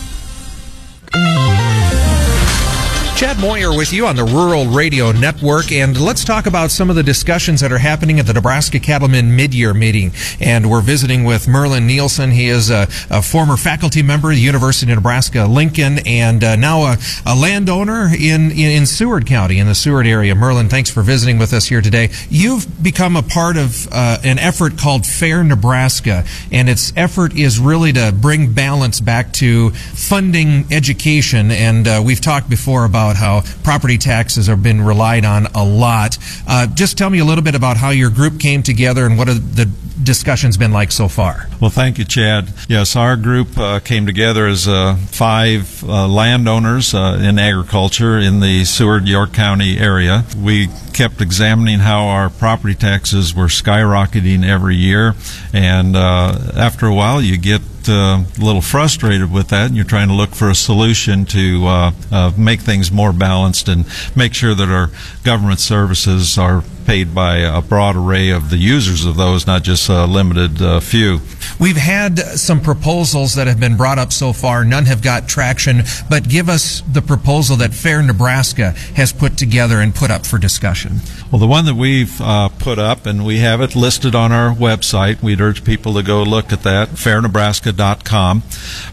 Chad 3.16 3.40
Moyer 3.40 3.74
with 3.74 3.94
you 3.94 4.06
on 4.06 4.14
the 4.14 4.24
Rural 4.24 4.66
Radio 4.66 5.10
Network, 5.10 5.72
and 5.72 5.98
let's 5.98 6.22
talk 6.22 6.44
about 6.44 6.70
some 6.70 6.90
of 6.90 6.96
the 6.96 7.02
discussions 7.02 7.62
that 7.62 7.72
are 7.72 7.78
happening 7.78 8.20
at 8.20 8.26
the 8.26 8.34
Nebraska 8.34 8.78
Cattlemen 8.78 9.34
mid-year 9.34 9.72
meeting. 9.72 10.12
And 10.38 10.68
we're 10.68 10.82
visiting 10.82 11.24
with 11.24 11.46
Merlyn 11.46 11.86
Nielsen. 11.86 12.32
He 12.32 12.48
is 12.48 12.68
a, 12.68 12.86
a 13.08 13.22
former 13.22 13.56
faculty 13.56 14.02
member 14.02 14.32
at 14.32 14.34
the 14.34 14.42
University 14.42 14.92
of 14.92 14.98
Nebraska 14.98 15.46
Lincoln, 15.46 16.00
and 16.06 16.44
uh, 16.44 16.56
now 16.56 16.82
a, 16.82 16.98
a 17.24 17.34
landowner 17.34 18.10
in, 18.14 18.50
in, 18.50 18.70
in 18.70 18.84
Seward 18.84 19.24
County, 19.24 19.60
in 19.60 19.66
the 19.66 19.74
Seward 19.74 20.06
area. 20.06 20.34
Merlyn, 20.34 20.68
thanks 20.68 20.90
for 20.90 21.02
visiting 21.02 21.38
with 21.38 21.54
us 21.54 21.64
here 21.64 21.80
today. 21.80 22.10
You've 22.28 22.82
become 22.82 23.16
a 23.16 23.22
part 23.22 23.56
of 23.56 23.88
uh, 23.92 24.18
an 24.24 24.38
effort 24.38 24.76
called 24.76 25.06
Fair 25.06 25.42
Nebraska, 25.42 26.26
and 26.52 26.68
its 26.68 26.92
effort 26.96 27.34
is 27.34 27.58
really 27.58 27.94
to 27.94 28.12
bring 28.14 28.52
balance 28.52 29.00
back 29.00 29.32
to 29.34 29.70
funding 29.70 30.66
education. 30.70 31.50
And 31.50 31.88
uh, 31.88 32.02
we've 32.04 32.20
talked 32.20 32.50
before 32.50 32.84
about 32.84 33.05
how 33.14 33.42
property 33.62 33.98
taxes 33.98 34.48
have 34.48 34.60
been 34.60 34.82
relied 34.82 35.24
on 35.24 35.46
a 35.54 35.64
lot. 35.64 36.18
Uh, 36.48 36.66
just 36.66 36.98
tell 36.98 37.10
me 37.10 37.20
a 37.20 37.24
little 37.24 37.44
bit 37.44 37.54
about 37.54 37.76
how 37.76 37.90
your 37.90 38.10
group 38.10 38.40
came 38.40 38.64
together 38.64 39.06
and 39.06 39.16
what 39.16 39.26
the 39.26 39.70
discussions 40.02 40.56
been 40.56 40.72
like 40.72 40.92
so 40.92 41.08
far. 41.08 41.48
Well, 41.60 41.70
thank 41.70 41.98
you, 41.98 42.04
Chad. 42.04 42.52
Yes, 42.68 42.96
our 42.96 43.16
group 43.16 43.56
uh, 43.58 43.80
came 43.80 44.06
together 44.06 44.46
as 44.46 44.68
uh, 44.68 44.96
five 44.96 45.82
uh, 45.84 46.06
landowners 46.08 46.94
uh, 46.94 47.18
in 47.22 47.38
agriculture 47.38 48.18
in 48.18 48.40
the 48.40 48.64
Seward 48.64 49.06
York 49.08 49.32
County 49.32 49.78
area. 49.78 50.24
We 50.36 50.68
kept 50.92 51.20
examining 51.20 51.80
how 51.80 52.06
our 52.06 52.30
property 52.30 52.74
taxes 52.74 53.34
were 53.34 53.46
skyrocketing 53.46 54.44
every 54.44 54.76
year, 54.76 55.14
and 55.52 55.96
uh, 55.96 56.38
after 56.54 56.86
a 56.86 56.94
while, 56.94 57.20
you 57.20 57.36
get 57.36 57.60
uh, 57.88 58.24
a 58.24 58.44
little 58.44 58.60
frustrated 58.60 59.32
with 59.32 59.48
that, 59.48 59.66
and 59.66 59.76
you're 59.76 59.84
trying 59.84 60.08
to 60.08 60.14
look 60.14 60.34
for 60.34 60.50
a 60.50 60.54
solution 60.54 61.24
to 61.26 61.66
uh, 61.66 61.92
uh, 62.10 62.32
make 62.36 62.60
things 62.60 62.90
more 62.90 63.12
balanced 63.12 63.68
and 63.68 63.86
make 64.16 64.34
sure 64.34 64.54
that 64.54 64.68
our 64.68 64.90
government 65.24 65.60
services 65.60 66.38
are 66.38 66.62
paid 66.86 67.14
by 67.14 67.38
a 67.38 67.60
broad 67.60 67.96
array 67.96 68.30
of 68.30 68.48
the 68.48 68.56
users 68.56 69.04
of 69.04 69.16
those, 69.16 69.46
not 69.46 69.64
just 69.64 69.88
a 69.88 70.06
limited 70.06 70.62
uh, 70.62 70.78
few. 70.78 71.20
We've 71.58 71.76
had 71.76 72.18
some 72.18 72.60
proposals 72.60 73.34
that 73.34 73.48
have 73.48 73.58
been 73.58 73.76
brought 73.76 73.98
up 73.98 74.12
so 74.12 74.32
far. 74.32 74.64
None 74.64 74.84
have 74.86 75.02
got 75.02 75.28
traction, 75.28 75.82
but 76.08 76.28
give 76.28 76.48
us 76.48 76.82
the 76.82 77.02
proposal 77.02 77.56
that 77.56 77.74
Fair 77.74 78.02
Nebraska 78.02 78.70
has 78.94 79.12
put 79.12 79.36
together 79.36 79.80
and 79.80 79.94
put 79.94 80.10
up 80.10 80.24
for 80.24 80.38
discussion. 80.38 81.00
Well, 81.30 81.40
the 81.40 81.46
one 81.46 81.64
that 81.64 81.74
we've 81.74 82.20
uh, 82.20 82.50
put 82.50 82.78
up, 82.78 83.04
and 83.04 83.26
we 83.26 83.38
have 83.38 83.60
it 83.60 83.74
listed 83.74 84.14
on 84.14 84.30
our 84.30 84.54
website, 84.54 85.22
we'd 85.22 85.40
urge 85.40 85.64
people 85.64 85.94
to 85.94 86.02
go 86.02 86.22
look 86.22 86.52
at 86.52 86.62
that, 86.62 86.90
fairnebraska.com. 86.90 88.42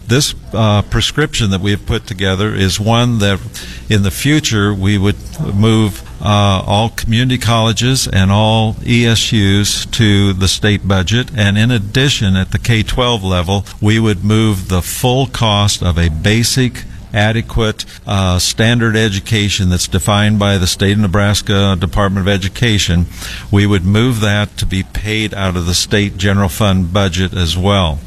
This 0.06 0.34
uh, 0.52 0.82
prescription 0.82 1.50
that 1.50 1.60
we 1.60 1.70
have 1.70 1.86
put 1.86 2.06
together 2.06 2.54
is 2.54 2.80
one 2.80 3.18
that 3.18 3.40
in 3.88 4.02
the 4.02 4.10
future 4.10 4.74
we 4.74 4.98
would 4.98 5.16
move 5.54 6.10
uh, 6.20 6.62
all 6.66 6.90
community 6.90 7.38
colleges 7.38 8.06
and 8.06 8.30
all 8.30 8.74
ESUs 8.74 9.90
to 9.92 10.32
the 10.32 10.48
state 10.48 10.86
budget. 10.86 11.30
And 11.36 11.58
in 11.58 11.70
addition, 11.70 12.36
at 12.36 12.52
the 12.52 12.58
K 12.58 12.82
12 12.82 13.22
level, 13.22 13.64
we 13.80 13.98
would 13.98 14.24
move 14.24 14.68
the 14.68 14.82
full 14.82 15.26
cost 15.26 15.82
of 15.82 15.98
a 15.98 16.08
basic 16.08 16.84
adequate 17.14 17.84
uh, 18.06 18.38
standard 18.38 18.96
education 18.96 19.70
that's 19.70 19.88
defined 19.88 20.38
by 20.38 20.58
the 20.58 20.66
state 20.66 20.92
of 20.92 20.98
Nebraska 20.98 21.76
Department 21.78 22.26
of 22.26 22.32
Education, 22.32 23.06
we 23.50 23.66
would 23.66 23.84
move 23.84 24.20
that 24.20 24.56
to 24.58 24.66
be 24.66 24.82
paid 24.82 25.32
out 25.32 25.56
of 25.56 25.66
the 25.66 25.74
state 25.74 26.16
general 26.16 26.48
fund 26.48 26.92
budget 26.92 27.32
as 27.32 27.56
well. 27.56 28.00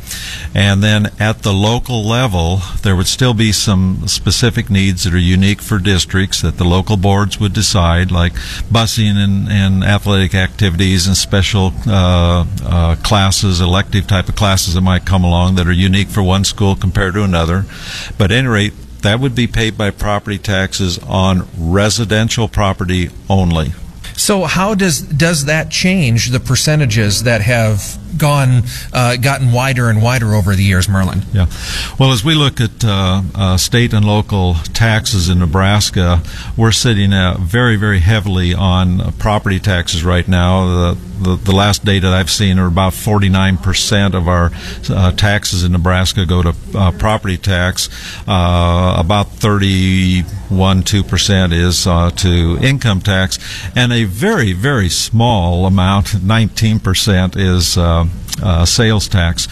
And 0.54 0.82
then 0.82 1.12
at 1.20 1.44
the 1.44 1.54
local 1.54 2.04
level, 2.04 2.62
there 2.82 2.96
would 2.96 3.08
still 3.08 3.34
be 3.34 3.52
some 3.52 4.08
specific 4.08 4.70
needs 4.70 5.04
that 5.04 5.14
are 5.14 5.20
unique 5.20 5.62
for 5.62 5.78
districts 5.80 6.42
that 6.42 6.58
the 6.58 6.64
local 6.64 6.98
boards 6.98 7.40
would 7.40 7.54
decide, 7.54 8.12
like 8.12 8.34
busing 8.72 9.16
and, 9.16 9.50
and 9.50 9.84
athletic 9.84 10.34
activities 10.34 11.08
and 11.08 11.16
special 11.16 11.74
uh, 11.86 12.46
uh, 12.64 12.96
classes, 13.04 13.62
elective 13.62 14.08
type 14.08 14.30
of 14.30 14.36
classes 14.36 14.74
that 14.74 14.82
might 14.82 15.06
come 15.06 15.24
along 15.24 15.56
that 15.56 15.68
are 15.68 15.72
unique 15.72 16.10
for 16.10 16.24
one 16.24 16.44
school 16.44 16.76
compared 16.76 17.14
to 17.14 17.24
another. 17.24 17.66
But 18.18 18.32
at 18.32 18.38
any 18.38 18.48
rate, 18.48 18.74
that 19.02 19.20
would 19.20 19.36
be 19.36 19.48
paid 19.48 19.78
by 19.78 19.92
property 19.92 20.38
taxes 20.38 20.98
on 21.00 21.48
residential 21.58 22.48
property 22.48 23.10
only. 23.30 23.74
So 24.16 24.46
how 24.46 24.74
does 24.74 25.02
does 25.02 25.46
that 25.46 25.70
change 25.70 26.32
the 26.32 26.40
percentages 26.40 27.24
that 27.24 27.42
have 27.42 27.98
gone 28.18 28.64
uh, 28.94 29.18
gotten 29.18 29.52
wider 29.52 29.90
and 29.90 30.02
wider 30.02 30.34
over 30.34 30.56
the 30.56 30.64
years, 30.64 30.88
Merlyn? 30.88 31.24
Yeah. 31.34 31.48
Well, 32.00 32.12
as 32.12 32.24
we 32.24 32.36
look 32.36 32.62
at 32.62 32.84
uh, 32.84 33.22
uh, 33.36 33.58
state 33.58 33.94
and 33.94 34.06
local 34.06 34.56
taxes 34.74 35.30
in 35.30 35.40
Nebraska, 35.40 36.22
we're 36.56 36.72
sitting 36.72 37.14
uh, 37.14 37.38
very, 37.40 37.76
very 37.76 38.00
heavily 38.00 38.54
on 38.54 39.14
property 39.14 39.60
taxes 39.60 40.04
right 40.04 40.28
now. 40.28 40.94
The, 40.94 40.98
the, 41.20 41.36
the 41.36 41.52
last 41.52 41.84
data 41.84 42.08
I've 42.10 42.30
seen 42.30 42.60
are 42.60 42.68
about 42.68 42.94
49% 42.94 44.14
of 44.14 44.28
our 44.28 44.52
uh, 44.90 45.12
taxes 45.12 45.64
in 45.64 45.72
Nebraska 45.72 46.26
go 46.26 46.44
to 46.44 46.56
uh, 46.76 46.92
property 46.92 47.38
tax. 47.38 47.90
about 48.26 49.30
31, 49.32 50.84
2% 50.84 51.52
is 51.54 51.84
to 52.22 52.58
income 52.66 53.02
tax. 53.02 53.40
And 53.76 53.92
a 53.92 54.04
very, 54.04 54.54
very 54.54 54.90
small 54.90 55.66
amount, 55.66 56.08
19%, 56.08 57.36
is 57.36 57.78
uh, 57.78 57.97
Uh, 57.98 58.06
uh, 58.44 58.66
sales 58.66 59.08
tax. 59.08 59.48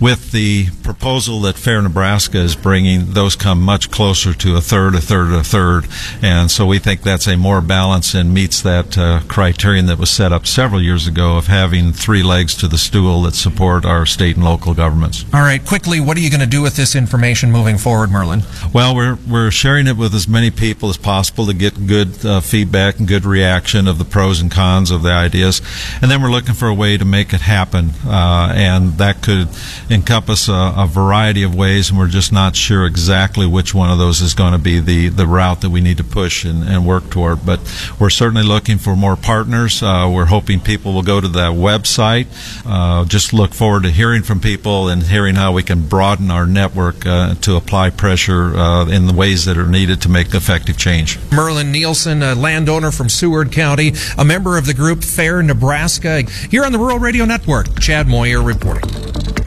With 0.00 0.32
the 0.32 0.66
proposal 0.82 1.40
that 1.42 1.56
Fair 1.56 1.80
Nebraska 1.80 2.38
is 2.38 2.56
bringing, 2.56 3.12
those 3.12 3.36
come 3.36 3.62
much 3.62 3.90
closer 3.90 4.34
to 4.34 4.56
a 4.56 4.60
third, 4.60 4.94
a 4.94 5.00
third, 5.00 5.32
a 5.32 5.44
third. 5.44 5.86
And 6.20 6.50
so 6.50 6.66
we 6.66 6.78
think 6.78 7.02
that's 7.02 7.26
a 7.26 7.36
more 7.36 7.60
balance 7.60 8.12
and 8.12 8.34
meets 8.34 8.60
that 8.62 8.98
uh, 8.98 9.20
criterion 9.28 9.86
that 9.86 9.98
was 9.98 10.10
set 10.10 10.32
up 10.32 10.46
several 10.46 10.82
years 10.82 11.06
ago 11.06 11.36
of 11.36 11.46
having 11.46 11.92
three 11.92 12.22
legs 12.22 12.54
to 12.56 12.68
the 12.68 12.76
stool 12.76 13.22
that 13.22 13.34
support 13.34 13.84
our 13.84 14.04
state 14.04 14.36
and 14.36 14.44
local 14.44 14.74
governments. 14.74 15.24
All 15.32 15.40
right, 15.40 15.64
quickly, 15.64 16.00
what 16.00 16.16
are 16.16 16.20
you 16.20 16.30
going 16.30 16.40
to 16.40 16.46
do 16.46 16.60
with 16.60 16.76
this 16.76 16.94
information 16.94 17.50
moving 17.52 17.78
forward, 17.78 18.10
Merlyn? 18.10 18.44
Well, 18.74 18.94
we're, 18.94 19.18
we're 19.28 19.50
sharing 19.50 19.86
it 19.86 19.96
with 19.96 20.14
as 20.14 20.28
many 20.28 20.50
people 20.50 20.90
as 20.90 20.96
possible 20.96 21.46
to 21.46 21.54
get 21.54 21.86
good 21.86 22.24
uh, 22.26 22.40
feedback 22.40 22.98
and 22.98 23.06
good 23.08 23.24
reaction 23.24 23.86
of 23.88 23.98
the 23.98 24.04
pros 24.04 24.40
and 24.40 24.50
cons 24.50 24.90
of 24.90 25.02
the 25.02 25.12
ideas. 25.12 25.62
And 26.02 26.10
then 26.10 26.20
we're 26.20 26.30
looking 26.30 26.54
for 26.54 26.68
a 26.68 26.74
way 26.74 26.98
to 26.98 27.04
make 27.04 27.32
it 27.32 27.40
happen. 27.40 27.90
Uh, 28.04 28.52
and 28.54 28.94
that 28.94 29.22
could 29.22 29.48
encompass 29.90 30.48
a, 30.48 30.74
a, 30.76 30.86
variety 30.86 31.42
of 31.42 31.54
ways, 31.54 31.90
and 31.90 31.98
we're 31.98 32.08
just 32.08 32.32
not 32.32 32.56
sure 32.56 32.86
exactly 32.86 33.46
which 33.46 33.74
one 33.74 33.90
of 33.90 33.98
those 33.98 34.20
is 34.20 34.34
going 34.34 34.52
to 34.52 34.58
be 34.58 34.80
the, 34.80 35.08
the 35.08 35.26
route 35.26 35.60
that 35.60 35.70
we 35.70 35.80
need 35.80 35.96
to 35.96 36.04
push 36.04 36.44
and, 36.44 36.64
and 36.64 36.86
work 36.86 37.10
toward. 37.10 37.44
But 37.44 37.60
we're 37.98 38.10
certainly 38.10 38.42
looking 38.42 38.78
for 38.78 38.96
more 38.96 39.16
partners. 39.16 39.82
Uh, 39.82 40.10
we're 40.12 40.26
hoping 40.26 40.60
people 40.60 40.92
will 40.92 41.02
go 41.02 41.20
to 41.20 41.28
that 41.28 41.52
website. 41.52 42.26
Uh, 42.66 43.04
just 43.04 43.32
look 43.32 43.52
forward 43.52 43.82
to 43.84 43.90
hearing 43.90 44.22
from 44.22 44.40
people 44.40 44.88
and 44.88 45.02
hearing 45.02 45.34
how 45.34 45.52
we 45.52 45.62
can 45.62 45.86
broaden 45.86 46.30
our 46.30 46.46
network 46.46 47.06
uh, 47.06 47.34
to 47.36 47.56
apply 47.56 47.90
pressure 47.90 48.56
uh, 48.56 48.86
in 48.88 49.06
the 49.06 49.12
ways 49.12 49.44
that 49.44 49.58
are 49.58 49.66
needed 49.66 50.00
to 50.02 50.08
make 50.08 50.34
effective 50.34 50.76
change. 50.76 51.18
Merlyn 51.30 51.70
Nielsen, 51.70 52.22
a 52.22 52.34
landowner 52.34 52.90
from 52.90 53.08
Seward 53.08 53.52
County, 53.52 53.92
a 54.16 54.24
member 54.24 54.56
of 54.56 54.66
the 54.66 54.74
group 54.74 55.04
Fair 55.04 55.42
Nebraska, 55.42 56.22
here 56.50 56.64
on 56.64 56.72
the 56.72 56.78
Rural 56.78 56.98
Radio 56.98 57.24
Network. 57.24 57.80
Chad 57.80 58.06
Moyer 58.06 58.42
reporting. 58.42 59.43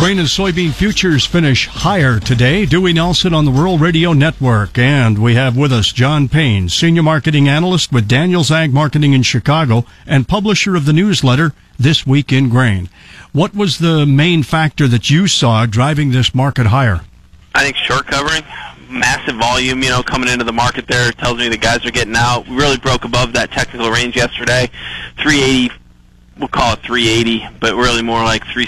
Grain 0.00 0.18
and 0.18 0.28
soybean 0.28 0.72
futures 0.72 1.26
finish 1.26 1.66
higher 1.66 2.18
today. 2.18 2.64
Dewey 2.64 2.94
Nelson 2.94 3.34
on 3.34 3.44
the 3.44 3.50
Rural 3.50 3.76
Radio 3.76 4.14
Network. 4.14 4.78
And 4.78 5.18
we 5.18 5.34
have 5.34 5.58
with 5.58 5.74
us 5.74 5.92
John 5.92 6.26
Payne, 6.26 6.70
Senior 6.70 7.02
Marketing 7.02 7.50
Analyst 7.50 7.92
with 7.92 8.08
Daniels 8.08 8.50
Ag 8.50 8.72
Marketing 8.72 9.12
in 9.12 9.22
Chicago 9.22 9.84
and 10.06 10.26
publisher 10.26 10.74
of 10.74 10.86
the 10.86 10.94
newsletter 10.94 11.52
This 11.78 12.06
Week 12.06 12.32
in 12.32 12.48
Grain. 12.48 12.88
What 13.32 13.54
was 13.54 13.76
the 13.76 14.06
main 14.06 14.42
factor 14.42 14.88
that 14.88 15.10
you 15.10 15.26
saw 15.26 15.66
driving 15.66 16.12
this 16.12 16.34
market 16.34 16.68
higher? 16.68 17.02
I 17.54 17.62
think 17.62 17.76
short 17.76 18.06
covering. 18.06 18.42
Massive 18.88 19.36
volume, 19.36 19.82
you 19.82 19.90
know, 19.90 20.02
coming 20.02 20.30
into 20.30 20.46
the 20.46 20.52
market 20.52 20.86
there 20.88 21.12
tells 21.12 21.36
me 21.36 21.50
the 21.50 21.58
guys 21.58 21.84
are 21.84 21.90
getting 21.90 22.16
out. 22.16 22.48
We 22.48 22.56
really 22.56 22.78
broke 22.78 23.04
above 23.04 23.34
that 23.34 23.52
technical 23.52 23.90
range 23.90 24.16
yesterday. 24.16 24.70
380, 25.16 25.74
we'll 26.38 26.48
call 26.48 26.72
it 26.72 26.80
380, 26.80 27.58
but 27.60 27.74
really 27.74 28.02
more 28.02 28.24
like 28.24 28.46
3 28.46 28.66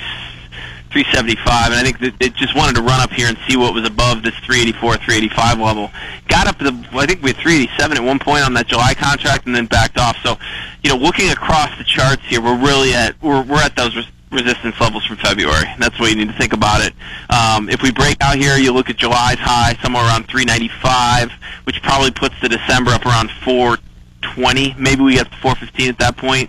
375, 0.92 1.72
and 1.72 1.74
I 1.74 1.82
think 1.82 1.98
that 2.00 2.14
it 2.20 2.34
just 2.34 2.54
wanted 2.54 2.76
to 2.76 2.82
run 2.82 3.00
up 3.00 3.10
here 3.10 3.28
and 3.28 3.38
see 3.48 3.56
what 3.56 3.74
was 3.74 3.86
above 3.86 4.22
this 4.22 4.34
384, 4.44 4.96
385 4.98 5.58
level. 5.58 5.90
Got 6.28 6.46
up 6.46 6.58
to 6.58 6.64
the, 6.70 6.88
I 6.92 7.06
think 7.06 7.22
we 7.22 7.30
had 7.30 7.40
387 7.40 7.96
at 7.96 8.02
one 8.04 8.18
point 8.18 8.44
on 8.44 8.54
that 8.54 8.66
July 8.66 8.94
contract, 8.94 9.46
and 9.46 9.54
then 9.54 9.66
backed 9.66 9.98
off. 9.98 10.16
So, 10.22 10.36
you 10.84 10.90
know, 10.90 10.96
looking 10.96 11.30
across 11.30 11.76
the 11.78 11.84
charts 11.84 12.22
here, 12.26 12.40
we're 12.40 12.60
really 12.60 12.94
at 12.94 13.20
we're 13.22 13.42
we're 13.42 13.62
at 13.62 13.74
those. 13.76 13.96
Res- 13.96 14.06
resistance 14.32 14.74
levels 14.80 15.04
from 15.04 15.18
February. 15.18 15.66
That's 15.78 15.94
the 15.98 16.02
way 16.02 16.08
you 16.08 16.16
need 16.16 16.28
to 16.28 16.38
think 16.38 16.54
about 16.54 16.80
it. 16.80 16.94
Um, 17.28 17.68
if 17.68 17.82
we 17.82 17.92
break 17.92 18.16
out 18.22 18.36
here, 18.36 18.56
you 18.56 18.72
look 18.72 18.88
at 18.88 18.96
July's 18.96 19.38
high 19.38 19.76
somewhere 19.82 20.02
around 20.04 20.26
395, 20.26 21.30
which 21.64 21.82
probably 21.82 22.10
puts 22.10 22.34
the 22.40 22.48
December 22.48 22.92
up 22.92 23.04
around 23.04 23.30
420. 23.44 24.74
Maybe 24.78 25.02
we 25.02 25.14
get 25.16 25.30
to 25.30 25.36
415 25.36 25.90
at 25.90 25.98
that 25.98 26.16
point. 26.16 26.48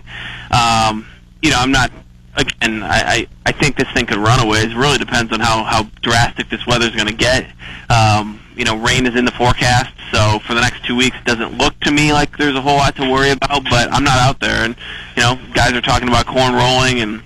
Um, 0.50 1.06
you 1.42 1.50
know, 1.50 1.58
I'm 1.58 1.72
not 1.72 1.92
again, 2.36 2.82
I, 2.82 3.02
I, 3.02 3.26
I 3.46 3.52
think 3.52 3.76
this 3.76 3.90
thing 3.92 4.06
could 4.06 4.18
run 4.18 4.40
away. 4.40 4.58
It 4.60 4.76
really 4.76 4.98
depends 4.98 5.32
on 5.32 5.40
how, 5.40 5.64
how 5.64 5.84
drastic 6.02 6.48
this 6.50 6.66
weather 6.66 6.86
is 6.86 6.94
going 6.94 7.08
to 7.08 7.14
get. 7.14 7.46
Um, 7.90 8.40
you 8.56 8.64
know, 8.64 8.76
rain 8.76 9.06
is 9.06 9.16
in 9.16 9.24
the 9.24 9.32
forecast, 9.32 9.92
so 10.12 10.38
for 10.46 10.54
the 10.54 10.60
next 10.60 10.84
two 10.84 10.94
weeks, 10.94 11.16
it 11.16 11.24
doesn't 11.24 11.58
look 11.58 11.78
to 11.80 11.90
me 11.90 12.12
like 12.12 12.36
there's 12.36 12.54
a 12.54 12.60
whole 12.60 12.76
lot 12.76 12.94
to 12.96 13.10
worry 13.10 13.30
about. 13.30 13.64
But 13.64 13.92
I'm 13.92 14.04
not 14.04 14.18
out 14.18 14.38
there, 14.38 14.64
and 14.64 14.76
you 15.16 15.22
know, 15.22 15.38
guys 15.54 15.72
are 15.72 15.80
talking 15.80 16.08
about 16.08 16.26
corn 16.26 16.54
rolling 16.54 17.00
and 17.00 17.22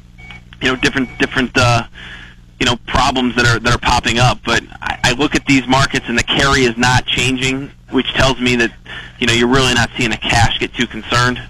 you 0.63 0.69
know 0.69 0.77
different 0.77 1.19
different 1.19 1.51
uh, 1.55 1.83
you 2.59 2.65
know 2.65 2.77
problems 2.87 3.37
that 3.37 3.45
are 3.45 3.59
that 3.59 3.75
are 3.75 3.79
popping 3.79 4.19
up. 4.19 4.39
But 4.43 4.63
I, 4.81 4.99
I 5.05 5.13
look 5.13 5.35
at 5.35 5.45
these 5.45 5.67
markets, 5.67 6.07
and 6.09 6.19
the 6.19 6.23
carry 6.23 6.63
is 6.63 6.79
not 6.79 7.05
changing, 7.05 7.71
which 7.91 8.11
tells 8.15 8.41
me 8.41 8.57
that 8.57 8.73
you 9.19 9.27
know 9.27 9.35
you're 9.35 9.49
really 9.49 9.75
not 9.75 9.91
seeing 9.99 10.11
the 10.11 10.17
cash 10.17 10.59
get 10.59 10.73
too 10.73 10.87
concerned. 10.87 11.43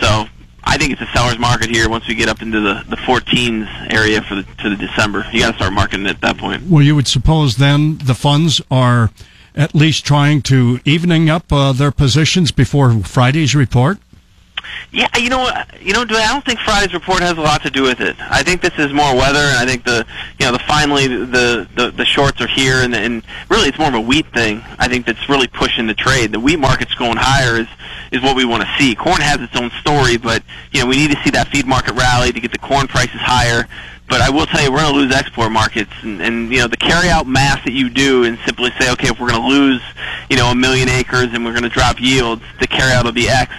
So 0.00 0.26
I 0.68 0.76
think 0.78 0.92
it's 0.92 1.00
a 1.00 1.06
seller's 1.14 1.38
market 1.38 1.70
here 1.70 1.88
once 1.88 2.08
we 2.08 2.16
get 2.16 2.28
up 2.28 2.42
into 2.42 2.60
the, 2.60 2.84
the 2.88 2.96
14s 2.96 3.92
area 3.92 4.20
for 4.20 4.34
the 4.34 4.42
to 4.42 4.70
the 4.70 4.76
December. 4.76 5.24
You 5.32 5.40
got 5.40 5.52
to 5.52 5.56
start 5.56 5.72
marketing 5.72 6.06
at 6.06 6.20
that 6.22 6.38
point. 6.38 6.64
Well, 6.68 6.82
you 6.82 6.96
would 6.96 7.06
suppose 7.06 7.56
then 7.56 7.98
the 7.98 8.14
funds 8.14 8.60
are 8.70 9.10
at 9.54 9.74
least 9.74 10.04
trying 10.04 10.42
to 10.42 10.80
evening 10.84 11.30
up 11.30 11.52
uh, 11.52 11.72
their 11.72 11.92
positions 11.92 12.50
before 12.50 12.92
Friday's 13.00 13.54
report. 13.54 13.98
Yeah, 14.92 15.08
you 15.18 15.28
know, 15.28 15.50
you 15.80 15.92
know, 15.92 16.02
I 16.02 16.32
don't 16.32 16.44
think 16.44 16.60
Friday's 16.60 16.94
report 16.94 17.20
has 17.20 17.36
a 17.36 17.40
lot 17.40 17.62
to 17.62 17.70
do 17.70 17.82
with 17.82 18.00
it. 18.00 18.16
I 18.18 18.42
think 18.42 18.62
this 18.62 18.78
is 18.78 18.92
more 18.92 19.14
weather, 19.14 19.40
and 19.40 19.58
I 19.58 19.66
think 19.66 19.84
the, 19.84 20.06
you 20.38 20.46
know, 20.46 20.52
the 20.52 20.58
finally 20.60 21.06
the 21.06 21.68
the, 21.74 21.90
the 21.90 22.04
shorts 22.04 22.40
are 22.40 22.46
here, 22.46 22.76
and, 22.76 22.94
and 22.94 23.22
really 23.50 23.68
it's 23.68 23.78
more 23.78 23.88
of 23.88 23.94
a 23.94 24.00
wheat 24.00 24.26
thing. 24.32 24.62
I 24.78 24.88
think 24.88 25.04
that's 25.04 25.28
really 25.28 25.48
pushing 25.48 25.86
the 25.86 25.94
trade. 25.94 26.32
The 26.32 26.40
wheat 26.40 26.58
market's 26.58 26.94
going 26.94 27.16
higher 27.18 27.60
is 27.60 27.68
is 28.12 28.22
what 28.22 28.36
we 28.36 28.44
want 28.44 28.62
to 28.62 28.68
see. 28.78 28.94
Corn 28.94 29.20
has 29.20 29.40
its 29.40 29.56
own 29.56 29.70
story, 29.80 30.16
but 30.16 30.42
you 30.72 30.80
know 30.80 30.86
we 30.86 30.96
need 30.96 31.10
to 31.10 31.22
see 31.22 31.30
that 31.30 31.48
feed 31.48 31.66
market 31.66 31.94
rally 31.94 32.32
to 32.32 32.40
get 32.40 32.52
the 32.52 32.58
corn 32.58 32.86
prices 32.86 33.20
higher. 33.20 33.66
But 34.08 34.20
I 34.20 34.30
will 34.30 34.46
tell 34.46 34.62
you, 34.62 34.70
we're 34.70 34.78
going 34.78 34.94
to 34.94 35.00
lose 35.00 35.12
export 35.12 35.50
markets, 35.50 35.90
and, 36.02 36.22
and 36.22 36.50
you 36.52 36.58
know 36.60 36.68
the 36.68 36.76
carry-out 36.76 37.26
math 37.26 37.64
that 37.64 37.72
you 37.72 37.90
do, 37.90 38.22
and 38.22 38.38
simply 38.46 38.70
say, 38.78 38.92
okay, 38.92 39.08
if 39.08 39.18
we're 39.18 39.30
going 39.30 39.42
to 39.42 39.48
lose, 39.48 39.82
you 40.30 40.36
know, 40.36 40.52
a 40.52 40.54
million 40.54 40.88
acres 40.88 41.34
and 41.34 41.44
we're 41.44 41.50
going 41.50 41.64
to 41.64 41.68
drop 41.68 42.00
yields, 42.00 42.42
the 42.60 42.68
carry-out 42.68 43.04
will 43.04 43.12
be 43.12 43.28
X 43.28 43.52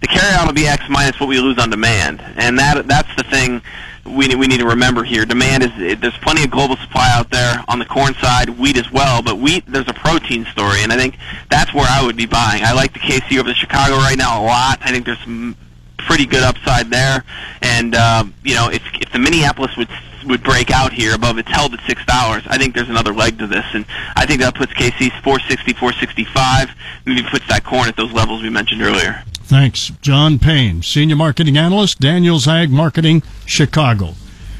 the 0.00 0.06
carryout 0.06 0.46
will 0.46 0.52
be 0.52 0.66
X 0.66 0.84
minus 0.88 1.18
what 1.18 1.28
we 1.28 1.40
lose 1.40 1.58
on 1.58 1.70
demand, 1.70 2.20
and 2.36 2.58
that 2.58 2.86
that's 2.86 3.14
the 3.16 3.24
thing 3.24 3.62
we 4.04 4.34
we 4.34 4.46
need 4.46 4.60
to 4.60 4.66
remember 4.66 5.04
here. 5.04 5.24
Demand 5.24 5.62
is 5.62 6.00
there's 6.00 6.16
plenty 6.18 6.44
of 6.44 6.50
global 6.50 6.76
supply 6.76 7.10
out 7.12 7.30
there 7.30 7.62
on 7.68 7.78
the 7.78 7.84
corn 7.84 8.14
side, 8.14 8.48
wheat 8.50 8.76
as 8.76 8.90
well, 8.90 9.22
but 9.22 9.38
wheat 9.38 9.64
there's 9.66 9.88
a 9.88 9.94
protein 9.94 10.44
story, 10.46 10.82
and 10.82 10.92
I 10.92 10.96
think 10.96 11.16
that's 11.50 11.72
where 11.74 11.86
I 11.88 12.04
would 12.04 12.16
be 12.16 12.26
buying. 12.26 12.62
I 12.64 12.72
like 12.72 12.92
the 12.92 13.00
KC 13.00 13.38
over 13.38 13.48
the 13.48 13.54
Chicago 13.54 13.96
right 13.96 14.16
now 14.16 14.42
a 14.42 14.44
lot. 14.44 14.78
I 14.82 14.90
think 14.90 15.04
there's 15.06 15.20
some 15.20 15.56
pretty 15.98 16.26
good 16.26 16.42
upside 16.42 16.90
there, 16.90 17.24
and 17.62 17.94
uh, 17.94 18.24
you 18.44 18.54
know 18.54 18.70
if 18.70 18.82
if 19.00 19.12
the 19.12 19.18
Minneapolis 19.18 19.76
would 19.76 19.88
would 20.28 20.42
break 20.42 20.70
out 20.70 20.92
here 20.92 21.14
above 21.14 21.38
it's 21.38 21.50
held 21.50 21.74
at 21.74 21.80
six 21.86 22.04
dollars, 22.04 22.42
I 22.46 22.58
think 22.58 22.74
there's 22.74 22.88
another 22.88 23.14
leg 23.14 23.38
to 23.38 23.46
this, 23.46 23.64
and 23.72 23.84
I 24.16 24.26
think 24.26 24.40
that 24.40 24.54
puts 24.54 24.72
KC's 24.72 25.12
460, 25.22 25.74
465, 25.74 26.70
maybe 27.06 27.22
puts 27.28 27.46
that 27.48 27.64
corn 27.64 27.88
at 27.88 27.96
those 27.96 28.12
levels 28.12 28.42
we 28.42 28.50
mentioned 28.50 28.82
earlier. 28.82 29.22
Thanks. 29.48 29.90
John 30.02 30.38
Payne, 30.38 30.82
Senior 30.82 31.16
Marketing 31.16 31.56
Analyst, 31.56 32.00
Daniels 32.00 32.46
Ag 32.46 32.70
Marketing, 32.70 33.22
Chicago. 33.46 34.12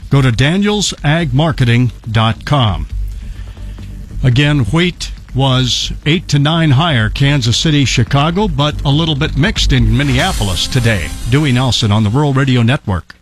Go 0.08 0.22
to 0.22 0.30
danielsagmarketing.com. 0.30 2.86
Again, 4.24 4.58
wheat 4.60 5.12
was 5.34 5.92
8 6.06 6.26
to 6.28 6.38
9 6.38 6.70
higher 6.70 7.10
Kansas 7.10 7.58
City, 7.58 7.84
Chicago, 7.84 8.48
but 8.48 8.82
a 8.84 8.88
little 8.88 9.14
bit 9.14 9.36
mixed 9.36 9.72
in 9.72 9.94
Minneapolis 9.94 10.66
today. 10.66 11.08
Dewey 11.28 11.52
Nelson 11.52 11.92
on 11.92 12.02
the 12.02 12.10
Rural 12.10 12.32
Radio 12.32 12.62
Network. 12.62 13.17